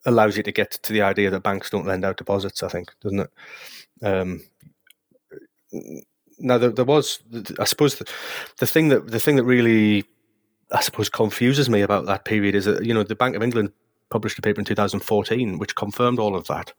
allows 0.07 0.37
you 0.37 0.43
to 0.45 0.53
get 0.53 0.71
to 0.71 0.93
the 0.93 1.03
idea 1.03 1.31
that 1.31 1.43
banks 1.43 1.71
don't 1.71 1.87
lend 1.87 2.05
out 2.05 2.17
deposits. 2.17 2.63
I 2.63 2.69
think, 2.69 2.93
doesn't 3.03 3.21
it? 3.21 3.31
Um, 4.07 4.43
now 6.39 6.59
there, 6.59 6.71
there, 6.71 6.85
was, 6.85 7.21
I 7.59 7.65
suppose, 7.65 7.97
the, 7.97 8.11
the 8.59 8.67
thing 8.67 8.89
that 8.89 9.11
the 9.11 9.21
thing 9.21 9.37
that 9.37 9.45
really, 9.45 10.05
I 10.73 10.81
suppose, 10.81 11.09
confuses 11.09 11.69
me 11.69 11.83
about 11.83 12.07
that 12.07 12.25
period 12.25 12.55
is 12.55 12.65
that 12.65 12.85
you 12.85 12.95
know 12.95 13.03
the 13.03 13.15
Bank 13.15 13.37
of 13.37 13.43
England 13.43 13.73
published 14.11 14.39
a 14.39 14.43
paper 14.43 14.61
in 14.61 14.65
2014 14.65 15.59
which 15.59 15.75
confirmed 15.75 16.19
all 16.19 16.37
of 16.37 16.47
that, 16.47 16.73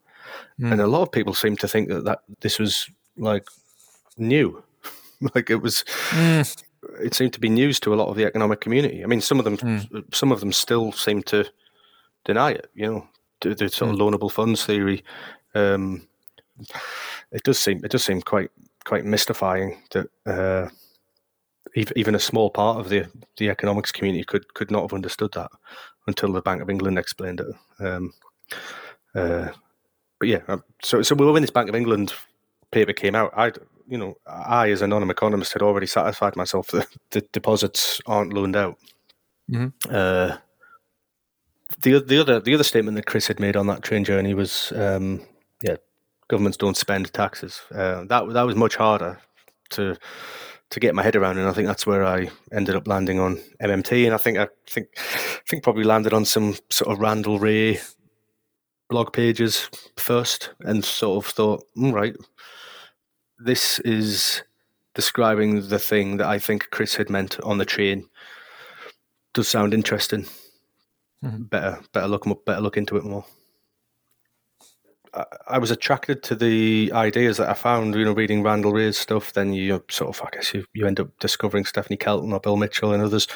mm. 0.60 0.71
and 0.71 0.82
a 0.82 0.88
lot 0.88 1.03
of 1.03 1.12
people 1.12 1.34
seem 1.34 1.56
to 1.58 1.67
think 1.67 1.89
that 1.89 2.06
that 2.06 2.19
this 2.41 2.60
was 2.60 2.89
like 3.17 3.47
new, 4.17 4.63
like 5.36 5.49
it 5.49 5.62
was. 5.62 5.84
Mm. 6.10 6.63
It 7.01 7.13
seemed 7.13 7.32
to 7.32 7.39
be 7.39 7.47
news 7.47 7.79
to 7.79 7.93
a 7.93 7.95
lot 7.95 8.10
of 8.10 8.17
the 8.17 8.25
economic 8.25 8.60
community. 8.60 9.03
I 9.03 9.08
mean, 9.08 9.21
some 9.21 9.39
of 9.39 9.45
them, 9.45 9.58
mm. 9.58 10.13
some 10.13 10.34
of 10.34 10.41
them 10.41 10.51
still 10.51 10.91
seem 10.91 11.23
to 11.23 11.45
deny 12.25 12.51
it. 12.51 12.69
You 12.75 12.88
know, 12.88 13.08
the, 13.43 13.56
the 13.56 13.69
sort 13.69 13.91
of 13.91 13.97
hmm. 13.97 14.01
loanable 14.01 14.32
funds 14.32 14.65
theory. 14.65 15.03
Um, 15.56 16.08
it 17.32 17.43
does 17.43 17.60
seem 17.60 17.84
it 17.84 17.91
does 17.91 18.03
seem 18.03 18.21
quite 18.21 18.51
quite 18.86 19.06
mystifying 19.06 19.82
that 19.91 20.08
uh, 20.25 20.69
even 21.76 22.15
a 22.15 22.19
small 22.19 22.49
part 22.49 22.80
of 22.80 22.89
the 22.89 23.08
the 23.38 23.49
economics 23.49 23.91
community 23.91 24.23
could 24.23 24.54
could 24.54 24.71
not 24.71 24.82
have 24.82 24.93
understood 24.93 25.32
that 25.34 25.52
until 26.08 26.32
the 26.32 26.41
Bank 26.41 26.62
of 26.62 26.69
England 26.69 26.99
explained 26.99 27.41
it. 27.41 27.84
Um, 27.84 28.13
uh, 29.15 29.49
but 30.19 30.28
yeah, 30.28 30.41
um, 30.47 30.63
so 30.82 31.02
so 31.02 31.15
when 31.15 31.41
this 31.41 31.52
Bank 31.52 31.69
of 31.69 31.76
England 31.76 32.13
paper 32.71 32.93
came 32.93 33.15
out, 33.15 33.32
I 33.36 33.52
you 33.88 33.97
know 33.97 34.15
I 34.26 34.69
as 34.71 34.82
a 34.82 34.88
non-economist 34.88 35.54
had 35.54 35.62
already 35.62 35.88
satisfied 35.88 36.36
myself 36.36 36.67
that 36.67 36.88
the 37.12 37.21
deposits 37.32 38.02
aren't 38.06 38.34
loaned 38.34 38.56
out. 38.56 38.78
Mm-hmm. 39.52 39.93
Uh, 39.93 40.38
the 41.82 41.99
the 41.99 42.19
other 42.19 42.39
the 42.39 42.54
other 42.54 42.63
statement 42.63 42.95
that 42.95 43.06
Chris 43.06 43.28
had 43.28 43.39
made 43.39 43.56
on 43.56 43.67
that 43.67 43.84
train 43.84 44.04
journey 44.04 44.34
was, 44.34 44.71
um, 44.76 45.26
yeah, 45.62 45.78
governments 46.28 46.58
don't 46.58 46.78
spend 46.78 47.12
taxes. 47.13 47.62
Uh, 47.71 48.04
that 48.06 48.30
that 48.34 48.43
was 48.43 48.56
much 48.56 48.76
harder 48.76 49.19
to 49.71 49.97
to 50.73 50.79
get 50.79 50.95
my 50.95 51.03
head 51.03 51.15
around, 51.15 51.38
and 51.38 51.47
I 51.47 51.53
think 51.53 51.67
that's 51.67 51.88
where 51.88 52.05
I 52.05 52.29
ended 52.51 52.75
up 52.75 52.88
landing 52.88 53.19
on 53.19 53.38
MMT, 53.62 54.05
and 54.05 54.13
I 54.13 54.17
think 54.17 54.38
I 54.38 54.47
think 54.67 54.88
I 54.97 55.41
think 55.47 55.63
probably 55.63 55.83
landed 55.83 56.13
on 56.13 56.25
some 56.25 56.55
sort 56.69 56.91
of 56.91 56.99
Randall 56.99 57.39
Wray 57.39 57.79
blog 58.89 59.13
pages 59.13 59.69
first, 59.97 60.51
and 60.62 60.83
sort 60.83 61.25
of 61.25 61.31
thought, 61.31 61.65
mm, 61.77 61.93
right, 61.93 62.15
this 63.39 63.79
is 63.79 64.43
describing 64.93 65.69
the 65.69 65.79
thing 65.79 66.17
that 66.17 66.27
I 66.27 66.39
think 66.39 66.69
Chris 66.71 66.95
had 66.95 67.09
meant 67.09 67.39
on 67.41 67.57
the 67.57 67.65
train. 67.65 68.07
Does 69.33 69.47
sound 69.47 69.73
interesting 69.73 70.27
mm-hmm. 71.23 71.43
better 71.43 71.79
better 71.91 72.07
look 72.07 72.45
better 72.45 72.62
look 72.62 72.77
into 72.77 72.97
it 72.97 73.03
more. 73.03 73.25
I, 75.47 75.58
was 75.58 75.71
attracted 75.71 76.23
to 76.23 76.36
the 76.36 76.91
ideas 76.93 77.38
that 77.38 77.49
I 77.49 77.54
found, 77.54 77.95
you 77.95 78.06
know, 78.06 78.13
reading 78.13 78.43
Randall 78.43 78.73
Wray's 78.73 78.97
stuff. 78.97 79.34
Then 79.34 79.54
you 79.54 79.84
sort 79.89 80.15
of, 80.15 80.26
I 80.26 80.30
guess, 80.32 80.54
you, 80.54 80.65
you 80.73 80.88
end 80.88 80.99
up 80.99 81.10
discovering 81.19 81.65
Stephanie 81.65 81.97
Kelton 81.97 82.34
or 82.34 82.39
Bill 82.39 82.58
Mitchell 82.58 82.93
and 82.93 83.04
others. 83.04 83.28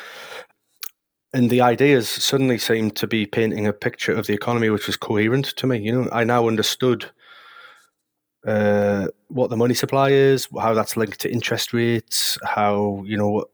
And 1.34 1.50
the 1.50 1.62
ideas 1.62 2.10
suddenly 2.10 2.58
seemed 2.58 2.96
to 2.96 3.08
be 3.08 3.26
painting 3.26 3.68
a 3.68 3.74
picture 3.74 4.14
of 4.14 4.28
the 4.28 4.34
economy 4.34 4.70
which 4.70 4.88
was 4.88 4.98
coherent 4.98 5.46
to 5.58 5.68
me. 5.68 5.78
You 5.80 5.92
know, 5.92 6.10
I 6.12 6.24
now 6.24 6.48
understood 6.48 7.12
uh, 8.46 9.08
what 9.28 9.50
the 9.50 9.58
money 9.58 9.74
supply 9.74 10.10
is, 10.10 10.48
how 10.60 10.74
that's 10.74 10.98
linked 10.98 11.20
to 11.22 11.32
interest 11.32 11.74
rates, 11.74 12.38
how 12.44 13.04
you 13.06 13.18
know 13.18 13.46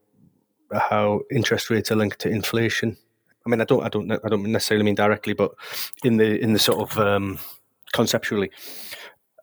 how 0.72 1.22
interest 1.32 1.70
rates 1.70 1.92
are 1.92 1.96
linked 1.96 2.20
to 2.20 2.30
inflation, 2.30 2.98
I 3.46 3.50
mean, 3.50 3.62
I 3.62 3.66
don't, 3.66 3.84
I 3.84 3.90
don't, 3.90 4.12
I 4.12 4.30
don't 4.30 4.44
necessarily 4.46 4.86
mean 4.86 4.96
directly, 4.96 5.34
but 5.34 5.54
in 6.04 6.18
the 6.18 6.40
in 6.40 6.54
the 6.54 6.60
sort 6.60 6.80
of 6.80 6.98
um, 6.98 7.40
conceptually, 7.94 8.52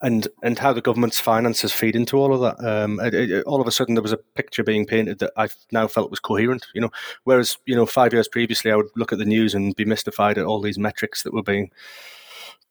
and 0.03 0.28
and 0.42 0.59
how 0.59 0.72
the 0.72 0.82
government's 0.82 1.20
finances 1.20 1.72
feed 1.72 1.96
into 1.96 2.18
all 2.18 2.34
of 2.34 2.40
that. 2.40 2.64
Um, 2.64 3.01
it, 3.01 3.14
it, 3.14 3.44
all 3.44 3.61
of 3.61 3.66
a 3.66 3.72
sudden, 3.72 3.94
there 3.94 4.03
was 4.03 4.12
a 4.12 4.18
picture 4.18 4.62
being 4.62 4.84
painted 4.84 5.18
that 5.20 5.32
I 5.36 5.48
now 5.72 5.86
felt 5.86 6.11
was 6.11 6.20
coherent. 6.20 6.66
You 6.74 6.82
know, 6.82 6.90
whereas 7.24 7.57
you 7.66 7.74
know 7.74 7.86
five 7.86 8.12
years 8.12 8.28
previously, 8.28 8.70
I 8.70 8.76
would 8.76 8.90
look 8.96 9.12
at 9.12 9.18
the 9.18 9.24
news 9.24 9.55
and 9.55 9.74
be 9.74 9.84
mystified 9.84 10.36
at 10.36 10.44
all 10.44 10.61
these 10.61 10.78
metrics 10.78 11.22
that 11.22 11.32
were 11.32 11.42
being 11.42 11.70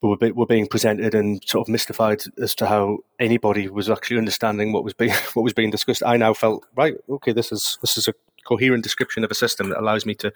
were, 0.01 0.17
were 0.33 0.45
being 0.45 0.67
presented 0.67 1.13
and 1.13 1.43
sort 1.45 1.67
of 1.67 1.71
mystified 1.71 2.21
as 2.41 2.55
to 2.55 2.67
how 2.67 2.99
anybody 3.19 3.67
was 3.67 3.89
actually 3.89 4.17
understanding 4.17 4.71
what 4.71 4.83
was 4.83 4.93
being 4.93 5.11
what 5.33 5.43
was 5.43 5.53
being 5.53 5.71
discussed. 5.71 6.03
I 6.05 6.17
now 6.17 6.33
felt 6.33 6.65
right. 6.75 6.95
Okay, 7.09 7.33
this 7.33 7.51
is 7.51 7.77
this 7.81 7.97
is 7.97 8.07
a 8.07 8.13
coherent 8.45 8.83
description 8.83 9.23
of 9.23 9.31
a 9.31 9.35
system 9.35 9.69
that 9.69 9.79
allows 9.79 10.05
me 10.05 10.15
to 10.15 10.31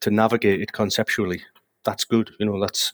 to 0.00 0.10
navigate 0.10 0.60
it 0.60 0.72
conceptually. 0.72 1.42
That's 1.84 2.04
good. 2.04 2.30
You 2.38 2.46
know, 2.46 2.60
that's 2.60 2.92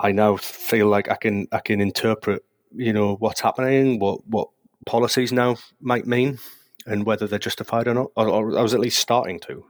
I 0.00 0.12
now 0.12 0.36
feel 0.36 0.86
like 0.86 1.10
I 1.10 1.16
can 1.16 1.48
I 1.52 1.60
can 1.60 1.80
interpret 1.80 2.44
you 2.74 2.92
know 2.92 3.16
what's 3.16 3.40
happening, 3.40 3.98
what 3.98 4.26
what 4.26 4.48
policies 4.86 5.32
now 5.32 5.56
might 5.80 6.06
mean, 6.06 6.38
and 6.86 7.04
whether 7.04 7.26
they're 7.26 7.38
justified 7.38 7.88
or 7.88 7.94
not. 7.94 8.10
Or, 8.16 8.28
or 8.28 8.58
I 8.58 8.62
was 8.62 8.74
at 8.74 8.80
least 8.80 9.00
starting 9.00 9.40
to. 9.40 9.64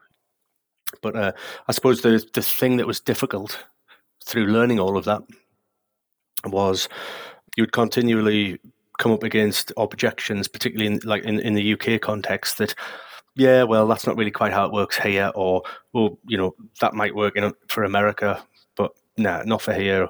But 1.03 1.17
uh, 1.17 1.33
I 1.69 1.73
suppose 1.73 2.03
the 2.03 2.25
the 2.35 2.43
thing 2.43 2.77
that 2.79 2.87
was 2.87 3.01
difficult 3.01 3.65
through 4.25 4.47
learning 4.47 4.81
all 4.81 4.97
of 4.97 5.05
that 5.07 5.23
was 6.45 6.89
you 7.57 7.63
would 7.63 7.73
continually 7.73 8.61
come 8.99 9.13
up 9.13 9.23
against 9.23 9.73
objections, 9.77 10.49
particularly 10.49 10.93
in 10.93 11.01
like 11.05 11.25
in, 11.25 11.41
in 11.41 11.55
the 11.55 11.73
UK 11.75 12.01
context, 12.01 12.59
that 12.59 12.75
yeah, 13.37 13.63
well, 13.63 13.87
that's 13.87 14.07
not 14.07 14.17
really 14.17 14.33
quite 14.33 14.53
how 14.53 14.67
it 14.67 14.73
works 14.73 14.99
here, 14.99 15.31
or 15.35 15.63
well, 15.93 16.19
you 16.27 16.37
know, 16.37 16.55
that 16.81 16.95
might 16.95 17.15
work 17.15 17.37
in, 17.37 17.53
for 17.69 17.85
America, 17.85 18.43
nah, 19.19 19.43
not 19.45 19.63
for 19.63 19.73
here. 19.73 20.09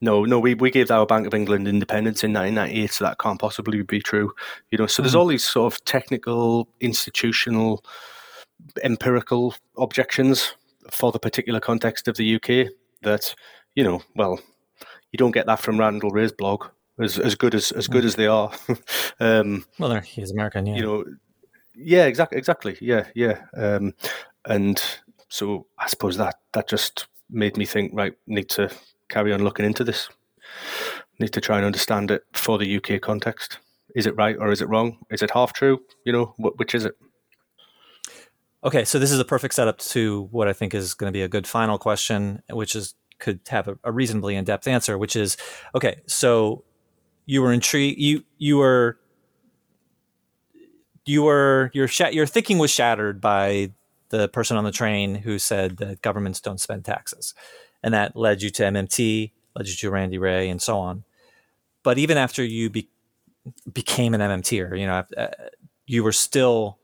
No, 0.00 0.24
no, 0.24 0.38
we, 0.38 0.54
we 0.54 0.70
gave 0.70 0.90
our 0.90 1.06
Bank 1.06 1.26
of 1.26 1.34
England 1.34 1.66
independence 1.66 2.22
in 2.22 2.32
1998, 2.32 2.92
so 2.92 3.04
that 3.04 3.18
can't 3.18 3.40
possibly 3.40 3.82
be 3.82 4.00
true. 4.00 4.32
You 4.70 4.78
know, 4.78 4.86
so 4.86 5.02
there's 5.02 5.14
mm. 5.14 5.18
all 5.18 5.26
these 5.26 5.44
sort 5.44 5.72
of 5.72 5.84
technical, 5.84 6.68
institutional, 6.80 7.84
empirical 8.84 9.54
objections 9.76 10.54
for 10.90 11.10
the 11.10 11.18
particular 11.18 11.58
context 11.58 12.06
of 12.06 12.16
the 12.16 12.36
UK 12.36 12.72
that, 13.02 13.34
you 13.74 13.82
know, 13.82 14.02
well, 14.14 14.38
you 15.12 15.16
don't 15.16 15.32
get 15.32 15.46
that 15.46 15.60
from 15.60 15.78
Randall 15.78 16.10
Wray's 16.10 16.32
blog, 16.32 16.66
as 17.00 17.18
as 17.18 17.34
good 17.34 17.54
as 17.54 17.72
as 17.72 17.88
good 17.88 18.04
as 18.04 18.16
they 18.16 18.26
are. 18.26 18.52
um, 19.20 19.64
well, 19.78 19.98
he's 20.00 20.30
American, 20.30 20.66
yeah. 20.66 20.76
You 20.76 20.82
know, 20.82 21.04
yeah, 21.74 22.04
exactly, 22.04 22.38
exactly, 22.38 22.76
yeah, 22.80 23.06
yeah. 23.14 23.42
Um, 23.56 23.94
and 24.44 24.80
so 25.28 25.66
I 25.78 25.86
suppose 25.88 26.16
that 26.18 26.36
that 26.52 26.68
just 26.68 27.06
made 27.30 27.56
me 27.56 27.64
think, 27.64 27.92
right, 27.94 28.14
need 28.26 28.48
to 28.50 28.70
carry 29.08 29.32
on 29.32 29.44
looking 29.44 29.66
into 29.66 29.84
this. 29.84 30.08
Need 31.18 31.32
to 31.32 31.40
try 31.40 31.56
and 31.56 31.66
understand 31.66 32.10
it 32.10 32.22
for 32.32 32.58
the 32.58 32.76
UK 32.76 33.00
context. 33.00 33.58
Is 33.94 34.06
it 34.06 34.16
right 34.16 34.36
or 34.38 34.52
is 34.52 34.62
it 34.62 34.68
wrong? 34.68 34.98
Is 35.10 35.22
it 35.22 35.30
half 35.32 35.52
true? 35.52 35.80
You 36.04 36.12
know, 36.12 36.34
which 36.38 36.74
is 36.74 36.84
it? 36.84 36.96
Okay, 38.64 38.84
so 38.84 38.98
this 38.98 39.12
is 39.12 39.20
a 39.20 39.24
perfect 39.24 39.54
setup 39.54 39.78
to 39.78 40.28
what 40.30 40.48
I 40.48 40.52
think 40.52 40.74
is 40.74 40.94
going 40.94 41.10
to 41.10 41.16
be 41.16 41.22
a 41.22 41.28
good 41.28 41.46
final 41.46 41.78
question, 41.78 42.42
which 42.50 42.74
is 42.74 42.94
could 43.18 43.40
have 43.48 43.68
a, 43.68 43.78
a 43.84 43.92
reasonably 43.92 44.36
in 44.36 44.44
depth 44.44 44.68
answer, 44.68 44.96
which 44.96 45.16
is 45.16 45.36
okay. 45.74 46.02
So 46.06 46.64
you 47.26 47.42
were 47.42 47.52
intrigued. 47.52 48.00
You 48.00 48.24
you 48.38 48.56
were 48.58 48.98
you 51.04 51.22
were 51.22 51.70
your 51.72 51.88
sh- 51.88 52.12
your 52.12 52.26
thinking 52.26 52.58
was 52.58 52.70
shattered 52.70 53.20
by 53.20 53.72
the 54.10 54.28
person 54.28 54.56
on 54.56 54.64
the 54.64 54.72
train 54.72 55.16
who 55.16 55.38
said 55.38 55.76
that 55.78 56.02
governments 56.02 56.40
don't 56.40 56.60
spend 56.60 56.84
taxes, 56.84 57.34
and 57.82 57.94
that 57.94 58.16
led 58.16 58.42
you 58.42 58.50
to 58.50 58.62
MMT, 58.64 59.32
led 59.54 59.68
you 59.68 59.74
to 59.74 59.90
Randy 59.90 60.18
Wray, 60.18 60.48
and 60.48 60.60
so 60.60 60.78
on. 60.78 61.04
But 61.82 61.98
even 61.98 62.18
after 62.18 62.44
you 62.44 62.70
be- 62.70 62.88
became 63.72 64.14
an 64.14 64.20
MMTer, 64.20 64.78
you 64.78 64.86
know, 64.86 65.04
uh, 65.16 65.28
you 65.86 66.02
were 66.02 66.12
still, 66.12 66.78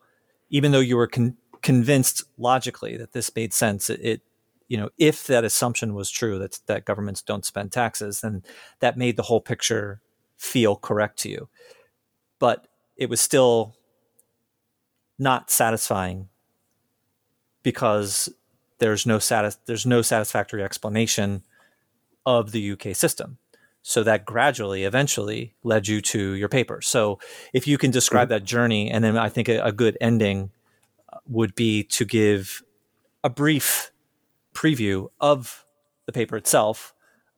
even 0.51 0.72
though 0.72 0.81
you 0.81 0.97
were 0.97 1.07
con- 1.07 1.37
convinced 1.62 2.25
logically 2.39 2.97
that 2.97 3.12
this 3.12 3.35
made 3.35 3.53
sense, 3.53 3.91
it, 3.91 4.01
it 4.03 4.20
you 4.68 4.77
know, 4.77 4.91
if 4.99 5.27
that 5.27 5.45
assumption 5.45 5.95
was 5.95 6.11
true 6.11 6.39
that 6.39 6.61
that 6.66 6.85
governments 6.85 7.22
don't 7.22 7.45
spend 7.45 7.72
taxes, 7.72 8.20
then 8.20 8.43
that 8.81 8.97
made 8.97 9.16
the 9.16 9.22
whole 9.22 9.41
picture 9.41 10.01
feel 10.37 10.77
correct 10.77 11.18
to 11.20 11.29
you. 11.29 11.49
But 12.39 12.66
it 12.97 13.09
was 13.09 13.20
still 13.20 13.77
not 15.18 15.51
satisfying 15.51 16.29
because 17.65 18.29
there's 18.79 19.05
no 19.05 19.19
satis- 19.19 19.59
there's 19.67 19.85
no 19.87 20.03
satisfactory 20.03 20.62
explanation 20.62 21.43
of 22.25 22.53
the 22.53 22.73
UK 22.73 22.95
system. 22.95 23.39
So 23.83 24.03
that 24.05 24.25
gradually, 24.25 24.85
eventually, 24.85 25.55
led 25.62 25.89
you 25.89 26.01
to 26.03 26.33
your 26.35 26.49
paper. 26.49 26.81
So 26.81 27.19
if 27.53 27.67
you 27.67 27.77
can 27.77 27.91
describe 27.91 28.29
mm-hmm. 28.29 28.35
that 28.35 28.45
journey, 28.45 28.91
and 28.91 29.05
then 29.05 29.19
I 29.19 29.29
think 29.29 29.49
a, 29.49 29.59
a 29.59 29.73
good 29.73 29.99
ending 30.01 30.51
uh, 31.12 31.19
would 31.27 31.55
be 31.55 31.83
to 31.85 32.05
give 32.07 32.62
a 33.23 33.29
brief 33.29 33.91
preview 34.55 35.09
of 35.21 35.67
the 36.07 36.12
paper 36.12 36.37
itself. 36.37 36.95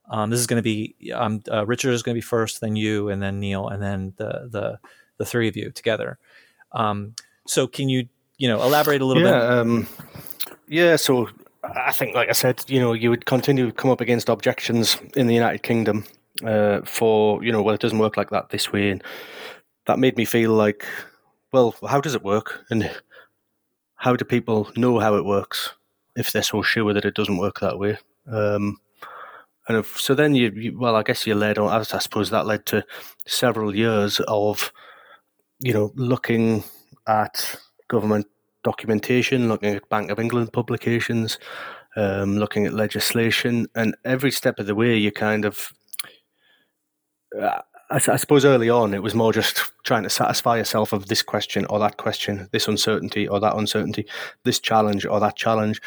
Um, 0.09 0.31
this 0.31 0.39
is 0.39 0.47
going 0.47 0.59
to 0.59 0.62
be 0.62 0.95
um, 1.12 1.43
uh, 1.51 1.66
Richard 1.66 1.93
is 1.93 2.05
going 2.05 2.14
to 2.14 2.18
be 2.18 2.22
first, 2.22 2.61
then 2.61 2.77
you, 2.77 3.09
and 3.09 3.20
then 3.20 3.41
Neil, 3.41 3.66
and 3.66 3.83
then 3.83 4.12
the 4.16 4.49
the 4.51 4.79
the 5.16 5.24
three 5.24 5.49
of 5.49 5.57
you 5.57 5.72
together. 5.72 6.18
Um, 6.70 7.14
so, 7.49 7.66
can 7.66 7.89
you 7.89 8.09
you 8.39 8.49
know 8.49 8.62
elaborate 8.62 9.01
a 9.01 9.05
little 9.05 9.22
yeah, 9.22 9.32
bit? 9.32 9.51
Um, 9.51 9.89
yeah. 10.68 10.97
So, 10.97 11.28
I 11.62 11.93
think, 11.93 12.14
like 12.14 12.28
I 12.28 12.32
said, 12.32 12.64
you 12.68 12.80
know, 12.80 12.93
you 12.93 13.11
would 13.11 13.26
continue 13.26 13.66
to 13.66 13.72
come 13.72 13.91
up 13.91 14.01
against 14.01 14.28
objections 14.28 14.99
in 15.16 15.26
the 15.26 15.34
United 15.34 15.62
Kingdom 15.62 16.05
uh, 16.45 16.80
for 16.84 17.43
you 17.45 17.53
know, 17.53 17.62
well, 17.62 17.74
it 17.74 17.80
doesn't 17.80 17.99
work 17.99 18.16
like 18.16 18.30
that 18.30 18.51
this 18.51 18.72
way, 18.72 18.91
and 18.91 19.03
that 19.87 19.99
made 19.99 20.16
me 20.16 20.24
feel 20.24 20.53
like, 20.53 20.87
well, 21.53 21.74
how 21.89 22.01
does 22.01 22.14
it 22.14 22.22
work, 22.22 22.64
and 22.70 22.91
how 23.97 24.16
do 24.16 24.24
people 24.24 24.70
know 24.76 24.99
how 24.99 25.16
it 25.16 25.24
works? 25.24 25.72
if 26.16 26.32
they're 26.32 26.43
so 26.43 26.62
sure 26.62 26.93
that 26.93 27.05
it 27.05 27.14
doesn't 27.14 27.37
work 27.37 27.61
that 27.61 27.78
way. 27.78 27.99
Um, 28.26 28.78
and 29.68 29.78
if, 29.78 30.01
so 30.01 30.14
then 30.14 30.34
you, 30.34 30.51
you, 30.51 30.78
well, 30.78 30.97
I 30.97 31.03
guess 31.03 31.26
you 31.26 31.34
led 31.34 31.59
on. 31.59 31.68
I 31.68 31.82
suppose 31.82 32.30
that 32.30 32.47
led 32.47 32.66
to 32.66 32.84
several 33.26 33.76
years 33.76 34.20
of, 34.20 34.72
you 35.61 35.72
know, 35.72 35.93
looking 35.95 36.64
at 37.07 37.57
government 37.89 38.26
documentation, 38.64 39.49
looking 39.49 39.74
at 39.74 39.89
Bank 39.89 40.11
of 40.11 40.18
England 40.18 40.53
publications, 40.53 41.39
um, 41.97 42.39
looking 42.39 42.66
at 42.66 42.74
legislation, 42.74 43.66
and 43.74 43.97
every 44.05 44.30
step 44.30 44.59
of 44.59 44.66
the 44.66 44.74
way, 44.74 44.97
you 44.97 45.12
kind 45.12 45.45
of. 45.45 45.72
Uh, 47.39 47.61
I, 47.91 47.97
I, 47.97 48.16
suppose 48.16 48.45
early 48.45 48.68
on 48.68 48.95
it 48.95 49.03
was 49.03 49.14
more 49.14 49.32
just 49.32 49.72
trying 49.84 50.03
to 50.03 50.11
satisfy 50.11 50.57
yourself 50.57 50.93
of 50.93 51.07
this 51.07 51.22
question 51.22 51.66
or 51.66 51.78
that 51.78 51.97
question, 51.97 52.49
this 52.51 52.66
uncertainty 52.66 53.28
or 53.28 53.39
that 53.41 53.55
uncertainty, 53.55 54.07
this 54.45 54.59
challenge 54.59 55.07
or 55.07 55.20
that 55.20 55.37
challenge, 55.37 55.80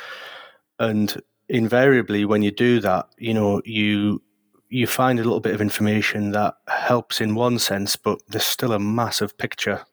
and 0.79 1.21
invariably 1.49 2.23
when 2.25 2.43
you 2.43 2.51
do 2.51 2.79
that, 2.79 3.07
you 3.17 3.33
know 3.33 3.61
you 3.65 4.21
you 4.69 4.85
find 4.85 5.19
a 5.19 5.23
little 5.23 5.39
bit 5.39 5.55
of 5.55 5.61
information 5.61 6.31
that 6.31 6.55
helps 6.67 7.19
in 7.19 7.35
one 7.35 7.57
sense, 7.59 7.95
but 7.95 8.21
there's 8.27 8.45
still 8.45 8.71
a 8.71 8.79
massive 8.79 9.37
picture, 9.37 9.83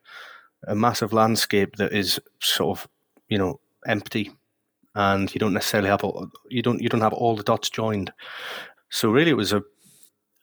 a 0.67 0.75
massive 0.75 1.13
landscape 1.13 1.77
that 1.77 1.93
is 1.93 2.21
sort 2.41 2.79
of 2.79 2.89
you 3.29 3.39
know 3.39 3.61
empty, 3.87 4.31
and 4.95 5.33
you 5.35 5.39
don't 5.39 5.55
necessarily 5.55 5.89
have 5.89 6.05
all, 6.05 6.31
you 6.49 6.63
don't 6.63 6.81
you 6.81 6.89
don't 6.89 7.01
have 7.01 7.13
all 7.13 7.37
the 7.37 7.43
dots 7.43 7.71
joined. 7.71 8.13
So 8.91 9.11
really, 9.11 9.31
it 9.31 9.37
was 9.37 9.53
a 9.53 9.63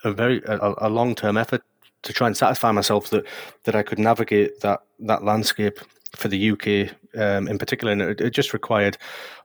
a 0.04 0.12
very 0.12 0.42
a, 0.46 0.74
a 0.80 0.90
long 0.90 1.16
term 1.16 1.38
effort 1.38 1.62
to 2.04 2.14
try 2.14 2.28
and 2.28 2.38
satisfy 2.38 2.72
myself 2.72 3.10
that 3.10 3.26
that 3.64 3.76
I 3.76 3.84
could 3.84 4.00
navigate 4.00 4.60
that 4.62 4.82
that 5.00 5.24
landscape 5.24 5.80
for 6.16 6.28
the 6.28 6.52
UK 6.52 6.96
um, 7.20 7.48
in 7.48 7.58
particular, 7.58 7.92
and 7.92 8.02
it, 8.02 8.22
it, 8.22 8.30
just 8.32 8.54
required 8.54 8.98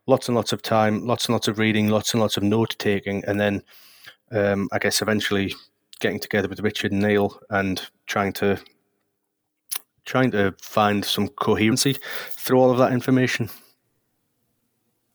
lots 0.07 0.29
and 0.29 0.37
lots 0.37 0.53
of 0.53 0.61
time, 0.61 1.07
lots 1.07 1.27
and 1.27 1.33
lots 1.33 1.49
of 1.49 1.59
reading, 1.59 1.89
lots 1.89 2.13
and 2.13 2.21
lots 2.21 2.37
of 2.37 2.43
note 2.43 2.77
taking, 2.79 3.25
and 3.25 3.41
then 3.41 3.63
um, 4.33 4.69
I 4.73 4.79
guess 4.79 5.01
eventually 5.01 5.55
getting 6.01 6.21
together 6.21 6.49
with 6.49 6.61
Richard 6.61 6.93
and 6.93 7.03
Neil 7.03 7.41
and 7.51 7.83
trying 8.07 8.33
to 8.35 8.59
trying 10.09 10.31
to 10.31 10.55
find 10.61 11.05
some 11.05 11.29
coherency 11.29 11.99
through 12.31 12.59
all 12.59 12.71
of 12.71 12.79
that 12.79 12.93
information. 12.93 13.51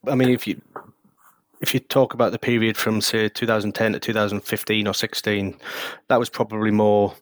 I 0.07 0.15
mean, 0.15 0.29
if 0.29 0.45
you 0.47 0.61
if 1.61 1.73
you 1.73 1.79
talk 1.79 2.13
about 2.13 2.31
the 2.31 2.39
period 2.39 2.77
from 2.77 3.01
say 3.01 3.29
2010 3.29 3.93
to 3.93 3.99
2015 3.99 4.87
or 4.87 4.93
16, 4.93 5.57
that 6.09 6.19
was 6.19 6.29
probably 6.29 6.71
more 6.71 7.15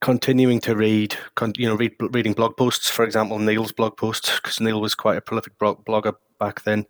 continuing 0.00 0.60
to 0.60 0.76
read, 0.76 1.16
you 1.56 1.66
know, 1.66 1.74
read, 1.74 1.94
reading 1.98 2.32
blog 2.32 2.56
posts, 2.56 2.88
for 2.88 3.04
example, 3.04 3.38
Neil's 3.38 3.72
blog 3.72 3.96
posts, 3.96 4.36
because 4.36 4.60
Neil 4.60 4.80
was 4.80 4.94
quite 4.94 5.16
a 5.16 5.20
prolific 5.20 5.58
blogger 5.58 6.14
back 6.38 6.62
then. 6.62 6.86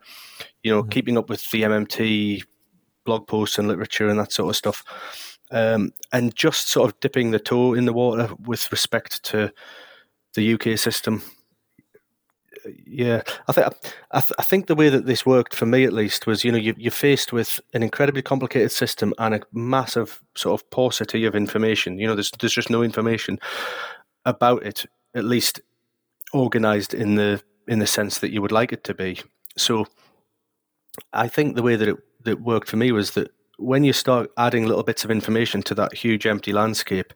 You 0.62 0.72
know, 0.72 0.83
mm-hmm. 0.83 0.91
keeping 0.91 1.18
up 1.18 1.31
with 1.31 1.51
the 1.51 1.62
MMT 1.62 2.43
blog 3.07 3.26
posts 3.26 3.59
and 3.59 3.68
literature 3.68 4.09
and 4.09 4.18
that 4.18 4.33
sort 4.33 4.51
of 4.51 4.57
stuff, 4.57 5.38
um, 5.51 5.92
and 6.12 6.34
just 6.34 6.68
sort 6.68 6.90
of 6.90 7.01
dipping 7.01 7.30
the 7.30 7.38
toe 7.38 7.74
in 7.74 7.84
the 7.84 7.92
water 7.92 8.28
with 8.44 8.70
respect 8.70 9.22
to 9.24 9.53
the 10.34 10.55
UK 10.55 10.78
system 10.78 11.22
Yeah, 12.86 13.22
I 13.46 13.53
think 13.53 13.66
I, 14.11 14.20
th- 14.20 14.32
I, 14.38 14.42
think 14.42 14.66
the 14.66 14.74
way 14.74 14.88
that 14.88 15.07
this 15.07 15.24
worked 15.24 15.55
for 15.55 15.66
me, 15.66 15.84
at 15.84 15.92
least, 15.92 16.26
was 16.26 16.44
you 16.44 16.53
know 16.53 16.59
you, 16.59 16.74
you're 16.76 16.90
faced 16.90 17.32
with 17.32 17.61
an 17.74 17.82
incredibly 17.82 18.22
complicated 18.22 18.72
system 18.72 19.14
and 19.18 19.34
a 19.34 19.40
massive 19.53 20.20
sort 20.34 20.61
of 20.61 20.68
paucity 20.70 21.24
of 21.24 21.34
information. 21.34 21.99
You 21.99 22.07
know, 22.07 22.14
there's 22.14 22.30
there's 22.40 22.53
just 22.53 22.70
no 22.70 22.82
information 22.82 23.38
about 24.24 24.64
it, 24.64 24.86
at 25.14 25.24
least 25.24 25.61
organized 26.32 26.94
in 26.94 27.14
the 27.14 27.42
in 27.66 27.78
the 27.78 27.86
sense 27.86 28.18
that 28.18 28.32
you 28.32 28.42
would 28.42 28.53
like 28.53 28.72
it 28.72 28.84
to 28.84 28.94
be. 28.94 29.20
So, 29.57 29.86
I 31.12 31.28
think 31.28 31.55
the 31.55 31.62
way 31.62 31.76
that 31.76 31.88
it 31.88 31.96
that 32.24 32.40
worked 32.40 32.68
for 32.68 32.76
me 32.76 32.92
was 32.92 33.12
that 33.12 33.30
when 33.59 33.84
you 33.84 33.92
start 33.92 34.30
adding 34.38 34.66
little 34.66 34.84
bits 34.84 35.04
of 35.04 35.11
information 35.11 35.62
to 35.62 35.74
that 35.74 35.92
huge 35.92 36.26
empty 36.26 36.52
landscape, 36.52 37.12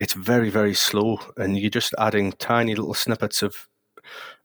it's 0.00 0.14
very 0.14 0.50
very 0.50 0.74
slow, 0.74 1.20
and 1.36 1.56
you're 1.56 1.70
just 1.70 1.94
adding 1.98 2.32
tiny 2.32 2.74
little 2.74 2.94
snippets 2.94 3.42
of 3.42 3.68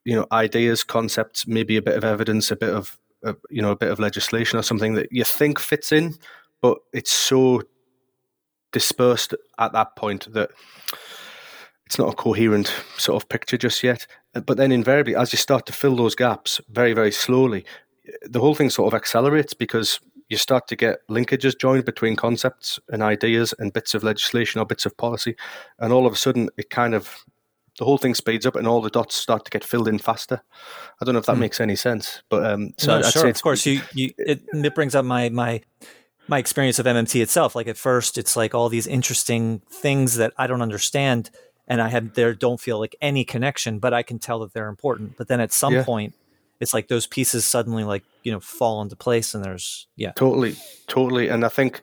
you 0.04 0.16
know 0.16 0.28
ideas, 0.32 0.84
concepts, 0.84 1.48
maybe 1.48 1.78
a 1.78 1.82
bit 1.82 1.98
of 1.98 2.04
evidence, 2.04 2.52
a 2.52 2.56
bit 2.56 2.70
of 2.70 2.98
uh, 3.26 3.34
you 3.50 3.62
know 3.62 3.72
a 3.72 3.76
bit 3.76 3.90
of 3.90 4.00
legislation 4.00 4.60
or 4.60 4.64
something 4.64 4.94
that 4.94 5.08
you 5.12 5.24
think 5.24 5.60
fits 5.60 5.92
in, 5.92 6.16
but 6.62 6.78
it's 6.94 7.12
so 7.12 7.64
dispersed 8.72 9.34
at 9.60 9.74
that 9.74 9.96
point 9.96 10.32
that 10.34 10.52
it's 11.86 12.00
not 12.00 12.14
a 12.14 12.16
coherent 12.16 12.74
sort 12.98 13.22
of 13.22 13.28
picture 13.28 13.58
just 13.58 13.84
yet. 13.84 14.08
But 14.34 14.56
then 14.56 14.72
invariably, 14.72 15.16
as 15.16 15.34
you 15.34 15.38
start 15.38 15.66
to 15.66 15.74
fill 15.74 15.96
those 15.96 16.16
gaps 16.16 16.62
very 16.70 16.94
very 16.94 17.12
slowly, 17.12 17.66
the 18.24 18.40
whole 18.40 18.56
thing 18.56 18.70
sort 18.70 18.94
of 18.94 18.98
accelerates 18.98 19.54
because 19.54 20.00
you 20.32 20.38
start 20.38 20.68
to 20.70 20.78
get 20.78 21.06
linkages 21.10 21.60
joined 21.60 21.84
between 21.84 22.16
concepts 22.16 22.80
and 22.90 23.04
ideas 23.04 23.54
and 23.60 23.74
bits 23.74 23.94
of 23.94 24.02
legislation 24.02 24.62
or 24.62 24.66
bits 24.66 24.86
of 24.86 24.96
policy, 24.96 25.36
and 25.78 25.92
all 25.92 26.08
of 26.08 26.14
a 26.14 26.16
sudden 26.16 26.50
it 26.58 26.70
kind 26.70 26.96
of 26.96 27.26
the 27.78 27.84
whole 27.84 27.98
thing 27.98 28.16
speeds 28.16 28.46
up 28.46 28.56
and 28.56 28.66
all 28.66 28.82
the 28.82 28.90
dots 28.90 29.16
start 29.16 29.44
to 29.44 29.52
get 29.52 29.64
filled 29.64 29.90
in 29.90 30.00
faster. 30.00 30.42
I 31.02 31.06
don't 31.06 31.14
know 31.14 31.20
if 31.20 31.26
that 31.26 31.36
hmm. 31.36 31.42
makes 31.42 31.60
any 31.60 31.76
sense, 31.76 32.24
but 32.30 32.46
um, 32.46 32.74
so 32.78 33.00
no, 33.00 33.10
sure, 33.10 33.28
of 33.28 33.42
course, 33.42 33.66
you, 33.66 33.82
you 33.94 34.14
it, 34.18 34.42
it 34.54 34.76
brings 34.76 34.96
up 34.96 35.04
my 35.04 35.28
my 35.30 35.62
my 36.30 36.38
experience 36.38 36.80
of 36.80 36.86
MMT 36.86 37.22
itself. 37.22 37.54
Like 37.54 37.68
at 37.68 37.78
first, 37.78 38.18
it's 38.18 38.38
like 38.38 38.56
all 38.56 38.70
these 38.70 38.88
interesting 38.88 39.62
things 39.70 40.16
that 40.16 40.32
I 40.38 40.48
don't 40.48 40.62
understand, 40.62 41.30
and 41.68 41.82
I 41.82 41.90
have 41.90 42.14
there 42.14 42.34
don't 42.34 42.60
feel 42.60 42.80
like 42.80 42.96
any 43.02 43.26
connection, 43.26 43.80
but 43.80 43.94
I 43.94 44.02
can 44.02 44.18
tell 44.18 44.40
that 44.40 44.54
they're 44.54 44.70
important. 44.70 45.18
But 45.18 45.28
then 45.28 45.42
at 45.42 45.52
some 45.52 45.74
yeah. 45.74 45.84
point, 45.84 46.16
it's 46.62 46.74
like 46.74 46.88
those 46.88 47.08
pieces 47.08 47.46
suddenly 47.46 47.84
like 47.84 48.04
you 48.24 48.32
know 48.32 48.40
fall 48.40 48.82
into 48.82 48.96
place, 48.96 49.34
and 49.34 49.44
there's 49.44 49.88
yeah, 49.98 50.12
totally, 50.12 50.56
totally. 50.88 51.28
And 51.28 51.44
I 51.44 51.50
think 51.50 51.82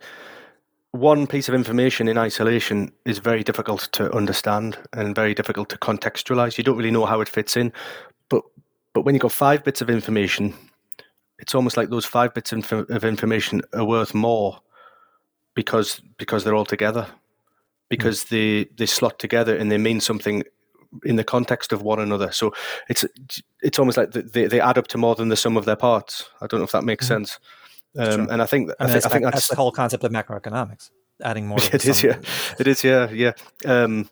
one 0.93 1.27
piece 1.27 1.49
of 1.49 1.55
information 1.55 2.09
in 2.09 2.17
isolation 2.17 2.93
is 3.05 3.19
very 3.19 3.43
difficult 3.43 3.89
to 3.93 4.11
understand 4.15 4.79
and 4.95 5.15
very 5.15 5.35
difficult 5.35 5.69
to 5.71 5.79
contextualize. 5.79 6.57
You 6.57 6.65
don't 6.65 6.79
really 6.79 6.93
know 6.93 7.05
how 7.05 7.21
it 7.21 7.29
fits 7.29 7.57
in, 7.57 7.73
but 8.31 8.43
but 8.95 9.03
when 9.03 9.15
you've 9.15 9.23
got 9.23 9.33
five 9.33 9.65
bits 9.65 9.83
of 9.83 9.91
information, 9.91 10.55
it's 11.41 11.57
almost 11.57 11.77
like 11.77 11.91
those 11.91 12.07
five 12.07 12.33
bits 12.33 12.53
of 12.53 13.05
information 13.05 13.63
are 13.75 13.85
worth 13.85 14.15
more 14.15 14.61
because 15.55 16.01
because 16.19 16.45
they're 16.45 16.55
all 16.55 16.65
together, 16.65 17.09
because 17.89 18.27
mm. 18.27 18.29
they 18.29 18.71
they 18.77 18.87
slot 18.87 19.19
together 19.19 19.57
and 19.57 19.73
they 19.73 19.79
mean 19.79 20.01
something 20.01 20.45
in 21.05 21.17
the 21.17 21.25
context 21.25 21.73
of 21.73 21.83
one 21.83 22.01
another. 22.01 22.33
So 22.33 22.55
it's 22.89 23.05
it's 23.63 23.79
almost 23.79 23.97
like 23.97 24.13
they, 24.13 24.47
they 24.47 24.61
add 24.61 24.79
up 24.79 24.89
to 24.89 24.99
more 24.99 25.15
than 25.15 25.29
the 25.29 25.37
sum 25.37 25.57
of 25.57 25.65
their 25.65 25.77
parts. 25.77 26.29
I 26.41 26.47
don't 26.47 26.61
know 26.61 26.65
if 26.65 26.73
that 26.73 26.85
makes 26.85 27.05
mm. 27.07 27.09
sense. 27.09 27.39
Um, 27.97 28.29
and 28.31 28.43
I 28.43 28.47
think 28.47 28.71
I, 28.79 28.85
mean, 28.85 28.91
I, 28.91 28.93
th- 28.93 29.07
I 29.07 29.09
think 29.09 29.25
that's, 29.25 29.37
that's, 29.37 29.49
the 29.49 29.57
whole 29.57 29.73
concept 29.73 30.05
of 30.05 30.13
macroeconomics, 30.13 30.91
adding 31.23 31.47
more. 31.47 31.59
It 31.73 31.85
is, 31.85 32.03
yeah. 32.03 32.19
It 32.59 32.67
is, 32.67 32.85
yeah, 32.85 33.11
yeah. 33.11 33.33
Um, 33.65 34.09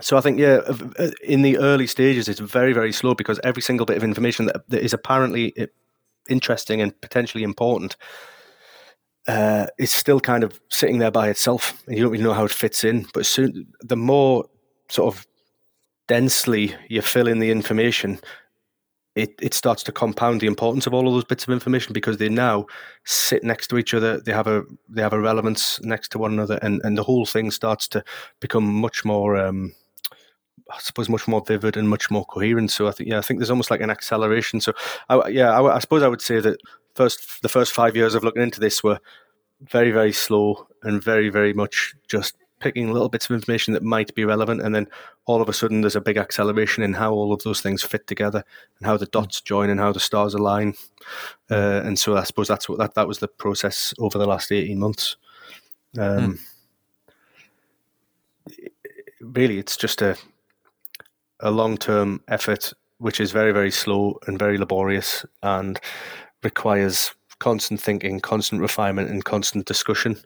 so 0.00 0.16
I 0.16 0.20
think, 0.20 0.38
yeah, 0.38 0.60
uh, 0.66 1.10
in 1.22 1.42
the 1.42 1.58
early 1.58 1.86
stages, 1.86 2.28
it's 2.28 2.40
very, 2.40 2.72
very 2.72 2.92
slow 2.92 3.14
because 3.14 3.38
every 3.44 3.60
single 3.60 3.84
bit 3.84 3.96
of 3.96 4.04
information 4.04 4.46
that, 4.46 4.68
that 4.68 4.82
is 4.82 4.94
apparently 4.94 5.52
interesting 6.28 6.80
and 6.80 6.98
potentially 7.00 7.44
important 7.44 7.96
uh, 9.28 9.66
is 9.78 9.92
still 9.92 10.20
kind 10.20 10.44
of 10.44 10.60
sitting 10.68 10.98
there 10.98 11.10
by 11.10 11.28
itself, 11.28 11.82
and 11.86 11.96
you 11.96 12.02
don't 12.02 12.12
really 12.12 12.24
know 12.24 12.32
how 12.32 12.44
it 12.44 12.50
fits 12.50 12.84
in. 12.84 13.06
But 13.12 13.26
soon, 13.26 13.66
the 13.80 13.96
more 13.96 14.46
sort 14.88 15.14
of 15.14 15.26
densely 16.08 16.74
you 16.88 17.02
fill 17.02 17.28
in 17.28 17.38
the 17.38 17.50
information, 17.50 18.20
it, 19.14 19.34
it 19.42 19.52
starts 19.52 19.82
to 19.84 19.92
compound 19.92 20.40
the 20.40 20.46
importance 20.46 20.86
of 20.86 20.94
all 20.94 21.06
of 21.06 21.12
those 21.12 21.24
bits 21.24 21.44
of 21.44 21.50
information 21.50 21.92
because 21.92 22.16
they 22.16 22.28
now 22.28 22.66
sit 23.04 23.44
next 23.44 23.68
to 23.68 23.78
each 23.78 23.92
other. 23.92 24.20
They 24.20 24.32
have 24.32 24.46
a 24.46 24.62
they 24.88 25.02
have 25.02 25.12
a 25.12 25.20
relevance 25.20 25.80
next 25.82 26.08
to 26.12 26.18
one 26.18 26.32
another, 26.32 26.58
and, 26.62 26.80
and 26.82 26.96
the 26.96 27.02
whole 27.02 27.26
thing 27.26 27.50
starts 27.50 27.88
to 27.88 28.02
become 28.40 28.64
much 28.64 29.04
more, 29.04 29.36
um, 29.36 29.74
I 30.70 30.78
suppose, 30.78 31.10
much 31.10 31.28
more 31.28 31.42
vivid 31.46 31.76
and 31.76 31.90
much 31.90 32.10
more 32.10 32.24
coherent. 32.24 32.70
So 32.70 32.88
I 32.88 32.92
think 32.92 33.10
yeah, 33.10 33.18
I 33.18 33.22
think 33.22 33.38
there's 33.38 33.50
almost 33.50 33.70
like 33.70 33.82
an 33.82 33.90
acceleration. 33.90 34.60
So 34.60 34.72
I, 35.10 35.28
yeah, 35.28 35.50
I, 35.50 35.76
I 35.76 35.78
suppose 35.78 36.02
I 36.02 36.08
would 36.08 36.22
say 36.22 36.40
that 36.40 36.58
first 36.94 37.42
the 37.42 37.50
first 37.50 37.72
five 37.72 37.94
years 37.94 38.14
of 38.14 38.24
looking 38.24 38.42
into 38.42 38.60
this 38.60 38.82
were 38.82 38.98
very 39.60 39.90
very 39.90 40.12
slow 40.12 40.66
and 40.82 41.04
very 41.04 41.28
very 41.28 41.52
much 41.52 41.94
just 42.08 42.34
picking 42.62 42.92
little 42.92 43.08
bits 43.08 43.28
of 43.28 43.34
information 43.34 43.74
that 43.74 43.82
might 43.82 44.14
be 44.14 44.24
relevant, 44.24 44.62
and 44.62 44.74
then 44.74 44.86
all 45.26 45.42
of 45.42 45.48
a 45.48 45.52
sudden 45.52 45.80
there's 45.80 45.96
a 45.96 46.00
big 46.00 46.16
acceleration 46.16 46.84
in 46.84 46.94
how 46.94 47.12
all 47.12 47.32
of 47.32 47.42
those 47.42 47.60
things 47.60 47.82
fit 47.82 48.06
together 48.06 48.44
and 48.78 48.86
how 48.86 48.96
the 48.96 49.06
dots 49.06 49.40
join 49.40 49.68
and 49.68 49.80
how 49.80 49.92
the 49.92 50.00
stars 50.00 50.34
align. 50.34 50.74
Uh, 51.50 51.82
and 51.84 51.98
so 51.98 52.16
I 52.16 52.24
suppose 52.24 52.48
that's 52.48 52.68
what 52.68 52.78
that 52.78 52.94
that 52.94 53.08
was 53.08 53.18
the 53.18 53.28
process 53.28 53.92
over 53.98 54.18
the 54.18 54.26
last 54.26 54.52
eighteen 54.52 54.78
months. 54.78 55.16
Um, 55.98 56.38
mm. 58.48 58.68
Really, 59.20 59.58
it's 59.58 59.76
just 59.76 60.02
a 60.02 60.16
a 61.40 61.50
long 61.50 61.76
term 61.76 62.22
effort, 62.28 62.72
which 62.98 63.20
is 63.20 63.32
very 63.32 63.52
very 63.52 63.70
slow 63.70 64.18
and 64.26 64.38
very 64.38 64.58
laborious 64.58 65.26
and 65.42 65.80
requires 66.42 67.14
constant 67.42 67.80
thinking, 67.80 68.20
constant 68.20 68.62
refinement, 68.62 69.10
and 69.10 69.24
constant 69.24 69.66
discussion 69.66 70.16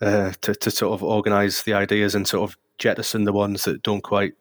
uh, 0.00 0.32
to 0.40 0.54
to 0.56 0.70
sort 0.72 0.92
of 0.92 1.04
organise 1.04 1.62
the 1.62 1.72
ideas 1.72 2.16
and 2.16 2.26
sort 2.26 2.50
of 2.50 2.58
jettison 2.78 3.22
the 3.22 3.32
ones 3.32 3.62
that 3.62 3.80
don't 3.84 4.02
quite 4.02 4.34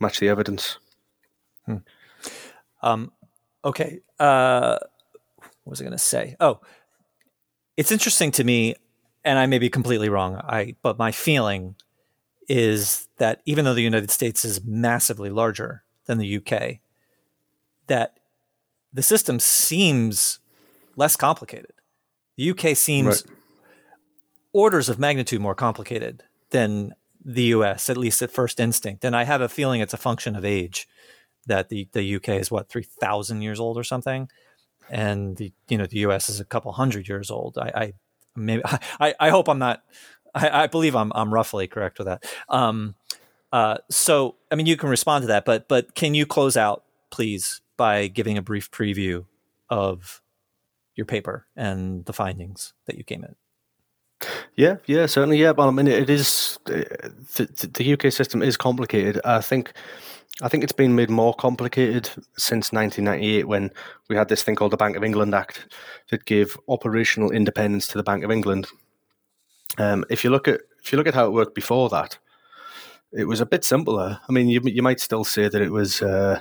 match 0.00 0.20
the 0.20 0.28
evidence. 0.30 0.78
Hmm. 1.66 1.76
Um, 2.82 3.12
okay. 3.62 4.00
Uh, 4.18 4.78
what 5.64 5.70
was 5.70 5.80
I 5.82 5.84
going 5.84 5.92
to 5.92 5.98
say? 5.98 6.34
Oh, 6.40 6.60
it's 7.76 7.92
interesting 7.92 8.30
to 8.32 8.44
me, 8.44 8.74
and 9.22 9.38
I 9.38 9.44
may 9.44 9.58
be 9.58 9.68
completely 9.68 10.08
wrong. 10.08 10.36
I 10.36 10.76
but 10.80 10.96
my 10.96 11.12
feeling 11.12 11.76
is 12.48 13.08
that 13.18 13.42
even 13.44 13.66
though 13.66 13.74
the 13.74 13.82
United 13.82 14.10
States 14.10 14.46
is 14.46 14.64
massively 14.64 15.28
larger 15.28 15.82
than 16.06 16.16
the 16.16 16.36
UK, 16.38 16.78
that 17.88 18.18
the 18.94 19.02
system 19.02 19.38
seems 19.38 20.38
less 20.96 21.16
complicated. 21.16 21.72
The 22.36 22.50
UK 22.50 22.76
seems 22.76 23.24
right 23.26 23.36
orders 24.56 24.88
of 24.88 24.98
magnitude 24.98 25.38
more 25.38 25.54
complicated 25.54 26.22
than 26.48 26.94
the 27.22 27.42
US, 27.42 27.90
at 27.90 27.98
least 27.98 28.22
at 28.22 28.30
first 28.30 28.58
instinct. 28.58 29.04
And 29.04 29.14
I 29.14 29.24
have 29.24 29.42
a 29.42 29.50
feeling 29.50 29.82
it's 29.82 29.92
a 29.92 29.98
function 29.98 30.34
of 30.34 30.46
age 30.46 30.88
that 31.44 31.68
the, 31.68 31.86
the 31.92 32.16
UK 32.16 32.30
is 32.30 32.50
what, 32.50 32.70
3,000 32.70 33.42
years 33.42 33.60
old 33.60 33.76
or 33.76 33.84
something. 33.84 34.30
And 34.88 35.36
the, 35.36 35.52
you 35.68 35.76
know, 35.76 35.84
the 35.84 35.98
US 35.98 36.30
is 36.30 36.40
a 36.40 36.44
couple 36.46 36.72
hundred 36.72 37.06
years 37.06 37.30
old. 37.30 37.58
I, 37.58 37.70
I 37.74 37.92
maybe, 38.34 38.62
I, 38.98 39.14
I 39.20 39.28
hope 39.28 39.46
I'm 39.46 39.58
not, 39.58 39.82
I, 40.34 40.62
I 40.62 40.66
believe 40.68 40.96
I'm, 40.96 41.12
I'm 41.14 41.34
roughly 41.34 41.66
correct 41.66 41.98
with 41.98 42.06
that. 42.06 42.24
Um, 42.48 42.94
uh, 43.52 43.76
so, 43.90 44.36
I 44.50 44.54
mean, 44.54 44.64
you 44.64 44.78
can 44.78 44.88
respond 44.88 45.24
to 45.24 45.28
that, 45.28 45.44
but, 45.44 45.68
but 45.68 45.94
can 45.94 46.14
you 46.14 46.24
close 46.24 46.56
out 46.56 46.82
please 47.10 47.60
by 47.76 48.06
giving 48.06 48.38
a 48.38 48.42
brief 48.42 48.70
preview 48.70 49.26
of 49.68 50.22
your 50.96 51.06
paper 51.06 51.46
and 51.54 52.04
the 52.06 52.12
findings 52.12 52.72
that 52.86 52.96
you 52.96 53.04
came 53.04 53.22
in? 53.22 53.36
Yeah, 54.56 54.76
yeah, 54.86 55.06
certainly. 55.06 55.38
Yeah, 55.38 55.52
but 55.52 55.68
I 55.68 55.70
mean, 55.70 55.86
it 55.86 56.08
is 56.08 56.58
the, 56.64 57.70
the 57.74 57.92
UK 57.92 58.10
system 58.12 58.42
is 58.42 58.56
complicated. 58.56 59.20
I 59.24 59.42
think, 59.42 59.72
I 60.40 60.48
think 60.48 60.64
it's 60.64 60.72
been 60.72 60.94
made 60.94 61.10
more 61.10 61.34
complicated 61.34 62.08
since 62.38 62.72
1998 62.72 63.46
when 63.46 63.70
we 64.08 64.16
had 64.16 64.28
this 64.28 64.42
thing 64.42 64.56
called 64.56 64.72
the 64.72 64.78
Bank 64.78 64.96
of 64.96 65.04
England 65.04 65.34
Act 65.34 65.74
that 66.10 66.24
gave 66.24 66.56
operational 66.68 67.30
independence 67.30 67.86
to 67.88 67.98
the 67.98 68.02
Bank 68.02 68.24
of 68.24 68.30
England. 68.30 68.66
Um, 69.76 70.04
if 70.08 70.24
you 70.24 70.30
look 70.30 70.48
at 70.48 70.60
if 70.82 70.92
you 70.92 70.96
look 70.96 71.08
at 71.08 71.14
how 71.14 71.26
it 71.26 71.32
worked 71.32 71.54
before 71.54 71.90
that, 71.90 72.16
it 73.12 73.24
was 73.24 73.40
a 73.40 73.46
bit 73.46 73.64
simpler. 73.64 74.18
I 74.26 74.32
mean, 74.32 74.48
you 74.48 74.62
you 74.64 74.82
might 74.82 75.00
still 75.00 75.24
say 75.24 75.48
that 75.48 75.62
it 75.62 75.72
was. 75.72 76.00
Uh, 76.00 76.40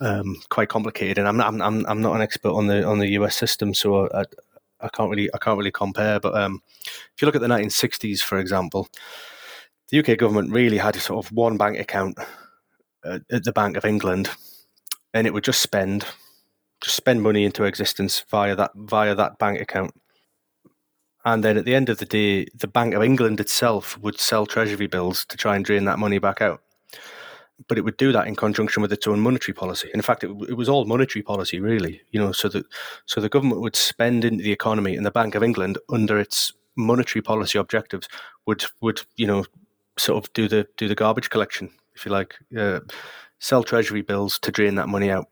um, 0.00 0.36
quite 0.50 0.68
complicated, 0.68 1.18
and 1.18 1.28
I'm 1.28 1.36
not 1.36 1.48
I'm, 1.60 1.86
I'm 1.86 2.00
not 2.02 2.14
an 2.14 2.22
expert 2.22 2.52
on 2.52 2.66
the 2.66 2.84
on 2.84 2.98
the 2.98 3.08
US 3.10 3.36
system, 3.36 3.74
so 3.74 4.08
I, 4.10 4.24
I 4.80 4.88
can't 4.88 5.10
really 5.10 5.28
I 5.34 5.38
can't 5.38 5.58
really 5.58 5.72
compare. 5.72 6.20
But 6.20 6.36
um, 6.36 6.62
if 6.86 7.20
you 7.20 7.26
look 7.26 7.34
at 7.34 7.40
the 7.40 7.48
1960s, 7.48 8.20
for 8.20 8.38
example, 8.38 8.88
the 9.90 9.98
UK 10.00 10.18
government 10.18 10.52
really 10.52 10.78
had 10.78 10.96
sort 10.96 11.24
of 11.24 11.32
one 11.32 11.56
bank 11.56 11.78
account 11.78 12.18
at, 13.04 13.22
at 13.30 13.44
the 13.44 13.52
Bank 13.52 13.76
of 13.76 13.84
England, 13.84 14.30
and 15.14 15.26
it 15.26 15.34
would 15.34 15.44
just 15.44 15.62
spend 15.62 16.04
just 16.80 16.96
spend 16.96 17.22
money 17.22 17.44
into 17.44 17.64
existence 17.64 18.24
via 18.30 18.54
that 18.56 18.70
via 18.74 19.14
that 19.14 19.38
bank 19.38 19.60
account. 19.60 19.92
And 21.24 21.44
then 21.44 21.58
at 21.58 21.64
the 21.64 21.74
end 21.74 21.88
of 21.88 21.98
the 21.98 22.06
day, 22.06 22.46
the 22.54 22.68
Bank 22.68 22.94
of 22.94 23.02
England 23.02 23.40
itself 23.40 23.98
would 23.98 24.18
sell 24.18 24.46
treasury 24.46 24.86
bills 24.86 25.26
to 25.26 25.36
try 25.36 25.56
and 25.56 25.64
drain 25.64 25.84
that 25.84 25.98
money 25.98 26.18
back 26.18 26.40
out. 26.40 26.62
But 27.66 27.76
it 27.76 27.82
would 27.82 27.96
do 27.96 28.12
that 28.12 28.28
in 28.28 28.36
conjunction 28.36 28.82
with 28.82 28.92
its 28.92 29.06
own 29.06 29.20
monetary 29.20 29.54
policy. 29.54 29.90
In 29.92 30.02
fact, 30.02 30.22
it, 30.22 30.30
it 30.48 30.56
was 30.56 30.68
all 30.68 30.84
monetary 30.84 31.22
policy, 31.22 31.58
really. 31.58 32.02
You 32.10 32.20
know, 32.20 32.32
so 32.32 32.48
that 32.48 32.64
so 33.06 33.20
the 33.20 33.28
government 33.28 33.60
would 33.62 33.76
spend 33.76 34.24
into 34.24 34.44
the 34.44 34.52
economy, 34.52 34.96
and 34.96 35.04
the 35.04 35.10
Bank 35.10 35.34
of 35.34 35.42
England, 35.42 35.78
under 35.88 36.18
its 36.18 36.52
monetary 36.76 37.22
policy 37.22 37.58
objectives, 37.58 38.08
would 38.46 38.64
would 38.80 39.02
you 39.16 39.26
know 39.26 39.44
sort 39.98 40.24
of 40.24 40.32
do 40.32 40.48
the 40.48 40.66
do 40.76 40.86
the 40.88 40.94
garbage 40.94 41.30
collection, 41.30 41.70
if 41.94 42.06
you 42.06 42.12
like, 42.12 42.36
uh, 42.56 42.80
sell 43.40 43.64
treasury 43.64 44.02
bills 44.02 44.38
to 44.40 44.52
drain 44.52 44.76
that 44.76 44.88
money 44.88 45.10
out. 45.10 45.26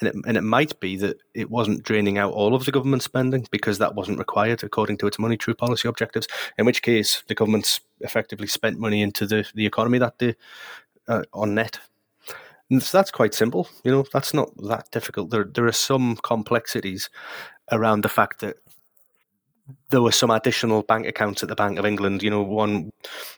And 0.00 0.08
it, 0.08 0.14
and 0.26 0.36
it 0.36 0.42
might 0.42 0.78
be 0.78 0.96
that 0.98 1.16
it 1.34 1.50
wasn't 1.50 1.82
draining 1.82 2.18
out 2.18 2.32
all 2.32 2.54
of 2.54 2.64
the 2.64 2.70
government 2.70 3.02
spending 3.02 3.48
because 3.50 3.78
that 3.78 3.96
wasn't 3.96 4.20
required 4.20 4.62
according 4.62 4.98
to 4.98 5.08
its 5.08 5.18
monetary 5.18 5.56
policy 5.56 5.88
objectives. 5.88 6.28
In 6.56 6.66
which 6.66 6.82
case, 6.82 7.24
the 7.26 7.34
government's 7.34 7.80
effectively 8.00 8.46
spent 8.46 8.78
money 8.78 9.02
into 9.02 9.26
the, 9.26 9.44
the 9.54 9.66
economy 9.66 9.98
that 9.98 10.16
day 10.18 10.36
uh, 11.08 11.22
on 11.32 11.54
net. 11.54 11.80
And 12.70 12.82
so 12.82 12.98
that's 12.98 13.10
quite 13.10 13.34
simple. 13.34 13.68
You 13.82 13.90
know, 13.90 14.04
that's 14.12 14.34
not 14.34 14.50
that 14.68 14.90
difficult. 14.92 15.30
There, 15.30 15.44
there 15.44 15.66
are 15.66 15.72
some 15.72 16.16
complexities 16.16 17.08
around 17.72 18.02
the 18.02 18.08
fact 18.08 18.40
that 18.40 18.56
there 19.90 20.02
were 20.02 20.12
some 20.12 20.30
additional 20.30 20.82
bank 20.82 21.06
accounts 21.06 21.42
at 21.42 21.48
the 21.48 21.54
Bank 21.54 21.78
of 21.78 21.86
England. 21.86 22.22
You 22.22 22.30
know, 22.30 22.42
one 22.42 22.90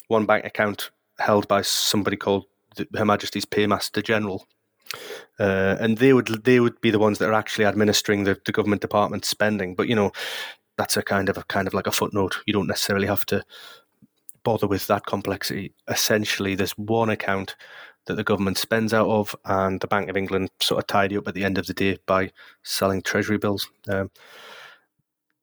one 0.09 0.27
bank 0.27 0.45
account 0.45 0.91
held 1.19 1.47
by 1.49 1.63
somebody 1.63 2.17
called 2.17 2.47
Her 2.97 3.05
Majesty's 3.05 3.45
Paymaster 3.45 4.03
General, 4.03 4.47
uh, 5.39 5.77
and 5.81 5.99
they 5.99 6.13
would 6.13 6.45
they 6.45 6.61
would 6.61 6.81
be 6.81 6.91
the 6.91 6.99
ones 6.99 7.19
that 7.19 7.29
are 7.29 7.35
actually 7.35 7.67
administering 7.67 8.25
the, 8.25 8.37
the 8.47 8.53
government 8.53 8.83
department 8.83 9.25
spending. 9.25 9.75
But 9.75 9.89
you 9.89 9.95
know, 9.95 10.13
that's 10.77 10.97
a 10.97 11.03
kind 11.03 11.29
of 11.29 11.37
a 11.37 11.45
kind 11.45 11.67
of 11.67 11.75
like 11.75 11.87
a 11.87 11.93
footnote. 11.93 12.39
You 12.47 12.53
don't 12.53 12.69
necessarily 12.69 13.07
have 13.07 13.27
to 13.27 13.45
bother 14.43 14.67
with 14.67 14.87
that 14.87 15.07
complexity. 15.07 15.73
Essentially, 15.89 16.55
there's 16.55 16.77
one 16.79 17.11
account 17.11 17.57
that 18.07 18.15
the 18.15 18.25
government 18.25 18.59
spends 18.59 18.93
out 18.93 19.09
of, 19.09 19.35
and 19.45 19.81
the 19.81 19.87
Bank 19.87 20.09
of 20.09 20.17
England 20.17 20.51
sort 20.61 20.83
of 20.83 20.87
tidy 20.87 21.17
up 21.17 21.29
at 21.29 21.35
the 21.35 21.45
end 21.45 21.59
of 21.59 21.67
the 21.67 21.75
day 21.75 21.99
by 22.07 22.31
selling 22.63 23.03
treasury 23.03 23.39
bills. 23.39 23.71
Um, 23.89 24.11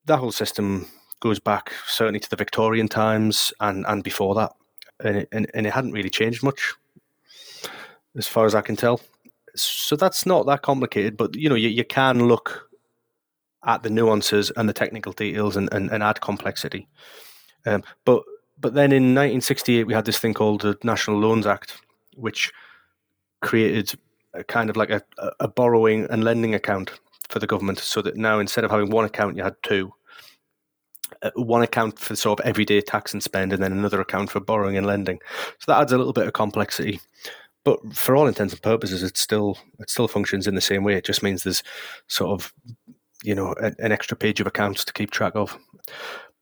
that 0.06 0.18
whole 0.18 0.32
system 0.32 0.86
goes 1.20 1.40
back 1.40 1.72
certainly 1.86 2.20
to 2.20 2.30
the 2.30 2.36
Victorian 2.36 2.88
times 2.88 3.52
and, 3.60 3.84
and 3.86 4.02
before 4.02 4.34
that, 4.34 4.52
and 5.00 5.16
it, 5.18 5.28
and, 5.32 5.50
and 5.54 5.66
it 5.66 5.72
hadn't 5.72 5.92
really 5.92 6.10
changed 6.10 6.42
much, 6.42 6.74
as 8.16 8.26
far 8.26 8.46
as 8.46 8.54
I 8.54 8.60
can 8.60 8.76
tell. 8.76 9.00
So 9.54 9.96
that's 9.96 10.26
not 10.26 10.46
that 10.46 10.62
complicated, 10.62 11.16
but 11.16 11.34
you 11.34 11.48
know 11.48 11.54
you, 11.54 11.68
you 11.68 11.84
can 11.84 12.26
look 12.26 12.68
at 13.64 13.82
the 13.82 13.90
nuances 13.90 14.50
and 14.52 14.68
the 14.68 14.72
technical 14.72 15.12
details 15.12 15.56
and, 15.56 15.68
and, 15.72 15.90
and 15.90 16.02
add 16.02 16.20
complexity. 16.20 16.88
Um, 17.66 17.82
but 18.04 18.22
but 18.60 18.74
then 18.74 18.92
in 18.92 19.14
1968 19.14 19.84
we 19.84 19.94
had 19.94 20.04
this 20.04 20.18
thing 20.18 20.34
called 20.34 20.62
the 20.62 20.76
National 20.82 21.18
Loans 21.18 21.46
Act, 21.46 21.80
which 22.16 22.52
created 23.40 23.92
a 24.34 24.44
kind 24.44 24.70
of 24.70 24.76
like 24.76 24.90
a, 24.90 25.02
a 25.40 25.48
borrowing 25.48 26.06
and 26.10 26.24
lending 26.24 26.54
account 26.54 26.90
for 27.28 27.38
the 27.38 27.46
government, 27.46 27.78
so 27.78 28.02
that 28.02 28.16
now 28.16 28.38
instead 28.38 28.64
of 28.64 28.70
having 28.70 28.90
one 28.90 29.04
account, 29.04 29.36
you 29.36 29.42
had 29.42 29.56
two. 29.62 29.92
Uh, 31.22 31.30
one 31.36 31.62
account 31.62 31.98
for 31.98 32.14
sort 32.14 32.38
of 32.38 32.46
everyday 32.46 32.80
tax 32.82 33.14
and 33.14 33.22
spend, 33.22 33.52
and 33.52 33.62
then 33.62 33.72
another 33.72 34.00
account 34.00 34.30
for 34.30 34.40
borrowing 34.40 34.76
and 34.76 34.86
lending. 34.86 35.18
So 35.58 35.72
that 35.72 35.80
adds 35.80 35.92
a 35.92 35.98
little 35.98 36.12
bit 36.12 36.26
of 36.26 36.34
complexity. 36.34 37.00
But 37.64 37.94
for 37.94 38.14
all 38.14 38.26
intents 38.26 38.52
and 38.52 38.62
purposes, 38.62 39.02
it 39.02 39.16
still 39.16 39.58
it 39.78 39.90
still 39.90 40.06
functions 40.06 40.46
in 40.46 40.54
the 40.54 40.60
same 40.60 40.84
way. 40.84 40.94
It 40.94 41.04
just 41.04 41.22
means 41.22 41.42
there's 41.42 41.62
sort 42.08 42.30
of 42.30 42.52
you 43.22 43.34
know 43.34 43.54
an, 43.54 43.74
an 43.78 43.90
extra 43.90 44.16
page 44.16 44.40
of 44.40 44.46
accounts 44.46 44.84
to 44.84 44.92
keep 44.92 45.10
track 45.10 45.34
of. 45.34 45.58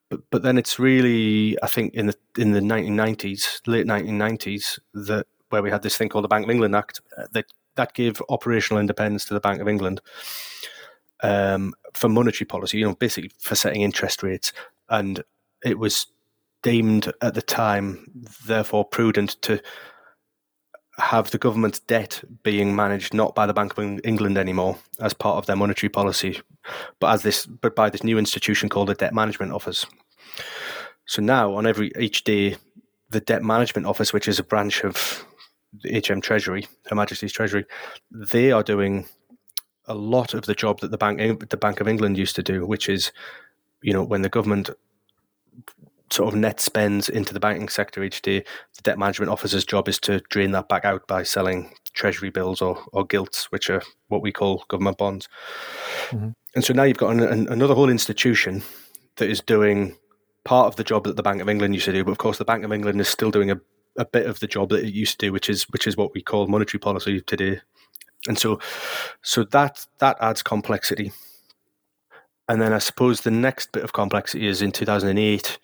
But 0.08 0.20
but 0.30 0.42
then 0.42 0.58
it's 0.58 0.78
really 0.78 1.56
I 1.62 1.66
think 1.66 1.94
in 1.94 2.06
the 2.06 2.16
in 2.38 2.52
the 2.52 2.60
1990s, 2.60 3.60
late 3.66 3.86
1990s, 3.86 4.78
that 4.94 5.26
where 5.50 5.62
we 5.62 5.70
had 5.70 5.82
this 5.82 5.96
thing 5.96 6.08
called 6.08 6.24
the 6.24 6.28
Bank 6.28 6.44
of 6.44 6.50
England 6.50 6.74
Act 6.74 7.00
uh, 7.16 7.26
that 7.32 7.46
that 7.76 7.94
gave 7.94 8.22
operational 8.28 8.80
independence 8.80 9.24
to 9.26 9.34
the 9.34 9.40
Bank 9.40 9.60
of 9.60 9.68
England 9.68 10.00
um, 11.22 11.74
for 11.94 12.08
monetary 12.08 12.46
policy, 12.46 12.78
you 12.78 12.86
know, 12.86 12.94
basically 12.94 13.30
for 13.38 13.54
setting 13.54 13.82
interest 13.82 14.22
rates. 14.22 14.52
And 14.88 15.22
it 15.64 15.78
was 15.78 16.06
deemed 16.62 17.12
at 17.22 17.34
the 17.34 17.42
time, 17.42 18.10
therefore, 18.46 18.84
prudent 18.84 19.40
to 19.42 19.60
have 20.98 21.30
the 21.30 21.38
government's 21.38 21.80
debt 21.80 22.22
being 22.42 22.74
managed 22.74 23.12
not 23.12 23.34
by 23.34 23.46
the 23.46 23.52
Bank 23.52 23.76
of 23.76 24.00
England 24.04 24.38
anymore 24.38 24.78
as 25.00 25.12
part 25.12 25.36
of 25.36 25.46
their 25.46 25.56
monetary 25.56 25.90
policy, 25.90 26.40
but 27.00 27.12
as 27.12 27.22
this, 27.22 27.44
but 27.46 27.76
by 27.76 27.90
this 27.90 28.02
new 28.02 28.18
institution 28.18 28.68
called 28.68 28.88
the 28.88 28.94
Debt 28.94 29.14
Management 29.14 29.52
Office. 29.52 29.84
So 31.04 31.22
now, 31.22 31.54
on 31.54 31.66
every 31.66 31.92
each 31.98 32.24
day, 32.24 32.56
the 33.10 33.20
Debt 33.20 33.42
Management 33.42 33.86
Office, 33.86 34.12
which 34.12 34.26
is 34.26 34.38
a 34.38 34.44
branch 34.44 34.84
of 34.84 35.24
the 35.82 36.00
HM 36.00 36.20
Treasury, 36.20 36.66
Her 36.86 36.96
Majesty's 36.96 37.32
Treasury, 37.32 37.66
they 38.10 38.50
are 38.50 38.62
doing 38.62 39.06
a 39.86 39.94
lot 39.94 40.34
of 40.34 40.46
the 40.46 40.54
job 40.54 40.80
that 40.80 40.90
the 40.90 40.98
bank 40.98 41.48
the 41.50 41.56
Bank 41.56 41.80
of 41.80 41.88
England 41.88 42.16
used 42.16 42.36
to 42.36 42.42
do, 42.42 42.66
which 42.66 42.88
is, 42.88 43.12
you 43.82 43.92
know, 43.92 44.02
when 44.02 44.22
the 44.22 44.28
government 44.28 44.70
sort 46.10 46.32
of 46.32 46.38
net 46.38 46.60
spends 46.60 47.08
into 47.08 47.34
the 47.34 47.40
banking 47.40 47.68
sector 47.68 48.02
each 48.02 48.22
day, 48.22 48.40
the 48.76 48.82
debt 48.82 48.98
management 48.98 49.30
office's 49.30 49.64
job 49.64 49.88
is 49.88 49.98
to 50.00 50.20
drain 50.28 50.52
that 50.52 50.68
back 50.68 50.84
out 50.84 51.06
by 51.06 51.22
selling 51.22 51.72
treasury 51.94 52.30
bills 52.30 52.60
or, 52.60 52.82
or 52.92 53.04
gilts, 53.04 53.50
which 53.50 53.70
are 53.70 53.82
what 54.08 54.22
we 54.22 54.32
call 54.32 54.64
government 54.68 54.98
bonds. 54.98 55.28
Mm-hmm. 56.10 56.30
And 56.54 56.64
so 56.64 56.72
now 56.72 56.84
you've 56.84 56.96
got 56.96 57.12
an, 57.12 57.22
an, 57.22 57.48
another 57.48 57.74
whole 57.74 57.90
institution 57.90 58.62
that 59.16 59.28
is 59.28 59.40
doing 59.40 59.96
part 60.44 60.68
of 60.68 60.76
the 60.76 60.84
job 60.84 61.04
that 61.04 61.16
the 61.16 61.22
Bank 61.22 61.42
of 61.42 61.48
England 61.48 61.74
used 61.74 61.86
to 61.86 61.92
do, 61.92 62.04
but 62.04 62.12
of 62.12 62.18
course 62.18 62.38
the 62.38 62.44
Bank 62.44 62.64
of 62.64 62.72
England 62.72 63.00
is 63.00 63.08
still 63.08 63.30
doing 63.30 63.50
a, 63.50 63.60
a 63.98 64.04
bit 64.04 64.26
of 64.26 64.40
the 64.40 64.46
job 64.46 64.68
that 64.68 64.84
it 64.84 64.92
used 64.92 65.18
to 65.18 65.26
do, 65.26 65.32
which 65.32 65.50
is 65.50 65.64
which 65.64 65.86
is 65.86 65.96
what 65.96 66.14
we 66.14 66.22
call 66.22 66.46
monetary 66.46 66.78
policy 66.78 67.20
today 67.20 67.60
and 68.26 68.38
so 68.38 68.58
so 69.22 69.44
that 69.44 69.86
that 69.98 70.16
adds 70.20 70.42
complexity 70.42 71.12
and 72.48 72.60
then 72.60 72.72
i 72.72 72.78
suppose 72.78 73.20
the 73.20 73.30
next 73.30 73.72
bit 73.72 73.84
of 73.84 73.92
complexity 73.92 74.46
is 74.46 74.62
in 74.62 74.72
2008 74.72 75.58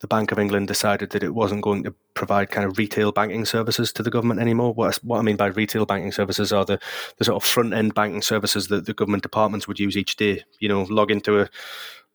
the 0.00 0.06
bank 0.06 0.32
of 0.32 0.38
england 0.38 0.68
decided 0.68 1.10
that 1.10 1.22
it 1.22 1.34
wasn't 1.34 1.62
going 1.62 1.82
to 1.82 1.94
provide 2.14 2.50
kind 2.50 2.66
of 2.66 2.78
retail 2.78 3.12
banking 3.12 3.44
services 3.44 3.92
to 3.92 4.02
the 4.02 4.10
government 4.10 4.40
anymore. 4.40 4.72
What, 4.72 4.96
what 4.96 5.18
i 5.18 5.22
mean 5.22 5.36
by 5.36 5.46
retail 5.46 5.86
banking 5.86 6.12
services 6.12 6.52
are 6.52 6.64
the, 6.64 6.80
the 7.18 7.24
sort 7.24 7.42
of 7.42 7.48
front 7.48 7.74
end 7.74 7.94
banking 7.94 8.22
services 8.22 8.68
that 8.68 8.86
the 8.86 8.94
government 8.94 9.22
departments 9.22 9.68
would 9.68 9.78
use 9.78 9.96
each 9.96 10.16
day. 10.16 10.44
You 10.58 10.68
know 10.68 10.82
log 10.82 11.10
into 11.10 11.40
a 11.40 11.48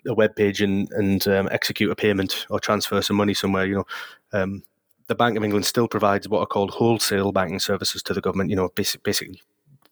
a 0.07 0.13
web 0.13 0.36
page 0.36 0.61
and 0.61 0.91
and 0.91 1.27
um, 1.27 1.47
execute 1.51 1.91
a 1.91 1.95
payment 1.95 2.45
or 2.49 2.59
transfer 2.59 3.01
some 3.01 3.17
money 3.17 3.34
somewhere 3.34 3.65
you 3.65 3.75
know. 3.75 3.86
Um, 4.34 4.63
the 5.07 5.15
Bank 5.15 5.36
of 5.36 5.43
England 5.43 5.65
still 5.65 5.89
provides 5.89 6.29
what 6.29 6.39
are 6.39 6.45
called 6.45 6.71
wholesale 6.71 7.34
banking 7.34 7.59
services 7.59 8.01
to 8.03 8.13
the 8.13 8.21
government. 8.21 8.49
You 8.49 8.55
know, 8.55 8.69
basic, 8.69 9.03
basically 9.03 9.41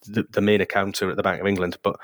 the, 0.08 0.26
the 0.32 0.40
main 0.40 0.62
accounts 0.62 1.02
are 1.02 1.10
at 1.10 1.18
the 1.18 1.24
Bank 1.24 1.42
of 1.42 1.48
England, 1.48 1.78
but 1.84 2.00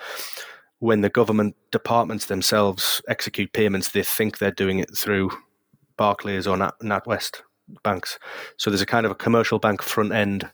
when 0.80 1.00
the 1.00 1.10
government 1.10 1.56
departments 1.72 2.26
themselves 2.26 3.02
execute 3.08 3.54
payments, 3.54 3.90
they 3.90 4.04
think 4.04 4.38
they're 4.38 4.52
doing 4.52 4.80
it 4.80 4.90
through 4.98 5.32
Barclays 5.98 6.48
or 6.48 6.58
Nat, 6.58 6.74
NatWest 6.82 7.42
banks. 7.84 8.20
So 8.58 8.70
there's 8.70 8.82
a 8.82 8.86
kind 8.86 9.06
of 9.06 9.12
a 9.12 9.16
commercial 9.16 9.60
bank 9.60 9.82
front 9.82 10.14
end 10.14 10.50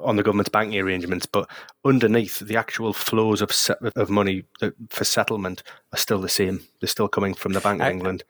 on 0.00 0.16
the 0.16 0.22
government's 0.22 0.50
banking 0.50 0.80
arrangements, 0.80 1.26
but 1.26 1.48
underneath 1.84 2.40
the 2.40 2.56
actual 2.56 2.92
flows 2.92 3.40
of 3.40 3.52
of 3.94 4.10
money 4.10 4.44
for 4.90 5.04
settlement 5.04 5.62
are 5.92 5.98
still 5.98 6.20
the 6.20 6.28
same. 6.28 6.60
They're 6.80 6.88
still 6.88 7.08
coming 7.08 7.34
from 7.34 7.52
the 7.52 7.60
Bank 7.60 7.80
of 7.80 7.86
I, 7.86 7.90
England. 7.90 8.24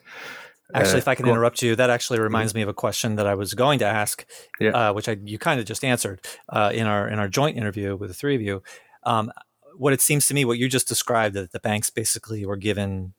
Actually, 0.74 0.94
uh, 0.94 0.98
if 0.98 1.08
I 1.08 1.14
can 1.14 1.26
interrupt 1.26 1.62
you, 1.62 1.74
that 1.76 1.88
actually 1.88 2.20
reminds 2.20 2.52
mm-hmm. 2.52 2.58
me 2.58 2.62
of 2.64 2.68
a 2.68 2.74
question 2.74 3.16
that 3.16 3.26
I 3.26 3.34
was 3.34 3.54
going 3.54 3.78
to 3.78 3.86
ask, 3.86 4.26
yeah. 4.60 4.70
uh, 4.70 4.92
which 4.92 5.08
I, 5.08 5.16
you 5.24 5.38
kind 5.38 5.58
of 5.58 5.64
just 5.64 5.82
answered 5.82 6.20
uh, 6.50 6.70
in 6.74 6.86
our 6.86 7.08
in 7.08 7.18
our 7.18 7.28
joint 7.28 7.56
interview 7.56 7.96
with 7.96 8.10
the 8.10 8.14
three 8.14 8.34
of 8.34 8.42
you. 8.42 8.62
Um, 9.04 9.32
what 9.76 9.92
it 9.92 10.02
seems 10.02 10.26
to 10.26 10.34
me, 10.34 10.44
what 10.44 10.58
you 10.58 10.68
just 10.68 10.88
described, 10.88 11.34
that 11.36 11.52
the 11.52 11.60
banks 11.60 11.88
basically 11.88 12.44
were 12.44 12.56
given 12.56 13.14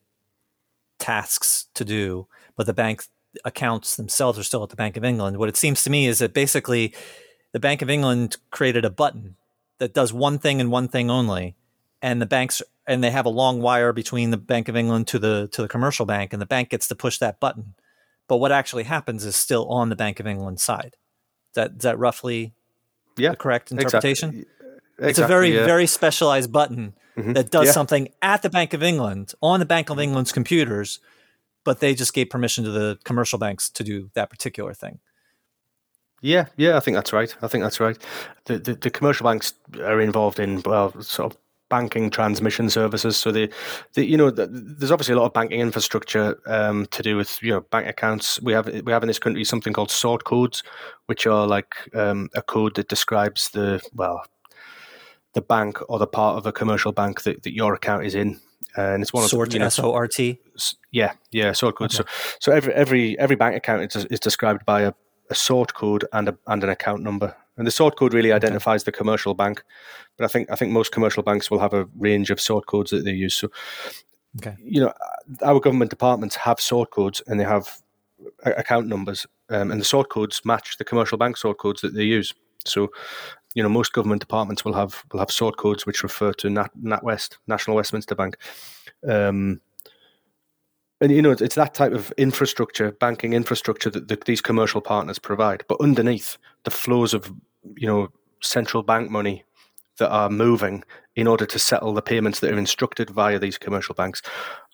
tasks 1.10 1.66
to 1.74 1.84
do, 1.84 2.28
but 2.56 2.66
the 2.66 2.72
bank 2.72 3.04
accounts 3.44 3.96
themselves 3.96 4.38
are 4.38 4.44
still 4.44 4.62
at 4.62 4.70
the 4.70 4.76
Bank 4.76 4.96
of 4.96 5.04
England. 5.04 5.38
What 5.38 5.48
it 5.48 5.56
seems 5.56 5.82
to 5.82 5.90
me 5.90 6.06
is 6.06 6.20
that 6.20 6.32
basically 6.32 6.94
the 7.52 7.58
Bank 7.58 7.82
of 7.82 7.90
England 7.90 8.36
created 8.50 8.84
a 8.84 8.90
button 8.90 9.36
that 9.78 9.92
does 9.92 10.12
one 10.12 10.38
thing 10.38 10.60
and 10.60 10.70
one 10.70 10.86
thing 10.86 11.10
only, 11.10 11.56
and 12.00 12.22
the 12.22 12.26
banks 12.26 12.62
and 12.86 13.02
they 13.02 13.10
have 13.10 13.26
a 13.26 13.30
long 13.42 13.60
wire 13.60 13.92
between 13.92 14.30
the 14.30 14.36
Bank 14.36 14.68
of 14.68 14.76
England 14.76 15.08
to 15.08 15.18
the 15.18 15.48
to 15.52 15.62
the 15.62 15.68
commercial 15.68 16.06
bank, 16.06 16.32
and 16.32 16.40
the 16.40 16.46
bank 16.46 16.70
gets 16.70 16.86
to 16.88 16.94
push 16.94 17.18
that 17.18 17.40
button. 17.40 17.74
But 18.28 18.36
what 18.36 18.52
actually 18.52 18.84
happens 18.84 19.24
is 19.24 19.34
still 19.34 19.66
on 19.68 19.88
the 19.88 19.96
Bank 19.96 20.20
of 20.20 20.26
England 20.28 20.60
side. 20.60 20.94
Is 21.50 21.54
that 21.54 21.70
is 21.72 21.82
that 21.82 21.98
roughly 21.98 22.54
yeah, 23.16 23.30
the 23.30 23.36
correct 23.36 23.72
interpretation? 23.72 24.28
Exactly. 24.28 25.08
It's 25.08 25.18
a 25.18 25.26
very 25.26 25.54
yeah. 25.54 25.64
very 25.64 25.86
specialized 25.86 26.52
button 26.52 26.94
mm-hmm. 27.20 27.32
that 27.34 27.50
does 27.50 27.66
yeah. 27.66 27.72
something 27.72 28.08
at 28.22 28.42
the 28.42 28.50
Bank 28.50 28.74
of 28.74 28.82
England 28.82 29.34
on 29.42 29.60
the 29.60 29.66
Bank 29.66 29.90
of 29.90 29.98
England's 29.98 30.32
computers, 30.32 31.00
but 31.64 31.80
they 31.80 31.94
just 31.94 32.14
gave 32.14 32.30
permission 32.30 32.64
to 32.64 32.70
the 32.70 32.98
commercial 33.04 33.38
banks 33.38 33.68
to 33.70 33.84
do 33.84 34.10
that 34.14 34.30
particular 34.30 34.74
thing. 34.74 34.98
Yeah, 36.22 36.46
yeah, 36.56 36.76
I 36.76 36.80
think 36.80 36.96
that's 36.96 37.12
right. 37.12 37.34
I 37.40 37.48
think 37.48 37.64
that's 37.64 37.80
right. 37.80 37.96
The, 38.44 38.58
the, 38.58 38.74
the 38.74 38.90
commercial 38.90 39.24
banks 39.24 39.54
are 39.78 40.00
involved 40.00 40.38
in 40.38 40.62
well, 40.62 40.92
sort 41.00 41.32
of 41.32 41.38
banking 41.70 42.10
transmission 42.10 42.68
services. 42.68 43.16
So 43.16 43.32
the, 43.32 43.50
the 43.94 44.04
you 44.04 44.18
know, 44.18 44.30
the, 44.30 44.46
there's 44.46 44.90
obviously 44.90 45.14
a 45.14 45.18
lot 45.18 45.26
of 45.26 45.32
banking 45.32 45.60
infrastructure 45.60 46.38
um, 46.46 46.86
to 46.86 47.02
do 47.02 47.16
with 47.16 47.42
you 47.42 47.52
know 47.52 47.60
bank 47.60 47.88
accounts. 47.88 48.42
We 48.42 48.52
have 48.52 48.66
we 48.66 48.92
have 48.92 49.02
in 49.02 49.06
this 49.06 49.18
country 49.18 49.44
something 49.44 49.72
called 49.72 49.90
sort 49.90 50.24
codes, 50.24 50.62
which 51.06 51.26
are 51.26 51.46
like 51.46 51.74
um, 51.94 52.28
a 52.34 52.42
code 52.42 52.74
that 52.74 52.88
describes 52.88 53.50
the 53.50 53.80
well, 53.94 54.22
the 55.34 55.42
bank 55.42 55.78
or 55.88 55.98
the 55.98 56.06
part 56.06 56.36
of 56.36 56.46
a 56.46 56.52
commercial 56.52 56.92
bank 56.92 57.22
that, 57.22 57.42
that 57.42 57.54
your 57.54 57.74
account 57.74 58.04
is 58.04 58.14
in. 58.14 58.40
And 58.76 59.02
it's 59.02 59.12
one 59.12 59.26
sort 59.26 59.48
of 59.48 59.54
you 59.54 59.60
know, 59.60 59.66
S 59.66 59.78
O 59.78 59.92
R 59.92 60.06
T. 60.06 60.38
Yeah, 60.92 61.12
yeah, 61.32 61.52
sort 61.52 61.76
code. 61.76 61.94
Okay. 61.94 62.04
So 62.04 62.36
so 62.40 62.52
every 62.52 62.72
every 62.74 63.18
every 63.18 63.36
bank 63.36 63.56
account 63.56 63.94
is, 63.94 64.04
is 64.06 64.20
described 64.20 64.64
by 64.64 64.82
a, 64.82 64.92
a 65.28 65.34
sort 65.34 65.74
code 65.74 66.04
and 66.12 66.28
a 66.28 66.38
and 66.46 66.62
an 66.62 66.70
account 66.70 67.02
number. 67.02 67.34
And 67.56 67.66
the 67.66 67.72
sort 67.72 67.96
code 67.96 68.14
really 68.14 68.32
identifies 68.32 68.82
okay. 68.82 68.90
the 68.90 68.96
commercial 68.96 69.34
bank, 69.34 69.64
but 70.16 70.24
I 70.24 70.28
think 70.28 70.50
I 70.50 70.56
think 70.56 70.72
most 70.72 70.92
commercial 70.92 71.22
banks 71.22 71.50
will 71.50 71.58
have 71.58 71.74
a 71.74 71.88
range 71.98 72.30
of 72.30 72.40
sort 72.40 72.66
codes 72.66 72.90
that 72.90 73.04
they 73.04 73.12
use. 73.12 73.34
So, 73.34 73.48
okay. 74.38 74.56
you 74.62 74.80
know, 74.80 74.92
our 75.42 75.60
government 75.60 75.90
departments 75.90 76.36
have 76.36 76.60
sort 76.60 76.90
codes 76.90 77.22
and 77.26 77.40
they 77.40 77.44
have 77.44 77.82
account 78.44 78.86
numbers, 78.86 79.26
um, 79.48 79.70
and 79.70 79.80
the 79.80 79.84
sort 79.84 80.08
codes 80.08 80.42
match 80.44 80.78
the 80.78 80.84
commercial 80.84 81.18
bank 81.18 81.36
sort 81.36 81.58
codes 81.58 81.80
that 81.80 81.94
they 81.94 82.04
use. 82.04 82.32
So, 82.64 82.88
you 83.54 83.62
know, 83.62 83.68
most 83.68 83.92
government 83.92 84.20
departments 84.20 84.64
will 84.64 84.74
have 84.74 85.04
will 85.12 85.20
have 85.20 85.30
sort 85.30 85.56
codes 85.56 85.86
which 85.86 86.02
refer 86.02 86.32
to 86.34 86.50
Nat, 86.50 86.70
NatWest, 86.82 87.38
National 87.46 87.76
Westminster 87.76 88.14
Bank. 88.14 88.36
Um, 89.08 89.60
and 91.02 91.10
you 91.10 91.22
know 91.22 91.30
it's 91.30 91.54
that 91.54 91.72
type 91.72 91.92
of 91.92 92.12
infrastructure 92.18 92.92
banking 92.92 93.32
infrastructure 93.32 93.88
that 93.88 94.08
the, 94.08 94.18
these 94.26 94.42
commercial 94.42 94.82
partners 94.82 95.18
provide 95.18 95.64
but 95.66 95.80
underneath 95.80 96.36
the 96.64 96.70
flows 96.70 97.14
of 97.14 97.32
you 97.74 97.86
know 97.86 98.08
central 98.42 98.82
bank 98.82 99.10
money 99.10 99.42
that 100.00 100.10
are 100.10 100.28
moving 100.28 100.82
in 101.14 101.26
order 101.26 101.46
to 101.46 101.58
settle 101.58 101.92
the 101.92 102.02
payments 102.02 102.40
that 102.40 102.52
are 102.52 102.58
instructed 102.58 103.10
via 103.10 103.38
these 103.38 103.58
commercial 103.58 103.94
banks 103.94 104.22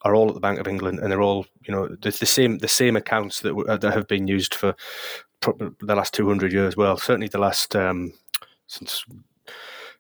are 0.03 0.15
all 0.15 0.29
at 0.29 0.35
the 0.35 0.41
Bank 0.41 0.59
of 0.59 0.69
England, 0.69 1.01
and 1.01 1.11
they're 1.11 1.21
all 1.21 1.47
you 1.67 1.75
know 1.75 1.89
the, 1.89 2.11
the 2.11 2.27
same 2.27 2.59
the 2.59 2.69
same 2.69 2.97
accounts 2.97 3.41
that 3.41 3.55
that 3.81 3.93
have 3.93 4.09
been 4.09 4.27
used 4.27 4.55
for 4.55 4.75
the 5.43 5.95
last 5.95 6.15
two 6.15 6.27
hundred 6.27 6.53
years. 6.53 6.77
Well, 6.77 6.97
certainly 6.97 7.29
the 7.29 7.39
last 7.39 7.77
um, 7.77 8.13
since 8.67 9.05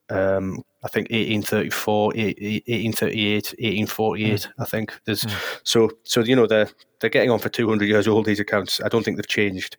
um, 0.08 0.62
I 0.84 0.88
think 0.88 1.10
1834, 1.10 2.06
1838, 2.06 3.34
1848. 3.58 4.32
Mm. 4.32 4.52
I 4.58 4.64
think 4.64 5.00
there's 5.04 5.22
mm. 5.22 5.60
so 5.64 5.90
so 6.04 6.20
you 6.20 6.36
know 6.36 6.46
they're 6.46 6.68
they're 7.00 7.10
getting 7.10 7.30
on 7.30 7.38
for 7.38 7.48
200 7.48 7.88
years 7.88 8.06
old. 8.06 8.24
These 8.24 8.40
accounts, 8.40 8.80
I 8.80 8.88
don't 8.88 9.04
think 9.04 9.16
they've 9.16 9.26
changed. 9.26 9.76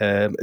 Um, 0.00 0.34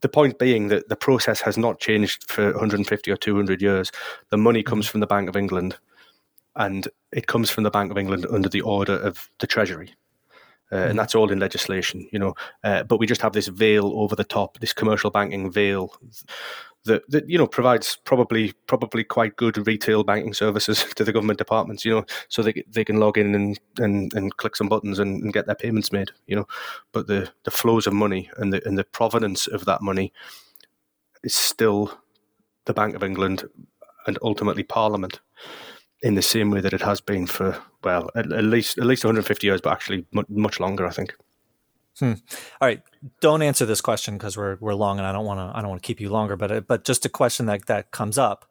the 0.00 0.08
point 0.08 0.38
being 0.38 0.68
that 0.68 0.88
the 0.88 0.96
process 0.96 1.40
has 1.42 1.58
not 1.58 1.80
changed 1.80 2.30
for 2.30 2.52
150 2.52 3.10
or 3.10 3.16
200 3.16 3.60
years. 3.60 3.92
The 4.30 4.38
money 4.38 4.60
mm-hmm. 4.60 4.70
comes 4.70 4.86
from 4.86 5.00
the 5.00 5.06
Bank 5.06 5.28
of 5.28 5.36
England, 5.36 5.76
and 6.56 6.88
it 7.12 7.26
comes 7.26 7.50
from 7.50 7.64
the 7.64 7.70
Bank 7.70 7.90
of 7.90 7.98
England 7.98 8.26
under 8.30 8.48
the 8.48 8.62
order 8.62 8.94
of 8.94 9.28
the 9.40 9.46
Treasury. 9.46 9.94
Uh, 10.72 10.76
and 10.76 10.88
mm-hmm. 10.88 10.98
that's 10.98 11.14
all 11.14 11.30
in 11.30 11.38
legislation, 11.38 12.08
you 12.10 12.18
know. 12.18 12.34
Uh, 12.64 12.82
but 12.82 12.98
we 12.98 13.06
just 13.06 13.20
have 13.20 13.34
this 13.34 13.48
veil 13.48 13.92
over 13.94 14.16
the 14.16 14.24
top, 14.24 14.58
this 14.60 14.72
commercial 14.72 15.10
banking 15.10 15.50
veil 15.50 15.94
that, 16.84 17.08
that 17.10 17.28
you 17.28 17.38
know 17.38 17.46
provides 17.46 17.96
probably 18.04 18.52
probably 18.66 19.04
quite 19.04 19.36
good 19.36 19.66
retail 19.66 20.04
banking 20.04 20.34
services 20.34 20.84
to 20.96 21.04
the 21.04 21.12
government 21.12 21.38
departments, 21.38 21.84
you 21.84 21.92
know, 21.92 22.04
so 22.28 22.42
they 22.42 22.64
they 22.68 22.84
can 22.84 23.00
log 23.00 23.18
in 23.18 23.34
and 23.34 23.58
and, 23.78 24.12
and 24.14 24.36
click 24.36 24.56
some 24.56 24.68
buttons 24.68 24.98
and, 24.98 25.22
and 25.22 25.32
get 25.32 25.46
their 25.46 25.54
payments 25.54 25.92
made, 25.92 26.10
you 26.26 26.36
know. 26.36 26.46
But 26.92 27.06
the, 27.06 27.30
the 27.44 27.50
flows 27.50 27.86
of 27.86 27.92
money 27.92 28.30
and 28.36 28.52
the 28.52 28.66
and 28.66 28.78
the 28.78 28.84
provenance 28.84 29.46
of 29.46 29.64
that 29.64 29.82
money 29.82 30.12
is 31.22 31.34
still 31.34 31.98
the 32.66 32.74
Bank 32.74 32.94
of 32.94 33.02
England 33.02 33.44
and 34.06 34.18
ultimately 34.22 34.62
Parliament 34.62 35.20
in 36.02 36.14
the 36.14 36.22
same 36.22 36.50
way 36.50 36.60
that 36.60 36.74
it 36.74 36.82
has 36.82 37.00
been 37.00 37.26
for 37.26 37.58
well 37.82 38.10
at, 38.14 38.30
at 38.30 38.44
least 38.44 38.78
at 38.78 38.84
least 38.84 39.04
150 39.04 39.46
years, 39.46 39.60
but 39.60 39.72
actually 39.72 40.04
much 40.12 40.60
longer, 40.60 40.86
I 40.86 40.90
think. 40.90 41.14
Hmm. 41.98 42.14
All 42.60 42.68
right, 42.68 42.82
don't 43.20 43.42
answer 43.42 43.66
this 43.66 43.80
question 43.80 44.18
because 44.18 44.36
we're 44.36 44.56
we're 44.60 44.74
long, 44.74 44.98
and 44.98 45.06
I 45.06 45.12
don't 45.12 45.24
want 45.24 45.38
to 45.38 45.56
I 45.56 45.60
don't 45.60 45.70
want 45.70 45.82
to 45.82 45.86
keep 45.86 46.00
you 46.00 46.10
longer. 46.10 46.36
But 46.36 46.52
uh, 46.52 46.60
but 46.60 46.84
just 46.84 47.06
a 47.06 47.08
question 47.08 47.46
that 47.46 47.66
that 47.66 47.90
comes 47.92 48.18
up 48.18 48.46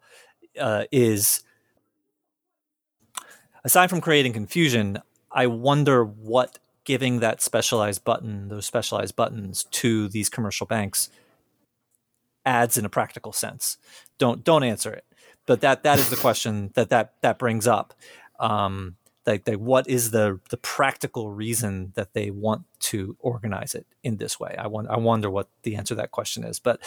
uh, 0.59 0.85
is 0.91 1.43
aside 3.65 3.89
from 3.89 4.01
creating 4.01 4.33
confusion, 4.33 4.99
I 5.31 5.47
wonder 5.47 6.05
what 6.05 6.59
giving 6.85 7.19
that 7.19 7.41
specialized 7.41 8.03
button, 8.03 8.49
those 8.49 8.65
specialized 8.65 9.15
buttons 9.15 9.65
to 9.71 10.07
these 10.09 10.29
commercial 10.29 10.67
banks 10.67 11.09
adds 12.45 12.77
in 12.77 12.85
a 12.85 12.89
practical 12.89 13.33
sense. 13.33 13.77
Don't 14.17 14.43
don't 14.43 14.63
answer 14.63 14.93
it. 14.93 15.05
But 15.45 15.61
that 15.61 15.83
that 15.83 15.99
is 15.99 16.09
the 16.09 16.15
question 16.15 16.71
that 16.75 16.89
that 16.89 17.13
that 17.21 17.39
brings 17.39 17.67
up. 17.67 17.93
Um, 18.39 18.95
like, 19.26 19.47
like 19.47 19.57
what 19.57 19.88
is 19.88 20.11
the 20.11 20.39
the 20.49 20.57
practical 20.57 21.30
reason 21.30 21.93
that 21.95 22.13
they 22.13 22.30
want 22.30 22.63
to 22.80 23.15
organize 23.19 23.76
it 23.76 23.86
in 24.03 24.17
this 24.17 24.39
way? 24.39 24.55
I 24.57 24.67
want 24.67 24.89
I 24.89 24.97
wonder 24.97 25.30
what 25.30 25.49
the 25.63 25.76
answer 25.76 25.95
to 25.95 26.01
that 26.01 26.11
question 26.11 26.43
is. 26.43 26.59
But 26.59 26.82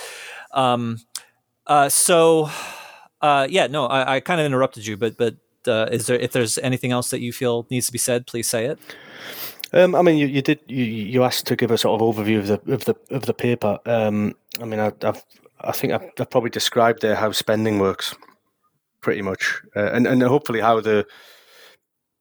um, 0.52 0.98
uh, 1.66 1.88
so 1.88 2.50
uh, 3.20 3.46
yeah, 3.48 3.66
no, 3.66 3.86
I, 3.86 4.16
I 4.16 4.20
kind 4.20 4.40
of 4.40 4.46
interrupted 4.46 4.86
you, 4.86 4.96
but 4.96 5.16
but 5.16 5.36
uh, 5.66 5.88
is 5.90 6.06
there 6.06 6.18
if 6.18 6.32
there's 6.32 6.58
anything 6.58 6.92
else 6.92 7.10
that 7.10 7.20
you 7.20 7.32
feel 7.32 7.66
needs 7.70 7.86
to 7.86 7.92
be 7.92 7.98
said, 7.98 8.26
please 8.26 8.48
say 8.48 8.66
it. 8.66 8.78
Um, 9.72 9.94
I 9.94 10.02
mean, 10.02 10.16
you, 10.16 10.26
you 10.26 10.42
did 10.42 10.60
you, 10.66 10.84
you 10.84 11.24
asked 11.24 11.46
to 11.46 11.56
give 11.56 11.70
a 11.70 11.78
sort 11.78 12.00
of 12.00 12.14
overview 12.14 12.38
of 12.38 12.46
the 12.46 12.72
of 12.72 12.84
the 12.84 12.94
of 13.10 13.26
the 13.26 13.34
paper. 13.34 13.78
Um, 13.86 14.34
I 14.60 14.64
mean, 14.64 14.80
I, 14.80 14.92
have 15.02 15.24
I 15.60 15.72
think 15.72 15.92
I've, 15.92 16.10
I've, 16.20 16.30
probably 16.30 16.50
described 16.50 17.02
there 17.02 17.16
how 17.16 17.32
spending 17.32 17.78
works, 17.78 18.14
pretty 19.00 19.22
much, 19.22 19.60
uh, 19.74 19.90
and 19.92 20.06
and 20.06 20.22
hopefully 20.22 20.60
how 20.60 20.80
the 20.80 21.06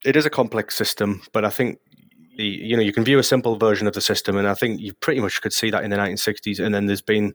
it 0.05 0.15
is 0.15 0.25
a 0.25 0.29
complex 0.29 0.75
system, 0.75 1.21
but 1.33 1.43
I 1.43 1.49
think 1.49 1.79
the, 2.37 2.45
you 2.45 2.75
know 2.75 2.83
you 2.83 2.93
can 2.93 3.03
view 3.03 3.19
a 3.19 3.23
simple 3.23 3.57
version 3.57 3.87
of 3.87 3.93
the 3.93 4.01
system, 4.01 4.37
and 4.37 4.47
I 4.47 4.53
think 4.53 4.79
you 4.79 4.93
pretty 4.93 5.19
much 5.19 5.41
could 5.41 5.53
see 5.53 5.71
that 5.71 5.83
in 5.83 5.89
the 5.89 5.97
1960s. 5.97 6.63
And 6.63 6.73
then 6.73 6.85
there's 6.85 7.01
been 7.01 7.33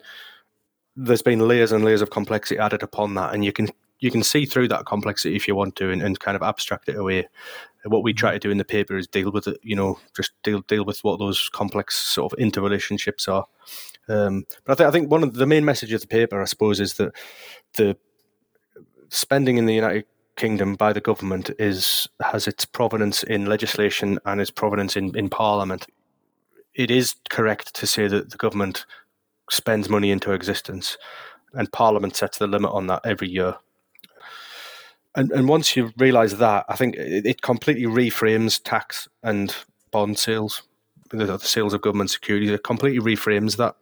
there's 0.97 1.23
been 1.23 1.41
layers 1.41 1.73
and 1.73 1.85
layers 1.85 2.03
of 2.03 2.11
complexity 2.11 2.59
added 2.59 2.83
upon 2.83 3.15
that, 3.15 3.35
and 3.35 3.45
you 3.45 3.53
can 3.53 3.69
you 3.99 4.11
can 4.11 4.23
see 4.23 4.47
through 4.47 4.69
that 4.69 4.87
complexity 4.87 5.37
if 5.37 5.47
you 5.47 5.55
want 5.55 5.77
to, 5.77 5.91
and, 5.91 6.03
and 6.03 6.21
kind 6.21 6.37
of 6.37 6.43
abstract 6.43 6.89
it 6.89 6.97
away. 6.97 7.29
What 7.85 8.03
we 8.03 8.13
try 8.13 8.33
to 8.33 8.39
do 8.39 8.51
in 8.51 8.59
the 8.59 8.65
paper 8.65 8.97
is 8.97 9.07
deal 9.07 9.31
with 9.33 9.49
it, 9.49 9.59
you 9.63 9.75
know, 9.75 9.99
just 10.15 10.33
deal 10.43 10.61
deal 10.63 10.85
with 10.85 11.03
what 11.03 11.19
those 11.19 11.49
complex 11.49 11.99
sort 11.99 12.33
of 12.33 12.39
interrelationships 12.39 13.29
are. 13.29 13.47
Um, 14.09 14.45
but 14.65 14.73
I, 14.73 14.77
th- 14.77 14.89
I 14.89 14.91
think 14.91 15.11
one 15.11 15.23
of 15.23 15.35
the 15.35 15.47
main 15.47 15.65
messages 15.65 16.03
of 16.03 16.09
the 16.09 16.15
paper, 16.15 16.41
I 16.41 16.45
suppose, 16.45 16.81
is 16.81 16.95
that 16.95 17.15
the 17.75 17.97
spending 19.09 19.57
in 19.57 19.67
the 19.67 19.75
United 19.75 20.05
Kingdom 20.37 20.75
by 20.75 20.93
the 20.93 21.01
government 21.01 21.51
is 21.59 22.09
has 22.23 22.47
its 22.47 22.65
provenance 22.65 23.23
in 23.23 23.47
legislation 23.47 24.19
and 24.25 24.41
its 24.41 24.51
provenance 24.51 24.97
in, 24.97 25.15
in 25.17 25.29
Parliament. 25.29 25.87
It 26.75 26.91
is 26.91 27.15
correct 27.29 27.75
to 27.75 27.87
say 27.87 28.09
that 28.09 28.31
the 28.31 28.37
government 28.37 28.87
spends 29.51 29.89
money 29.89 30.11
into 30.11 30.33
existence, 30.33 30.97
and 31.53 31.71
Parliament 31.73 32.17
sets 32.17 32.39
the 32.39 32.47
limit 32.47 32.71
on 32.71 32.87
that 32.87 33.03
every 33.05 33.29
year. 33.29 33.57
And 35.15 35.31
and 35.33 35.49
once 35.49 35.77
you 35.77 35.93
realise 35.99 36.35
that, 36.35 36.65
I 36.69 36.77
think 36.77 36.97
it, 36.97 37.27
it, 37.27 37.43
completely 37.43 37.85
reframes 37.85 38.61
tax 38.63 39.09
and 39.23 39.55
bond 39.91 40.19
sales, 40.19 40.63
the 41.11 41.39
sales 41.39 41.75
of 41.75 41.83
government 41.83 42.11
securities. 42.11 42.51
It 42.51 42.65
completely 42.65 43.01
reframes 43.01 43.57
that. 43.57 43.77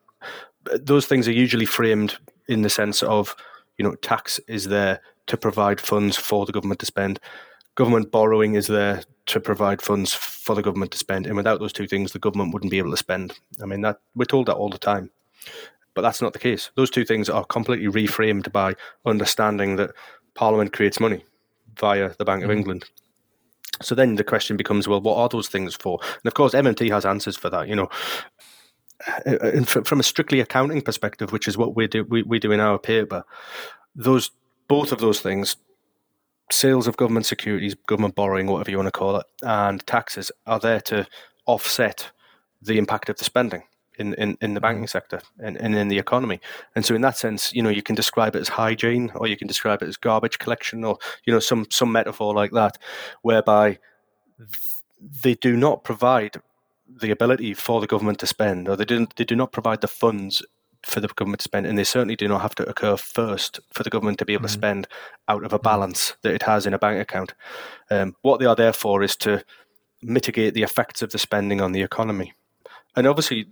Those 0.80 1.06
things 1.06 1.28
are 1.28 1.32
usually 1.32 1.66
framed 1.66 2.18
in 2.48 2.62
the 2.62 2.70
sense 2.70 3.02
of, 3.02 3.36
you 3.78 3.84
know, 3.84 3.94
tax 3.96 4.38
is 4.48 4.64
there 4.68 5.00
to 5.28 5.36
provide 5.36 5.80
funds 5.80 6.16
for 6.16 6.44
the 6.44 6.52
government 6.52 6.80
to 6.80 6.86
spend. 6.86 7.20
Government 7.76 8.10
borrowing 8.10 8.54
is 8.54 8.66
there 8.66 9.02
to 9.26 9.40
provide 9.40 9.80
funds 9.80 10.12
for 10.12 10.56
the 10.56 10.62
government 10.62 10.90
to 10.92 10.98
spend, 10.98 11.26
and 11.26 11.36
without 11.36 11.60
those 11.60 11.72
two 11.72 11.86
things, 11.86 12.12
the 12.12 12.18
government 12.18 12.52
wouldn't 12.52 12.72
be 12.72 12.78
able 12.78 12.90
to 12.90 12.96
spend. 12.96 13.38
I 13.62 13.66
mean, 13.66 13.82
that 13.82 14.00
we're 14.16 14.24
told 14.24 14.46
that 14.46 14.56
all 14.56 14.70
the 14.70 14.78
time, 14.78 15.10
but 15.94 16.02
that's 16.02 16.20
not 16.20 16.32
the 16.32 16.38
case. 16.38 16.70
Those 16.74 16.90
two 16.90 17.04
things 17.04 17.28
are 17.28 17.44
completely 17.44 17.86
reframed 17.86 18.50
by 18.50 18.74
understanding 19.06 19.76
that 19.76 19.92
Parliament 20.34 20.72
creates 20.72 20.98
money 20.98 21.24
via 21.76 22.10
the 22.18 22.24
Bank 22.24 22.42
of 22.42 22.50
mm-hmm. 22.50 22.58
England. 22.58 22.84
So 23.80 23.94
then 23.94 24.16
the 24.16 24.24
question 24.24 24.56
becomes, 24.56 24.88
well, 24.88 25.00
what 25.00 25.16
are 25.16 25.28
those 25.28 25.48
things 25.48 25.76
for? 25.76 26.00
And 26.02 26.26
of 26.26 26.34
course, 26.34 26.54
MMT 26.54 26.90
has 26.90 27.04
answers 27.04 27.36
for 27.36 27.48
that. 27.50 27.68
You 27.68 27.76
know, 27.76 27.88
and 29.24 29.68
from 29.68 30.00
a 30.00 30.02
strictly 30.02 30.40
accounting 30.40 30.82
perspective, 30.82 31.32
which 31.32 31.46
is 31.46 31.56
what 31.56 31.76
we 31.76 31.86
do, 31.86 32.04
we, 32.04 32.22
we 32.22 32.38
do 32.38 32.50
in 32.50 32.60
our 32.60 32.78
paper, 32.78 33.24
those 33.94 34.30
both 34.68 34.92
of 34.92 35.00
those 35.00 35.20
things 35.20 35.56
sales 36.50 36.86
of 36.86 36.96
government 36.96 37.26
securities, 37.26 37.74
government 37.74 38.14
borrowing, 38.14 38.46
whatever 38.46 38.70
you 38.70 38.78
want 38.78 38.86
to 38.86 38.92
call 38.92 39.16
it, 39.16 39.26
and 39.42 39.86
taxes 39.86 40.32
are 40.46 40.58
there 40.58 40.80
to 40.80 41.06
offset 41.46 42.10
the 42.62 42.78
impact 42.78 43.08
of 43.08 43.16
the 43.16 43.24
spending 43.24 43.62
in, 43.98 44.14
in, 44.14 44.36
in 44.40 44.54
the 44.54 44.60
banking 44.60 44.84
mm-hmm. 44.84 44.88
sector 44.88 45.20
and, 45.38 45.56
and 45.56 45.74
in 45.74 45.88
the 45.88 45.98
economy. 45.98 46.40
And 46.74 46.84
so 46.84 46.94
in 46.94 47.02
that 47.02 47.16
sense, 47.16 47.52
you 47.52 47.62
know, 47.62 47.68
you 47.68 47.82
can 47.82 47.94
describe 47.94 48.34
it 48.36 48.40
as 48.40 48.48
hygiene 48.48 49.10
or 49.14 49.26
you 49.26 49.36
can 49.36 49.46
describe 49.46 49.82
it 49.82 49.88
as 49.88 49.96
garbage 49.96 50.38
collection 50.38 50.84
or, 50.84 50.98
you 51.24 51.32
know, 51.32 51.40
some 51.40 51.66
some 51.70 51.92
metaphor 51.92 52.34
like 52.34 52.52
that, 52.52 52.78
whereby 53.22 53.78
they 55.22 55.34
do 55.34 55.56
not 55.56 55.84
provide 55.84 56.40
the 56.88 57.10
ability 57.10 57.54
for 57.54 57.80
the 57.80 57.86
government 57.86 58.18
to 58.20 58.26
spend 58.26 58.68
or 58.68 58.76
they 58.76 58.84
do, 58.84 59.06
they 59.16 59.24
do 59.24 59.36
not 59.36 59.52
provide 59.52 59.80
the 59.80 59.88
funds 59.88 60.42
for 60.82 61.00
the 61.00 61.08
government 61.08 61.40
to 61.40 61.44
spend, 61.44 61.66
and 61.66 61.78
they 61.78 61.84
certainly 61.84 62.16
do 62.16 62.28
not 62.28 62.42
have 62.42 62.54
to 62.56 62.68
occur 62.68 62.96
first 62.96 63.60
for 63.72 63.82
the 63.82 63.90
government 63.90 64.18
to 64.18 64.24
be 64.24 64.32
able 64.32 64.40
mm-hmm. 64.40 64.46
to 64.46 64.52
spend 64.52 64.88
out 65.28 65.44
of 65.44 65.52
a 65.52 65.58
balance 65.58 66.16
that 66.22 66.34
it 66.34 66.42
has 66.42 66.66
in 66.66 66.74
a 66.74 66.78
bank 66.78 67.00
account. 67.00 67.34
Um, 67.90 68.16
what 68.22 68.40
they 68.40 68.46
are 68.46 68.56
there 68.56 68.72
for 68.72 69.02
is 69.02 69.16
to 69.16 69.44
mitigate 70.02 70.54
the 70.54 70.62
effects 70.62 71.02
of 71.02 71.10
the 71.10 71.18
spending 71.18 71.60
on 71.60 71.72
the 71.72 71.82
economy, 71.82 72.32
and 72.96 73.06
obviously. 73.06 73.46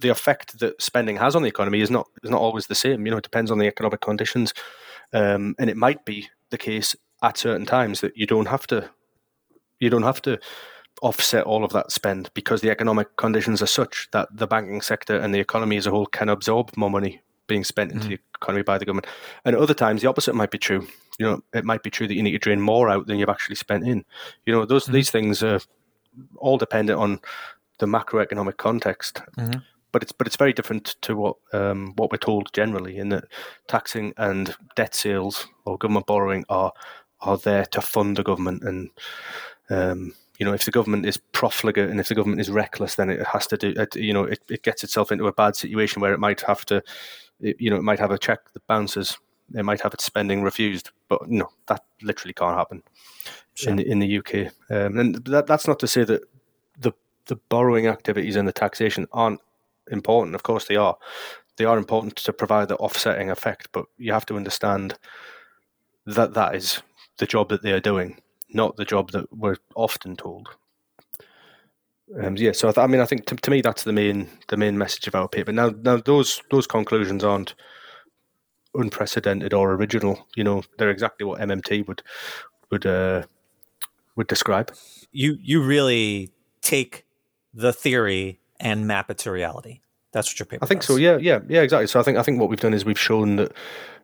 The 0.00 0.08
effect 0.08 0.60
that 0.60 0.80
spending 0.80 1.18
has 1.18 1.36
on 1.36 1.42
the 1.42 1.48
economy 1.48 1.82
is 1.82 1.90
not 1.90 2.08
is 2.22 2.30
not 2.30 2.40
always 2.40 2.68
the 2.68 2.74
same. 2.74 3.04
You 3.04 3.10
know, 3.10 3.18
it 3.18 3.22
depends 3.22 3.50
on 3.50 3.58
the 3.58 3.66
economic 3.66 4.00
conditions, 4.00 4.54
um, 5.12 5.54
and 5.58 5.68
it 5.68 5.76
might 5.76 6.06
be 6.06 6.30
the 6.48 6.56
case 6.56 6.96
at 7.22 7.36
certain 7.36 7.66
times 7.66 8.00
that 8.00 8.16
you 8.16 8.26
don't 8.26 8.48
have 8.48 8.66
to 8.68 8.88
you 9.80 9.90
don't 9.90 10.02
have 10.02 10.22
to 10.22 10.38
offset 11.02 11.44
all 11.44 11.64
of 11.64 11.72
that 11.72 11.92
spend 11.92 12.30
because 12.34 12.60
the 12.60 12.70
economic 12.70 13.16
conditions 13.16 13.62
are 13.62 13.66
such 13.66 14.08
that 14.12 14.28
the 14.32 14.46
banking 14.46 14.80
sector 14.80 15.16
and 15.18 15.34
the 15.34 15.40
economy 15.40 15.76
as 15.76 15.86
a 15.86 15.90
whole 15.90 16.06
can 16.06 16.28
absorb 16.28 16.76
more 16.76 16.90
money 16.90 17.20
being 17.46 17.64
spent 17.64 17.90
into 17.90 18.06
mm. 18.06 18.08
the 18.10 18.18
economy 18.36 18.62
by 18.62 18.78
the 18.78 18.84
government. 18.84 19.06
And 19.44 19.56
at 19.56 19.62
other 19.62 19.74
times, 19.74 20.02
the 20.02 20.08
opposite 20.08 20.34
might 20.34 20.50
be 20.50 20.58
true. 20.58 20.86
You 21.18 21.26
know, 21.26 21.40
it 21.52 21.64
might 21.64 21.82
be 21.82 21.90
true 21.90 22.06
that 22.06 22.14
you 22.14 22.22
need 22.22 22.32
to 22.32 22.38
drain 22.38 22.60
more 22.60 22.88
out 22.88 23.06
than 23.06 23.18
you've 23.18 23.28
actually 23.28 23.56
spent 23.56 23.86
in. 23.86 24.04
You 24.46 24.52
know, 24.52 24.64
those 24.64 24.86
mm. 24.86 24.92
these 24.92 25.10
things 25.10 25.42
are 25.42 25.60
all 26.36 26.58
dependent 26.58 26.98
on 26.98 27.20
the 27.78 27.86
macroeconomic 27.86 28.56
context. 28.56 29.22
Mm-hmm. 29.36 29.60
But 29.90 30.02
it's 30.02 30.12
but 30.12 30.26
it's 30.26 30.36
very 30.36 30.52
different 30.52 30.96
to 31.02 31.16
what 31.16 31.36
um, 31.52 31.94
what 31.96 32.12
we're 32.12 32.18
told 32.18 32.52
generally 32.52 32.98
in 32.98 33.08
that 33.08 33.24
taxing 33.66 34.12
and 34.18 34.54
debt 34.76 34.94
sales 34.94 35.48
or 35.64 35.78
government 35.78 36.06
borrowing 36.06 36.44
are 36.48 36.72
are 37.20 37.38
there 37.38 37.64
to 37.66 37.80
fund 37.80 38.16
the 38.16 38.22
government 38.22 38.62
and 38.62 38.90
um, 39.70 40.14
you 40.38 40.46
know, 40.46 40.52
if 40.52 40.64
the 40.64 40.70
government 40.70 41.04
is 41.04 41.16
profligate 41.16 41.90
and 41.90 42.00
if 42.00 42.08
the 42.08 42.14
government 42.14 42.40
is 42.40 42.50
reckless, 42.50 42.94
then 42.94 43.10
it 43.10 43.26
has 43.26 43.46
to 43.48 43.56
do, 43.56 43.74
you 43.96 44.12
know, 44.12 44.24
it, 44.24 44.40
it 44.48 44.62
gets 44.62 44.84
itself 44.84 45.10
into 45.10 45.26
a 45.26 45.32
bad 45.32 45.56
situation 45.56 46.00
where 46.00 46.14
it 46.14 46.20
might 46.20 46.40
have 46.42 46.64
to, 46.66 46.82
you 47.40 47.68
know, 47.68 47.76
it 47.76 47.82
might 47.82 47.98
have 47.98 48.12
a 48.12 48.18
check 48.18 48.52
that 48.52 48.66
bounces, 48.68 49.18
it 49.54 49.64
might 49.64 49.80
have 49.80 49.92
its 49.92 50.04
spending 50.04 50.42
refused, 50.42 50.90
but 51.08 51.28
know, 51.28 51.50
that 51.66 51.84
literally 52.02 52.32
can't 52.32 52.56
happen 52.56 52.82
in 53.66 53.76
the, 53.76 53.90
in 53.90 53.98
the 53.98 54.18
UK. 54.18 54.52
Um, 54.70 54.98
and 54.98 55.24
that, 55.24 55.48
that's 55.48 55.66
not 55.66 55.80
to 55.80 55.88
say 55.88 56.04
that 56.04 56.22
the 56.78 56.92
the 57.26 57.36
borrowing 57.48 57.86
activities 57.86 58.36
and 58.36 58.48
the 58.48 58.52
taxation 58.52 59.06
aren't 59.12 59.40
important. 59.90 60.34
Of 60.34 60.44
course, 60.44 60.66
they 60.66 60.76
are. 60.76 60.96
They 61.56 61.64
are 61.64 61.76
important 61.76 62.16
to 62.16 62.32
provide 62.32 62.68
the 62.68 62.76
offsetting 62.76 63.30
effect, 63.30 63.68
but 63.72 63.86
you 63.98 64.12
have 64.12 64.26
to 64.26 64.36
understand 64.36 64.94
that 66.06 66.34
that 66.34 66.54
is 66.54 66.80
the 67.18 67.26
job 67.26 67.48
that 67.48 67.62
they 67.62 67.72
are 67.72 67.80
doing 67.80 68.20
not 68.50 68.76
the 68.76 68.84
job 68.84 69.12
that 69.12 69.26
we're 69.36 69.56
often 69.74 70.16
told. 70.16 70.48
Um, 72.22 72.36
yeah, 72.36 72.52
so 72.52 72.68
I, 72.68 72.72
th- 72.72 72.84
I, 72.84 72.86
mean, 72.86 73.00
I 73.00 73.04
think 73.04 73.26
to, 73.26 73.36
to, 73.36 73.50
me 73.50 73.60
that's 73.60 73.84
the 73.84 73.92
main 73.92 74.28
the 74.48 74.56
main 74.56 74.78
message 74.78 75.06
of 75.06 75.14
our 75.14 75.28
paper. 75.28 75.52
Now, 75.52 75.70
now 75.82 75.98
those 75.98 76.40
those 76.50 76.66
conclusions 76.66 77.22
aren't 77.22 77.54
unprecedented 78.74 79.52
or 79.52 79.74
original. 79.74 80.26
You 80.34 80.44
know, 80.44 80.62
they're 80.78 80.90
exactly 80.90 81.26
what 81.26 81.40
MMT 81.40 81.86
would 81.86 82.02
would 82.70 82.86
uh, 82.86 83.24
would 84.16 84.26
describe. 84.26 84.72
You 85.12 85.36
you 85.40 85.62
really 85.62 86.32
take 86.62 87.04
the 87.52 87.72
theory 87.72 88.40
and 88.58 88.86
map 88.86 89.10
it 89.10 89.18
to 89.18 89.30
reality. 89.30 89.80
That's 90.12 90.30
what 90.30 90.38
your 90.38 90.46
paper. 90.46 90.64
I 90.64 90.66
think 90.66 90.80
does. 90.80 90.88
so. 90.88 90.96
Yeah, 90.96 91.18
yeah, 91.20 91.40
yeah. 91.48 91.60
Exactly. 91.60 91.86
So 91.88 92.00
I 92.00 92.02
think 92.02 92.16
I 92.16 92.22
think 92.22 92.40
what 92.40 92.48
we've 92.48 92.60
done 92.60 92.72
is 92.72 92.84
we've 92.84 92.98
shown 92.98 93.36
that 93.36 93.52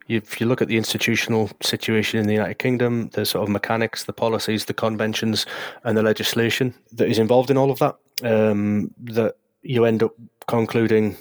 if 0.09 0.41
you 0.41 0.47
look 0.47 0.61
at 0.61 0.69
the 0.69 0.77
institutional 0.77 1.51
situation 1.63 2.21
in 2.21 2.27
the 2.27 2.35
United 2.35 2.59
Kingdom, 2.59 3.09
the 3.11 3.25
sort 3.25 3.43
of 3.43 3.49
mechanics, 3.49 4.05
the 4.05 4.13
policies, 4.13 4.67
the 4.67 4.75
conventions, 4.75 5.47
and 5.85 5.97
the 5.97 6.03
legislation 6.03 6.75
that 6.93 7.09
is 7.09 7.19
involved 7.19 7.51
in 7.51 7.57
all 7.57 7.71
of 7.71 7.79
that, 7.79 7.97
um, 8.23 8.93
that 8.99 9.37
you 9.63 9.85
end 9.85 10.03
up 10.03 10.13
concluding, 10.47 11.17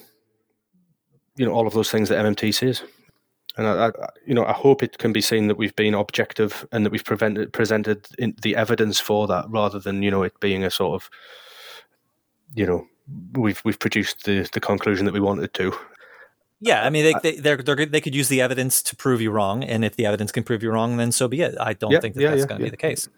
you 1.38 1.45
know, 1.45 1.53
all 1.53 1.67
of 1.67 1.73
those 1.73 1.89
things 1.89 2.09
that 2.09 2.23
MMT 2.23 2.53
says. 2.53 2.84
And 3.55 3.67
I, 3.67 3.88
I, 3.88 3.91
you 4.25 4.34
know, 4.34 4.45
I 4.45 4.51
hope 4.51 4.84
it 4.84 4.97
can 4.97 5.13
be 5.13 5.21
seen 5.21 5.47
that 5.47 5.57
we've 5.57 5.75
been 5.75 5.93
objective 5.93 6.67
and 6.71 6.86
that 6.86 6.91
we've 6.91 7.05
prevented, 7.05 7.53
presented 7.53 8.07
the 8.41 8.55
evidence 8.55 8.99
for 8.99 9.27
that, 9.27 9.45
rather 9.49 9.79
than 9.79 10.01
you 10.01 10.11
know 10.11 10.23
it 10.23 10.38
being 10.39 10.63
a 10.63 10.71
sort 10.71 11.01
of, 11.01 11.09
you 12.55 12.65
know, 12.65 12.86
we've 13.34 13.61
we've 13.63 13.79
produced 13.79 14.25
the 14.25 14.49
the 14.53 14.59
conclusion 14.59 15.05
that 15.05 15.13
we 15.13 15.19
wanted 15.19 15.53
to, 15.53 15.71
yeah, 16.64 16.86
I 16.86 16.89
mean, 16.89 17.03
they 17.03 17.32
they 17.32 17.39
they're, 17.39 17.57
they're, 17.57 17.86
they 17.86 18.01
could 18.01 18.16
use 18.16 18.30
the 18.30 18.41
evidence 18.41 18.82
to 18.84 18.95
prove 18.95 19.22
you 19.22 19.32
wrong, 19.32 19.64
and 19.64 19.84
if 19.84 19.95
the 19.95 20.05
evidence 20.05 20.32
can 20.32 20.43
prove 20.43 20.64
you 20.64 20.72
wrong, 20.72 20.97
then 20.97 21.11
so 21.11 21.28
be 21.28 21.41
it. 21.41 21.55
I 21.59 21.74
don't 21.74 21.91
yeah, 21.91 21.99
think 21.99 22.16
that 22.16 22.22
yeah, 22.22 22.30
that's 22.30 22.41
yeah, 22.41 22.47
going 22.47 22.59
to 22.59 22.64
be 22.66 22.70
the 22.70 22.78
case. 22.78 23.09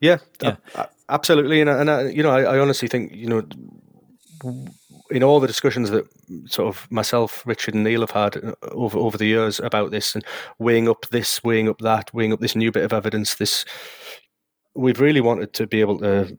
Yeah, 0.00 0.18
yeah. 0.42 0.56
Uh, 0.74 0.86
absolutely, 1.08 1.60
and 1.60 1.70
and 1.70 1.90
I, 1.90 2.08
you 2.08 2.22
know, 2.22 2.30
I, 2.30 2.42
I, 2.42 2.58
honestly 2.58 2.88
think 2.88 3.14
you 3.14 3.28
know, 3.28 3.46
in 5.10 5.22
all 5.22 5.38
the 5.38 5.46
discussions 5.46 5.90
that 5.90 6.06
sort 6.46 6.68
of 6.68 6.90
myself, 6.90 7.46
Richard, 7.46 7.74
and 7.74 7.84
Neil 7.84 8.00
have 8.00 8.10
had 8.10 8.36
uh, 8.36 8.54
over 8.72 8.98
over 8.98 9.16
the 9.16 9.26
years 9.26 9.60
about 9.60 9.92
this, 9.92 10.14
and 10.14 10.24
weighing 10.58 10.88
up 10.88 11.06
this, 11.10 11.44
weighing 11.44 11.68
up 11.68 11.78
that, 11.78 12.12
weighing 12.12 12.32
up 12.32 12.40
this 12.40 12.56
new 12.56 12.72
bit 12.72 12.84
of 12.84 12.92
evidence, 12.92 13.36
this 13.36 13.64
we've 14.74 15.00
really 15.00 15.20
wanted 15.20 15.52
to 15.54 15.66
be 15.68 15.80
able 15.80 15.98
to, 16.00 16.36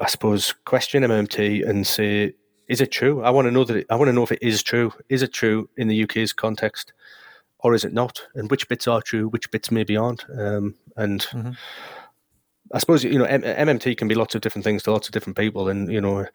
I 0.00 0.06
suppose, 0.06 0.54
question 0.64 1.02
MMT 1.02 1.68
and 1.68 1.84
say 1.84 2.34
is 2.68 2.80
it 2.80 2.92
true? 2.92 3.22
I 3.22 3.30
want 3.30 3.46
to 3.46 3.50
know 3.50 3.64
that. 3.64 3.76
It, 3.76 3.86
I 3.90 3.96
want 3.96 4.08
to 4.08 4.12
know 4.12 4.22
if 4.22 4.32
it 4.32 4.42
is 4.42 4.62
true. 4.62 4.92
Is 5.08 5.22
it 5.22 5.32
true 5.32 5.68
in 5.76 5.88
the 5.88 6.04
UK's 6.04 6.32
context, 6.32 6.92
or 7.60 7.74
is 7.74 7.84
it 7.84 7.92
not? 7.94 8.22
And 8.34 8.50
which 8.50 8.68
bits 8.68 8.86
are 8.86 9.00
true, 9.00 9.28
which 9.28 9.50
bits 9.50 9.70
maybe 9.70 9.96
aren't? 9.96 10.24
Um, 10.30 10.74
and 10.96 11.22
mm-hmm. 11.22 11.52
I 12.72 12.78
suppose 12.78 13.02
you 13.02 13.18
know 13.18 13.24
M- 13.24 13.42
MMT 13.42 13.96
can 13.96 14.06
be 14.06 14.14
lots 14.14 14.34
of 14.34 14.42
different 14.42 14.64
things 14.64 14.82
to 14.82 14.92
lots 14.92 15.08
of 15.08 15.12
different 15.12 15.38
people, 15.38 15.68
and 15.68 15.90
you 15.90 16.00
know, 16.00 16.26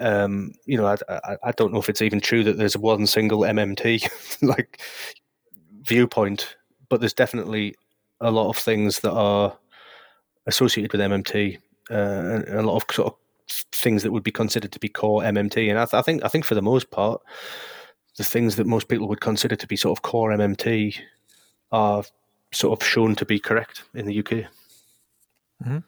um, 0.00 0.52
you 0.64 0.78
know, 0.78 0.86
I, 0.86 0.96
I, 1.08 1.36
I 1.44 1.52
don't 1.52 1.72
know 1.72 1.80
if 1.80 1.90
it's 1.90 2.02
even 2.02 2.20
true 2.20 2.42
that 2.44 2.56
there's 2.56 2.76
one 2.76 3.06
single 3.06 3.40
MMT 3.40 4.08
like 4.42 4.80
viewpoint, 5.82 6.56
but 6.88 7.00
there's 7.00 7.12
definitely 7.12 7.74
a 8.20 8.30
lot 8.30 8.48
of 8.48 8.56
things 8.56 9.00
that 9.00 9.12
are 9.12 9.56
associated 10.46 10.92
with 10.92 11.02
MMT, 11.02 11.58
uh, 11.90 11.94
and 11.94 12.48
a 12.48 12.62
lot 12.62 12.76
of 12.76 12.94
sort 12.94 13.12
of 13.12 13.19
things 13.72 14.02
that 14.02 14.12
would 14.12 14.22
be 14.22 14.30
considered 14.30 14.72
to 14.72 14.78
be 14.78 14.88
core 14.88 15.22
MMT. 15.22 15.68
And 15.68 15.78
I, 15.78 15.84
th- 15.84 15.94
I, 15.94 16.02
think 16.02 16.24
I 16.24 16.28
think 16.28 16.44
for 16.44 16.54
the 16.54 16.62
most 16.62 16.90
part, 16.90 17.20
the 18.16 18.24
things 18.24 18.56
that 18.56 18.66
most 18.66 18.88
people 18.88 19.08
would 19.08 19.20
consider 19.20 19.56
to 19.56 19.66
be 19.66 19.76
sort 19.76 19.96
of 19.96 20.02
core 20.02 20.30
MMT 20.30 20.98
are 21.72 22.04
sort 22.52 22.78
of 22.78 22.86
shown 22.86 23.14
to 23.16 23.24
be 23.24 23.38
correct 23.38 23.84
in 23.94 24.06
the 24.06 24.18
UK. 24.18 24.30
Mm-hmm. 25.62 25.78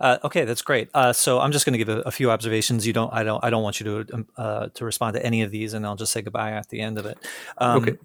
Uh, 0.00 0.18
okay, 0.24 0.44
that's 0.44 0.62
great. 0.62 0.88
Uh, 0.94 1.12
so 1.12 1.40
I'm 1.40 1.52
just 1.52 1.66
going 1.66 1.74
to 1.74 1.78
give 1.78 1.88
a, 1.88 2.00
a, 2.00 2.10
few 2.10 2.30
observations. 2.30 2.86
You 2.86 2.92
don't, 2.92 3.12
I 3.12 3.22
don't, 3.22 3.44
I 3.44 3.50
don't 3.50 3.62
want 3.62 3.80
you 3.80 4.04
to 4.04 4.14
um, 4.14 4.26
uh, 4.36 4.68
to 4.74 4.84
respond 4.84 5.14
to 5.14 5.24
any 5.24 5.42
of 5.42 5.50
these, 5.50 5.74
and 5.74 5.86
I'll 5.86 5.96
just 5.96 6.12
say 6.12 6.22
goodbye 6.22 6.52
at 6.52 6.70
the 6.70 6.80
end 6.80 6.98
of 6.98 7.04
it. 7.04 7.18
Um, 7.58 7.82
okay. 7.82 7.98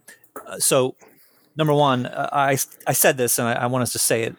Uh, 0.46 0.60
so, 0.60 0.96
number 1.56 1.74
one, 1.74 2.06
uh, 2.06 2.30
I 2.34 2.58
I 2.86 2.92
said 2.92 3.18
this, 3.18 3.40
and 3.40 3.48
I, 3.48 3.54
I 3.54 3.66
want 3.68 3.84
us 3.84 3.94
to 3.94 4.00
say 4.00 4.24
it 4.24 4.36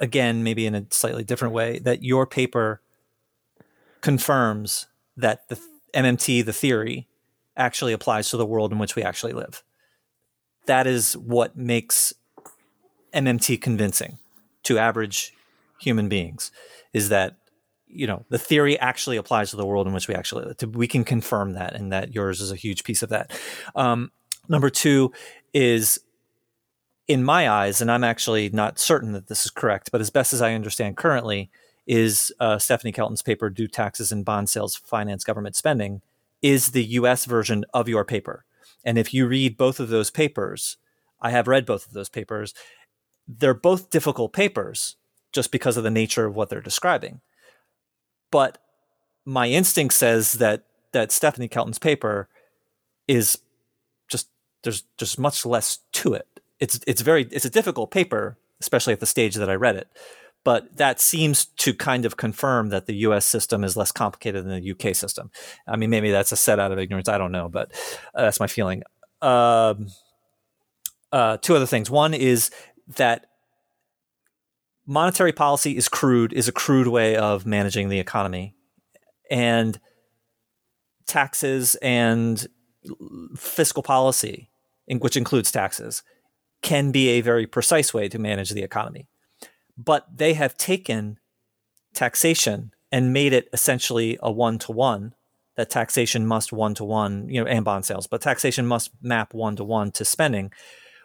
again, 0.00 0.42
maybe 0.42 0.66
in 0.66 0.74
a 0.74 0.86
slightly 0.90 1.24
different 1.24 1.52
way. 1.52 1.78
That 1.78 2.02
your 2.02 2.26
paper 2.26 2.80
confirms 4.02 4.86
that 5.16 5.48
the 5.48 5.58
MMT, 5.94 6.44
the 6.44 6.52
theory, 6.52 7.08
actually 7.56 7.92
applies 7.92 8.28
to 8.30 8.36
the 8.36 8.46
world 8.46 8.72
in 8.72 8.78
which 8.78 8.96
we 8.96 9.02
actually 9.02 9.32
live. 9.32 9.62
That 10.66 10.86
is 10.86 11.16
what 11.16 11.56
makes 11.56 12.12
MMT 13.14 13.60
convincing 13.60 14.18
to 14.64 14.78
average 14.78 15.34
human 15.80 16.08
beings 16.08 16.52
is 16.92 17.08
that 17.08 17.36
you 17.88 18.06
know 18.06 18.24
the 18.30 18.38
theory 18.38 18.78
actually 18.78 19.16
applies 19.16 19.50
to 19.50 19.56
the 19.56 19.66
world 19.66 19.86
in 19.86 19.92
which 19.92 20.08
we 20.08 20.14
actually 20.14 20.46
live. 20.46 20.74
We 20.74 20.88
can 20.88 21.04
confirm 21.04 21.54
that, 21.54 21.74
and 21.74 21.92
that 21.92 22.14
yours 22.14 22.40
is 22.40 22.50
a 22.50 22.56
huge 22.56 22.84
piece 22.84 23.02
of 23.02 23.10
that. 23.10 23.38
Um, 23.74 24.12
number 24.48 24.70
two 24.70 25.12
is, 25.52 26.00
in 27.06 27.22
my 27.22 27.50
eyes, 27.50 27.82
and 27.82 27.90
I'm 27.90 28.04
actually 28.04 28.48
not 28.48 28.78
certain 28.78 29.12
that 29.12 29.26
this 29.26 29.44
is 29.44 29.50
correct, 29.50 29.90
but 29.92 30.00
as 30.00 30.08
best 30.08 30.32
as 30.32 30.40
I 30.40 30.54
understand 30.54 30.96
currently, 30.96 31.50
is 31.86 32.32
uh, 32.38 32.58
Stephanie 32.58 32.92
Kelton's 32.92 33.22
paper, 33.22 33.50
Do 33.50 33.66
Taxes 33.66 34.12
and 34.12 34.24
Bond 34.24 34.48
Sales 34.48 34.76
Finance 34.76 35.24
Government 35.24 35.56
Spending, 35.56 36.02
is 36.40 36.70
the 36.70 36.84
US 36.84 37.24
version 37.24 37.64
of 37.72 37.88
your 37.88 38.04
paper. 38.04 38.44
And 38.84 38.98
if 38.98 39.14
you 39.14 39.26
read 39.26 39.56
both 39.56 39.80
of 39.80 39.88
those 39.88 40.10
papers, 40.10 40.76
I 41.20 41.30
have 41.30 41.48
read 41.48 41.66
both 41.66 41.86
of 41.86 41.92
those 41.92 42.08
papers, 42.08 42.54
they're 43.28 43.54
both 43.54 43.90
difficult 43.90 44.32
papers 44.32 44.96
just 45.32 45.52
because 45.52 45.76
of 45.76 45.84
the 45.84 45.90
nature 45.90 46.26
of 46.26 46.34
what 46.34 46.48
they're 46.48 46.60
describing. 46.60 47.20
But 48.30 48.58
my 49.24 49.48
instinct 49.48 49.94
says 49.94 50.32
that 50.32 50.64
that 50.92 51.12
Stephanie 51.12 51.48
Kelton's 51.48 51.78
paper 51.78 52.28
is 53.08 53.38
just 54.08 54.28
there's 54.62 54.82
just 54.98 55.18
much 55.18 55.46
less 55.46 55.78
to 55.92 56.14
it. 56.14 56.26
It's 56.60 56.80
it's 56.86 57.02
very 57.02 57.28
it's 57.30 57.44
a 57.44 57.50
difficult 57.50 57.90
paper, 57.90 58.36
especially 58.60 58.92
at 58.92 59.00
the 59.00 59.06
stage 59.06 59.36
that 59.36 59.48
I 59.48 59.54
read 59.54 59.76
it 59.76 59.88
but 60.44 60.76
that 60.76 61.00
seems 61.00 61.46
to 61.46 61.72
kind 61.72 62.04
of 62.04 62.16
confirm 62.16 62.70
that 62.70 62.86
the 62.86 62.94
US 62.96 63.24
system 63.24 63.62
is 63.64 63.76
less 63.76 63.92
complicated 63.92 64.44
than 64.44 64.60
the 64.60 64.72
UK 64.72 64.94
system. 64.94 65.30
I 65.66 65.76
mean, 65.76 65.90
maybe 65.90 66.10
that's 66.10 66.32
a 66.32 66.36
set 66.36 66.58
out 66.58 66.72
of 66.72 66.78
ignorance. 66.78 67.08
I 67.08 67.18
don't 67.18 67.32
know, 67.32 67.48
but 67.48 67.72
uh, 68.14 68.22
that's 68.22 68.40
my 68.40 68.46
feeling. 68.46 68.82
Um, 69.20 69.88
uh, 71.12 71.36
two 71.36 71.54
other 71.54 71.66
things. 71.66 71.90
One 71.90 72.14
is 72.14 72.50
that 72.96 73.26
monetary 74.86 75.32
policy 75.32 75.76
is 75.76 75.88
crude, 75.88 76.32
is 76.32 76.48
a 76.48 76.52
crude 76.52 76.88
way 76.88 77.16
of 77.16 77.46
managing 77.46 77.88
the 77.88 78.00
economy. 78.00 78.54
And 79.30 79.78
taxes 81.06 81.76
and 81.76 82.46
fiscal 83.36 83.82
policy, 83.82 84.50
which 84.88 85.16
includes 85.16 85.52
taxes, 85.52 86.02
can 86.62 86.90
be 86.90 87.08
a 87.10 87.20
very 87.20 87.46
precise 87.46 87.92
way 87.94 88.08
to 88.08 88.18
manage 88.18 88.50
the 88.50 88.62
economy. 88.62 89.08
But 89.76 90.06
they 90.16 90.34
have 90.34 90.56
taken 90.56 91.18
taxation 91.94 92.72
and 92.90 93.12
made 93.12 93.32
it 93.32 93.48
essentially 93.52 94.18
a 94.22 94.30
one 94.30 94.58
to 94.60 94.72
one 94.72 95.14
that 95.56 95.70
taxation 95.70 96.26
must 96.26 96.52
one 96.52 96.74
to 96.74 96.84
one, 96.84 97.28
you 97.28 97.40
know, 97.40 97.46
and 97.46 97.64
bond 97.64 97.84
sales, 97.84 98.06
but 98.06 98.22
taxation 98.22 98.66
must 98.66 98.90
map 99.02 99.34
one 99.34 99.56
to 99.56 99.64
one 99.64 99.90
to 99.92 100.04
spending, 100.04 100.50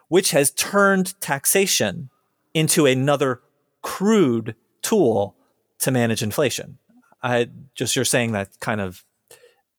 which 0.08 0.30
has 0.30 0.50
turned 0.50 1.18
taxation 1.20 2.10
into 2.54 2.86
another 2.86 3.40
crude 3.82 4.54
tool 4.82 5.36
to 5.78 5.90
manage 5.90 6.22
inflation. 6.22 6.78
I 7.22 7.50
just 7.74 7.94
you're 7.94 8.04
saying 8.04 8.32
that 8.32 8.58
kind 8.60 8.80
of 8.80 9.04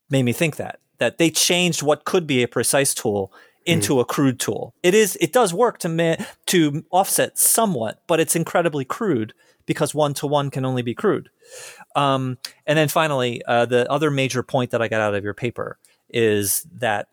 made 0.09 0.23
me 0.23 0.33
think 0.33 0.57
that 0.57 0.79
that 0.97 1.17
they 1.17 1.29
changed 1.29 1.81
what 1.81 2.03
could 2.03 2.27
be 2.27 2.43
a 2.43 2.47
precise 2.47 2.93
tool 2.93 3.31
into 3.65 3.95
mm. 3.95 4.01
a 4.01 4.05
crude 4.05 4.39
tool. 4.39 4.73
It 4.83 4.93
is 4.93 5.17
it 5.21 5.33
does 5.33 5.53
work 5.53 5.79
to 5.79 5.89
ma- 5.89 6.15
to 6.47 6.83
offset 6.91 7.37
somewhat, 7.37 8.01
but 8.07 8.19
it's 8.19 8.35
incredibly 8.35 8.85
crude 8.85 9.33
because 9.65 9.93
one 9.93 10.13
to 10.15 10.27
one 10.27 10.49
can 10.49 10.65
only 10.65 10.81
be 10.81 10.95
crude. 10.95 11.29
Um, 11.95 12.37
and 12.65 12.77
then 12.77 12.87
finally, 12.87 13.43
uh, 13.45 13.65
the 13.65 13.89
other 13.91 14.09
major 14.09 14.43
point 14.43 14.71
that 14.71 14.81
I 14.81 14.87
got 14.87 15.01
out 15.01 15.15
of 15.15 15.23
your 15.23 15.33
paper 15.33 15.77
is 16.09 16.65
that 16.73 17.07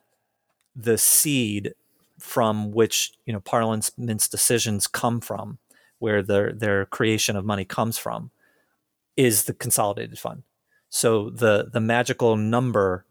the 0.75 0.97
seed 0.99 1.75
from 2.19 2.73
which 2.73 3.13
you 3.27 3.33
know 3.33 3.41
Parliament's 3.41 3.91
decisions 4.29 4.87
come 4.87 5.21
from, 5.21 5.59
where 5.99 6.23
their 6.23 6.53
their 6.53 6.87
creation 6.87 7.37
of 7.37 7.45
money 7.45 7.65
comes 7.65 7.99
from, 7.99 8.31
is 9.17 9.45
the 9.45 9.55
consolidated 9.55 10.19
fund. 10.19 10.43
So 10.89 11.31
the 11.31 11.69
the 11.71 11.81
magical 11.81 12.37
number 12.37 13.05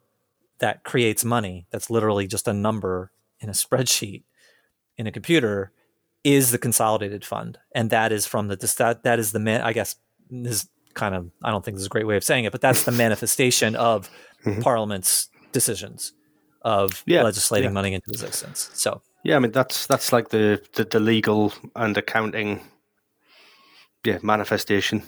that 0.59 0.83
creates 0.83 1.25
money, 1.25 1.67
that's 1.69 1.89
literally 1.89 2.27
just 2.27 2.47
a 2.47 2.53
number 2.53 3.11
in 3.45 3.49
a 3.49 3.53
spreadsheet 3.53 4.23
in 4.97 5.07
a 5.07 5.11
computer, 5.11 5.71
is 6.23 6.51
the 6.51 6.57
consolidated 6.57 7.23
fund, 7.23 7.59
and 7.73 7.91
that 7.91 8.11
is 8.11 8.25
from 8.25 8.47
the 8.47 8.55
that 8.79 9.03
that 9.03 9.19
is 9.19 9.31
the 9.31 9.39
man. 9.39 9.61
I 9.61 9.71
guess 9.71 9.95
this 10.29 10.67
kind 10.95 11.13
of 11.13 11.29
I 11.43 11.51
don't 11.51 11.63
think 11.63 11.75
this 11.75 11.81
is 11.83 11.87
a 11.87 11.89
great 11.89 12.07
way 12.07 12.17
of 12.17 12.23
saying 12.23 12.45
it, 12.45 12.51
but 12.51 12.61
that's 12.61 12.83
the 12.83 12.91
manifestation 13.05 13.75
of 13.75 14.09
mm-hmm. 14.43 14.61
Parliament's 14.61 15.29
decisions 15.51 16.13
of 16.63 17.03
yeah, 17.05 17.21
legislating 17.21 17.69
yeah. 17.69 17.73
money 17.73 17.93
into 17.93 18.07
existence. 18.09 18.71
So 18.73 19.01
yeah, 19.23 19.35
I 19.35 19.39
mean 19.39 19.51
that's 19.51 19.85
that's 19.85 20.11
like 20.11 20.29
the, 20.29 20.61
the, 20.73 20.85
the 20.85 20.99
legal 20.99 21.53
and 21.75 21.95
accounting 21.95 22.61
yeah 24.03 24.17
manifestation 24.23 25.03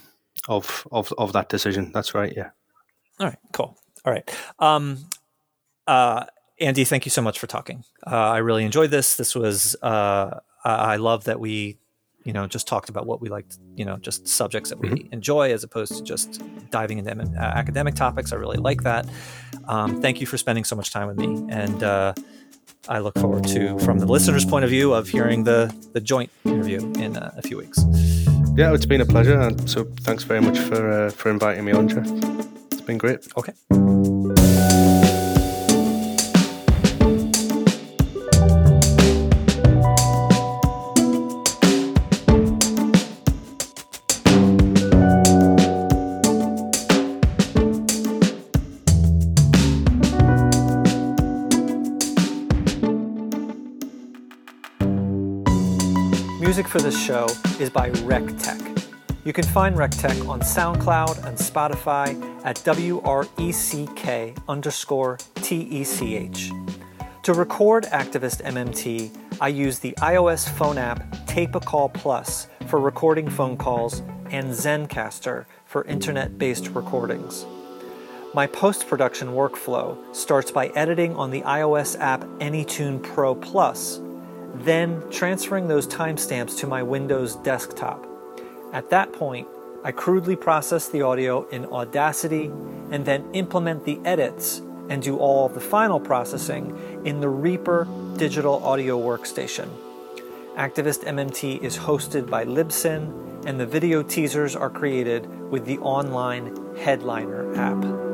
of 0.47 0.88
of 0.91 1.11
of 1.17 1.33
that 1.33 1.49
decision. 1.49 1.91
That's 1.91 2.13
right. 2.13 2.33
Yeah. 2.35 2.51
All 3.19 3.27
right. 3.27 3.39
Cool. 3.53 3.75
All 4.05 4.13
right. 4.13 4.38
Um, 4.59 4.99
uh, 5.88 6.25
Andy, 6.59 6.85
thank 6.85 7.05
you 7.05 7.11
so 7.11 7.21
much 7.21 7.39
for 7.39 7.47
talking. 7.47 7.83
Uh, 8.05 8.15
I 8.15 8.37
really 8.37 8.65
enjoyed 8.65 8.89
this. 8.89 9.15
This 9.15 9.35
was 9.35 9.75
uh, 9.81 10.39
I 10.63 10.95
love 10.95 11.25
that 11.25 11.39
we 11.39 11.77
you 12.23 12.33
know 12.33 12.47
just 12.47 12.67
talked 12.67 12.89
about 12.89 13.05
what 13.05 13.21
we 13.21 13.29
liked 13.29 13.57
you 13.75 13.85
know 13.85 13.97
just 13.97 14.27
subjects 14.27 14.69
that 14.69 14.79
we 14.79 14.89
mm-hmm. 14.89 15.13
enjoy 15.13 15.53
as 15.53 15.63
opposed 15.63 15.95
to 15.97 16.03
just 16.03 16.41
diving 16.71 16.97
into 16.97 17.11
uh, 17.11 17.41
academic 17.41 17.95
topics. 17.95 18.33
I 18.33 18.37
really 18.37 18.57
like 18.57 18.83
that. 18.83 19.07
Um, 19.67 20.01
thank 20.01 20.19
you 20.19 20.25
for 20.25 20.37
spending 20.37 20.63
so 20.63 20.75
much 20.75 20.91
time 20.91 21.07
with 21.07 21.17
me. 21.17 21.45
And 21.49 21.83
uh, 21.83 22.13
i 22.89 22.99
look 22.99 23.17
forward 23.17 23.43
to 23.43 23.77
from 23.79 23.99
the 23.99 24.05
listener's 24.05 24.45
point 24.45 24.63
of 24.63 24.69
view 24.69 24.93
of 24.93 25.07
hearing 25.09 25.43
the 25.43 25.73
the 25.93 26.01
joint 26.01 26.31
interview 26.43 26.79
in 26.97 27.17
uh, 27.17 27.33
a 27.37 27.41
few 27.43 27.57
weeks. 27.57 27.83
Yeah 28.55 28.73
it's 28.73 28.87
been 28.87 29.01
a 29.01 29.05
pleasure. 29.05 29.39
And 29.39 29.69
so 29.69 29.83
thanks 30.01 30.23
very 30.23 30.41
much 30.41 30.57
for 30.57 30.89
uh, 30.89 31.11
for 31.11 31.29
inviting 31.29 31.65
me 31.65 31.71
on 31.71 31.87
jeff 31.87 32.07
it's 32.71 32.81
been 32.81 32.97
great. 32.97 33.19
Okay 33.37 33.53
show 57.07 57.25
is 57.57 57.69
by 57.69 57.89
RecTech. 57.89 58.83
You 59.23 59.31
can 59.31 59.45
find 59.45 59.77
RecTech 59.77 60.27
on 60.27 60.41
SoundCloud 60.41 61.25
and 61.25 61.37
Spotify 61.37 62.07
at 62.43 62.61
W-R-E-C-K 62.65 64.33
underscore 64.49 65.17
T-E-C-H. 65.35 66.51
To 67.23 67.33
record 67.33 67.85
Activist 67.85 68.43
MMT, 68.43 69.39
I 69.39 69.47
use 69.47 69.79
the 69.79 69.93
iOS 69.99 70.49
phone 70.49 70.77
app 70.77 71.25
Tape 71.27 71.55
a 71.55 71.61
Call 71.61 71.87
Plus 71.87 72.47
for 72.67 72.81
recording 72.81 73.29
phone 73.29 73.55
calls 73.55 74.01
and 74.29 74.47
Zencastr 74.51 75.45
for 75.63 75.85
internet 75.85 76.37
based 76.37 76.67
recordings. 76.71 77.45
My 78.33 78.47
post 78.47 78.85
production 78.85 79.29
workflow 79.29 79.97
starts 80.13 80.51
by 80.51 80.67
editing 80.67 81.15
on 81.15 81.31
the 81.31 81.41
iOS 81.43 81.97
app 81.99 82.23
AnyTune 82.39 83.01
Pro 83.01 83.33
Plus 83.33 84.01
then 84.63 85.03
transferring 85.11 85.67
those 85.67 85.87
timestamps 85.87 86.57
to 86.59 86.67
my 86.67 86.83
Windows 86.83 87.35
desktop. 87.37 88.05
At 88.73 88.89
that 88.89 89.13
point, 89.13 89.47
I 89.83 89.91
crudely 89.91 90.35
process 90.35 90.89
the 90.89 91.01
audio 91.01 91.47
in 91.49 91.65
Audacity 91.65 92.45
and 92.91 93.05
then 93.05 93.29
implement 93.33 93.85
the 93.85 93.99
edits 94.03 94.61
and 94.89 95.01
do 95.01 95.17
all 95.17 95.49
the 95.49 95.59
final 95.59 95.99
processing 95.99 97.01
in 97.05 97.19
the 97.19 97.29
Reaper 97.29 97.87
digital 98.17 98.63
audio 98.63 98.99
workstation. 98.99 99.69
Activist 100.55 101.05
MMT 101.05 101.61
is 101.61 101.77
hosted 101.77 102.29
by 102.29 102.43
Libsyn, 102.43 103.45
and 103.45 103.59
the 103.59 103.65
video 103.65 104.01
teasers 104.01 104.55
are 104.55 104.69
created 104.69 105.27
with 105.51 105.65
the 105.65 105.77
online 105.79 106.75
Headliner 106.77 107.55
app. 107.55 108.06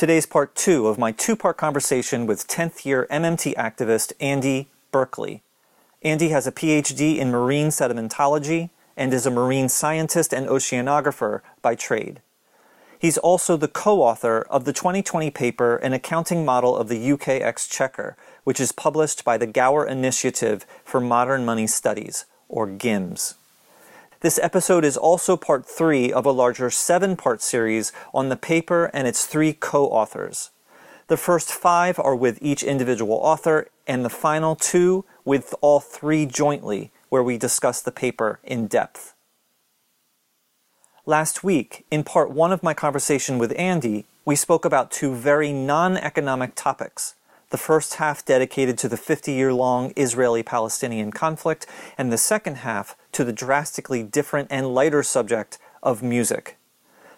Today's 0.00 0.24
part 0.24 0.54
two 0.54 0.86
of 0.86 0.96
my 0.96 1.12
two 1.12 1.36
part 1.36 1.58
conversation 1.58 2.24
with 2.24 2.48
10th 2.48 2.86
year 2.86 3.06
MMT 3.10 3.54
activist 3.56 4.14
Andy 4.18 4.70
Berkeley. 4.90 5.42
Andy 6.00 6.30
has 6.30 6.46
a 6.46 6.52
PhD 6.52 7.18
in 7.18 7.30
marine 7.30 7.68
sedimentology 7.68 8.70
and 8.96 9.12
is 9.12 9.26
a 9.26 9.30
marine 9.30 9.68
scientist 9.68 10.32
and 10.32 10.46
oceanographer 10.46 11.42
by 11.60 11.74
trade. 11.74 12.22
He's 12.98 13.18
also 13.18 13.58
the 13.58 13.68
co 13.68 14.00
author 14.00 14.46
of 14.48 14.64
the 14.64 14.72
2020 14.72 15.30
paper 15.32 15.76
An 15.76 15.92
Accounting 15.92 16.46
Model 16.46 16.74
of 16.74 16.88
the 16.88 17.12
UK 17.12 17.28
Exchequer, 17.28 18.16
which 18.44 18.58
is 18.58 18.72
published 18.72 19.22
by 19.22 19.36
the 19.36 19.46
Gower 19.46 19.86
Initiative 19.86 20.64
for 20.82 21.02
Modern 21.02 21.44
Money 21.44 21.66
Studies, 21.66 22.24
or 22.48 22.66
GIMMS. 22.66 23.34
This 24.20 24.38
episode 24.42 24.84
is 24.84 24.98
also 24.98 25.34
part 25.34 25.64
three 25.64 26.12
of 26.12 26.26
a 26.26 26.30
larger 26.30 26.68
seven 26.68 27.16
part 27.16 27.40
series 27.40 27.90
on 28.12 28.28
the 28.28 28.36
paper 28.36 28.90
and 28.92 29.08
its 29.08 29.24
three 29.24 29.54
co 29.54 29.86
authors. 29.86 30.50
The 31.06 31.16
first 31.16 31.50
five 31.50 31.98
are 31.98 32.14
with 32.14 32.38
each 32.42 32.62
individual 32.62 33.14
author, 33.14 33.68
and 33.86 34.04
the 34.04 34.10
final 34.10 34.56
two 34.56 35.06
with 35.24 35.54
all 35.62 35.80
three 35.80 36.26
jointly, 36.26 36.92
where 37.08 37.22
we 37.22 37.38
discuss 37.38 37.80
the 37.80 37.90
paper 37.90 38.40
in 38.44 38.66
depth. 38.66 39.14
Last 41.06 41.42
week, 41.42 41.86
in 41.90 42.04
part 42.04 42.30
one 42.30 42.52
of 42.52 42.62
my 42.62 42.74
conversation 42.74 43.38
with 43.38 43.58
Andy, 43.58 44.04
we 44.26 44.36
spoke 44.36 44.66
about 44.66 44.90
two 44.90 45.14
very 45.14 45.50
non 45.50 45.96
economic 45.96 46.54
topics. 46.54 47.14
The 47.50 47.58
first 47.58 47.94
half 47.94 48.24
dedicated 48.24 48.78
to 48.78 48.88
the 48.88 48.96
50 48.96 49.32
year 49.32 49.52
long 49.52 49.92
Israeli 49.96 50.44
Palestinian 50.44 51.10
conflict, 51.10 51.66
and 51.98 52.12
the 52.12 52.18
second 52.18 52.58
half 52.58 52.96
to 53.10 53.24
the 53.24 53.32
drastically 53.32 54.04
different 54.04 54.48
and 54.52 54.72
lighter 54.72 55.02
subject 55.02 55.58
of 55.82 56.00
music. 56.00 56.56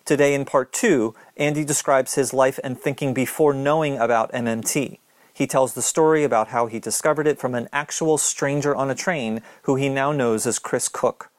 Today, 0.06 0.34
in 0.34 0.46
part 0.46 0.72
two, 0.72 1.14
Andy 1.36 1.64
describes 1.64 2.14
his 2.14 2.32
life 2.32 2.58
and 2.64 2.80
thinking 2.80 3.12
before 3.12 3.52
knowing 3.52 3.98
about 3.98 4.32
MMT. 4.32 4.98
He 5.34 5.46
tells 5.46 5.74
the 5.74 5.82
story 5.82 6.24
about 6.24 6.48
how 6.48 6.66
he 6.66 6.78
discovered 6.78 7.26
it 7.26 7.38
from 7.38 7.54
an 7.54 7.68
actual 7.70 8.16
stranger 8.16 8.74
on 8.74 8.90
a 8.90 8.94
train 8.94 9.42
who 9.62 9.76
he 9.76 9.90
now 9.90 10.12
knows 10.12 10.46
as 10.46 10.58
Chris 10.58 10.88
Cook. 10.88 11.30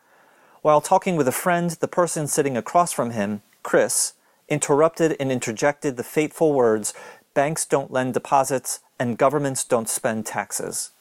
While 0.62 0.82
talking 0.82 1.16
with 1.16 1.28
a 1.28 1.32
friend, 1.32 1.72
the 1.72 1.88
person 1.88 2.28
sitting 2.28 2.56
across 2.56 2.92
from 2.94 3.12
him, 3.12 3.42
Chris, 3.64 4.14
interrupted 4.50 5.16
and 5.20 5.32
interjected 5.32 5.98
the 5.98 6.04
fateful 6.04 6.54
words 6.54 6.94
banks 7.34 7.66
don't 7.66 7.92
lend 7.92 8.14
deposits 8.14 8.80
and 9.00 9.18
governments 9.18 9.64
don't 9.64 9.90
spend 9.90 10.26
taxes. 10.26 10.92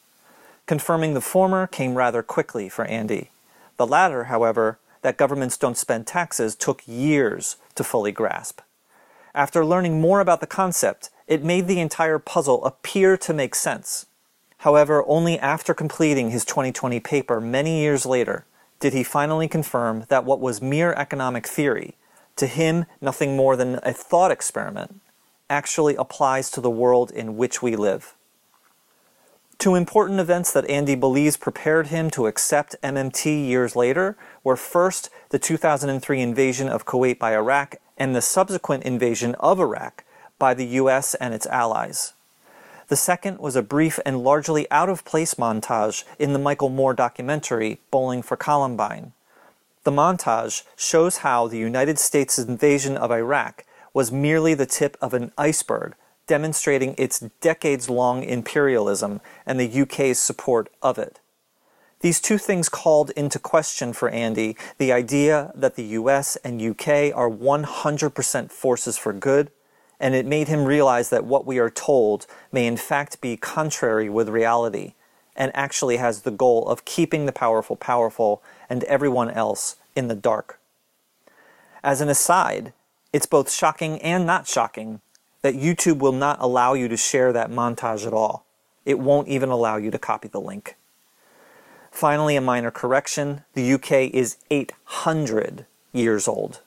Confirming 0.65 1.13
the 1.13 1.21
former 1.21 1.67
came 1.67 1.95
rather 1.95 2.23
quickly 2.23 2.69
for 2.69 2.85
Andy. 2.85 3.31
The 3.77 3.87
latter, 3.87 4.25
however, 4.25 4.79
that 5.01 5.17
governments 5.17 5.57
don't 5.57 5.77
spend 5.77 6.07
taxes, 6.07 6.55
took 6.55 6.81
years 6.85 7.57
to 7.75 7.83
fully 7.83 8.11
grasp. 8.11 8.61
After 9.35 9.65
learning 9.65 9.99
more 9.99 10.19
about 10.19 10.39
the 10.39 10.47
concept, 10.47 11.09
it 11.27 11.43
made 11.43 11.67
the 11.67 11.79
entire 11.79 12.19
puzzle 12.19 12.63
appear 12.65 13.17
to 13.17 13.33
make 13.33 13.55
sense. 13.55 14.05
However, 14.59 15.03
only 15.07 15.37
after 15.39 15.73
completing 15.73 16.29
his 16.29 16.45
2020 16.45 16.99
paper 17.01 17.41
many 17.41 17.81
years 17.81 18.05
later 18.05 18.45
did 18.79 18.93
he 18.93 19.03
finally 19.03 19.47
confirm 19.47 20.05
that 20.09 20.25
what 20.25 20.39
was 20.39 20.61
mere 20.61 20.93
economic 20.93 21.47
theory, 21.47 21.95
to 22.35 22.47
him 22.47 22.85
nothing 23.01 23.35
more 23.35 23.55
than 23.55 23.79
a 23.83 23.93
thought 23.93 24.31
experiment, 24.31 25.01
actually 25.53 25.95
applies 25.95 26.49
to 26.49 26.61
the 26.61 26.77
world 26.81 27.11
in 27.11 27.37
which 27.37 27.61
we 27.61 27.75
live. 27.75 28.15
Two 29.59 29.75
important 29.75 30.19
events 30.19 30.51
that 30.51 30.69
Andy 30.69 30.95
believes 30.95 31.37
prepared 31.37 31.87
him 31.87 32.09
to 32.09 32.25
accept 32.25 32.75
MMT 32.81 33.47
years 33.47 33.75
later 33.75 34.17
were 34.43 34.57
first 34.57 35.11
the 35.29 35.37
2003 35.37 36.19
invasion 36.19 36.67
of 36.67 36.85
Kuwait 36.85 37.19
by 37.19 37.35
Iraq 37.35 37.75
and 37.95 38.15
the 38.15 38.21
subsequent 38.21 38.83
invasion 38.83 39.35
of 39.35 39.59
Iraq 39.59 40.03
by 40.39 40.55
the 40.55 40.65
US 40.81 41.13
and 41.15 41.35
its 41.35 41.45
allies. 41.45 42.13
The 42.87 42.95
second 42.95 43.37
was 43.37 43.55
a 43.55 43.61
brief 43.61 43.99
and 44.05 44.23
largely 44.23 44.69
out 44.71 44.89
of 44.89 45.05
place 45.05 45.35
montage 45.35 46.03
in 46.17 46.33
the 46.33 46.39
Michael 46.47 46.69
Moore 46.69 46.95
documentary, 46.95 47.79
Bowling 47.91 48.23
for 48.23 48.35
Columbine. 48.35 49.13
The 49.83 49.91
montage 49.91 50.63
shows 50.75 51.17
how 51.17 51.47
the 51.47 51.57
United 51.57 51.99
States' 51.99 52.39
invasion 52.39 52.97
of 52.97 53.11
Iraq 53.11 53.63
was 53.93 54.11
merely 54.11 54.53
the 54.53 54.65
tip 54.65 54.97
of 55.01 55.13
an 55.13 55.31
iceberg, 55.37 55.95
demonstrating 56.27 56.95
its 56.97 57.19
decades 57.41 57.89
long 57.89 58.23
imperialism 58.23 59.21
and 59.45 59.59
the 59.59 59.81
UK's 59.81 60.19
support 60.19 60.69
of 60.81 60.97
it. 60.97 61.19
These 61.99 62.19
two 62.19 62.37
things 62.37 62.67
called 62.67 63.11
into 63.11 63.39
question 63.39 63.93
for 63.93 64.09
Andy 64.09 64.57
the 64.77 64.91
idea 64.91 65.51
that 65.55 65.75
the 65.75 65.85
US 65.99 66.35
and 66.43 66.61
UK 66.61 67.15
are 67.15 67.29
100% 67.29 68.51
forces 68.51 68.97
for 68.97 69.13
good 69.13 69.51
and 69.99 70.13
it 70.15 70.25
made 70.25 70.49
him 70.49 70.65
realize 70.65 71.09
that 71.11 71.23
what 71.23 71.45
we 71.45 71.59
are 71.59 71.69
told 71.69 72.27
may 72.51 72.67
in 72.67 72.75
fact 72.75 73.21
be 73.21 73.37
contrary 73.37 74.09
with 74.09 74.27
reality 74.27 74.95
and 75.33 75.49
actually 75.55 75.95
has 75.95 76.21
the 76.23 76.31
goal 76.31 76.67
of 76.67 76.83
keeping 76.83 77.25
the 77.25 77.31
powerful 77.31 77.77
powerful 77.77 78.43
and 78.69 78.83
everyone 78.83 79.29
else 79.29 79.77
in 79.95 80.09
the 80.09 80.15
dark. 80.15 80.59
As 81.83 82.01
an 82.01 82.09
aside, 82.09 82.73
it's 83.13 83.27
both 83.27 83.51
shocking 83.51 84.01
and 84.01 84.25
not 84.25 84.47
shocking 84.47 84.99
that 85.43 85.53
YouTube 85.53 85.99
will 85.99 86.11
not 86.11 86.37
allow 86.41 86.73
you 86.73 86.87
to 86.87 86.97
share 86.97 87.31
that 87.31 87.51
montage 87.51 88.07
at 88.07 88.13
all. 88.13 88.45
It 88.85 88.99
won't 88.99 89.27
even 89.27 89.49
allow 89.49 89.77
you 89.77 89.91
to 89.91 89.99
copy 89.99 90.27
the 90.27 90.41
link. 90.41 90.75
Finally, 91.91 92.35
a 92.35 92.41
minor 92.41 92.71
correction 92.71 93.43
the 93.53 93.73
UK 93.73 94.09
is 94.13 94.37
800 94.49 95.65
years 95.91 96.27
old. 96.27 96.61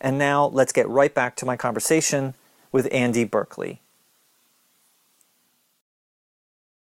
And 0.00 0.18
now 0.18 0.46
let's 0.46 0.72
get 0.72 0.88
right 0.88 1.14
back 1.14 1.36
to 1.36 1.46
my 1.46 1.56
conversation 1.56 2.34
with 2.72 2.88
Andy 2.90 3.24
Berkeley. 3.24 3.80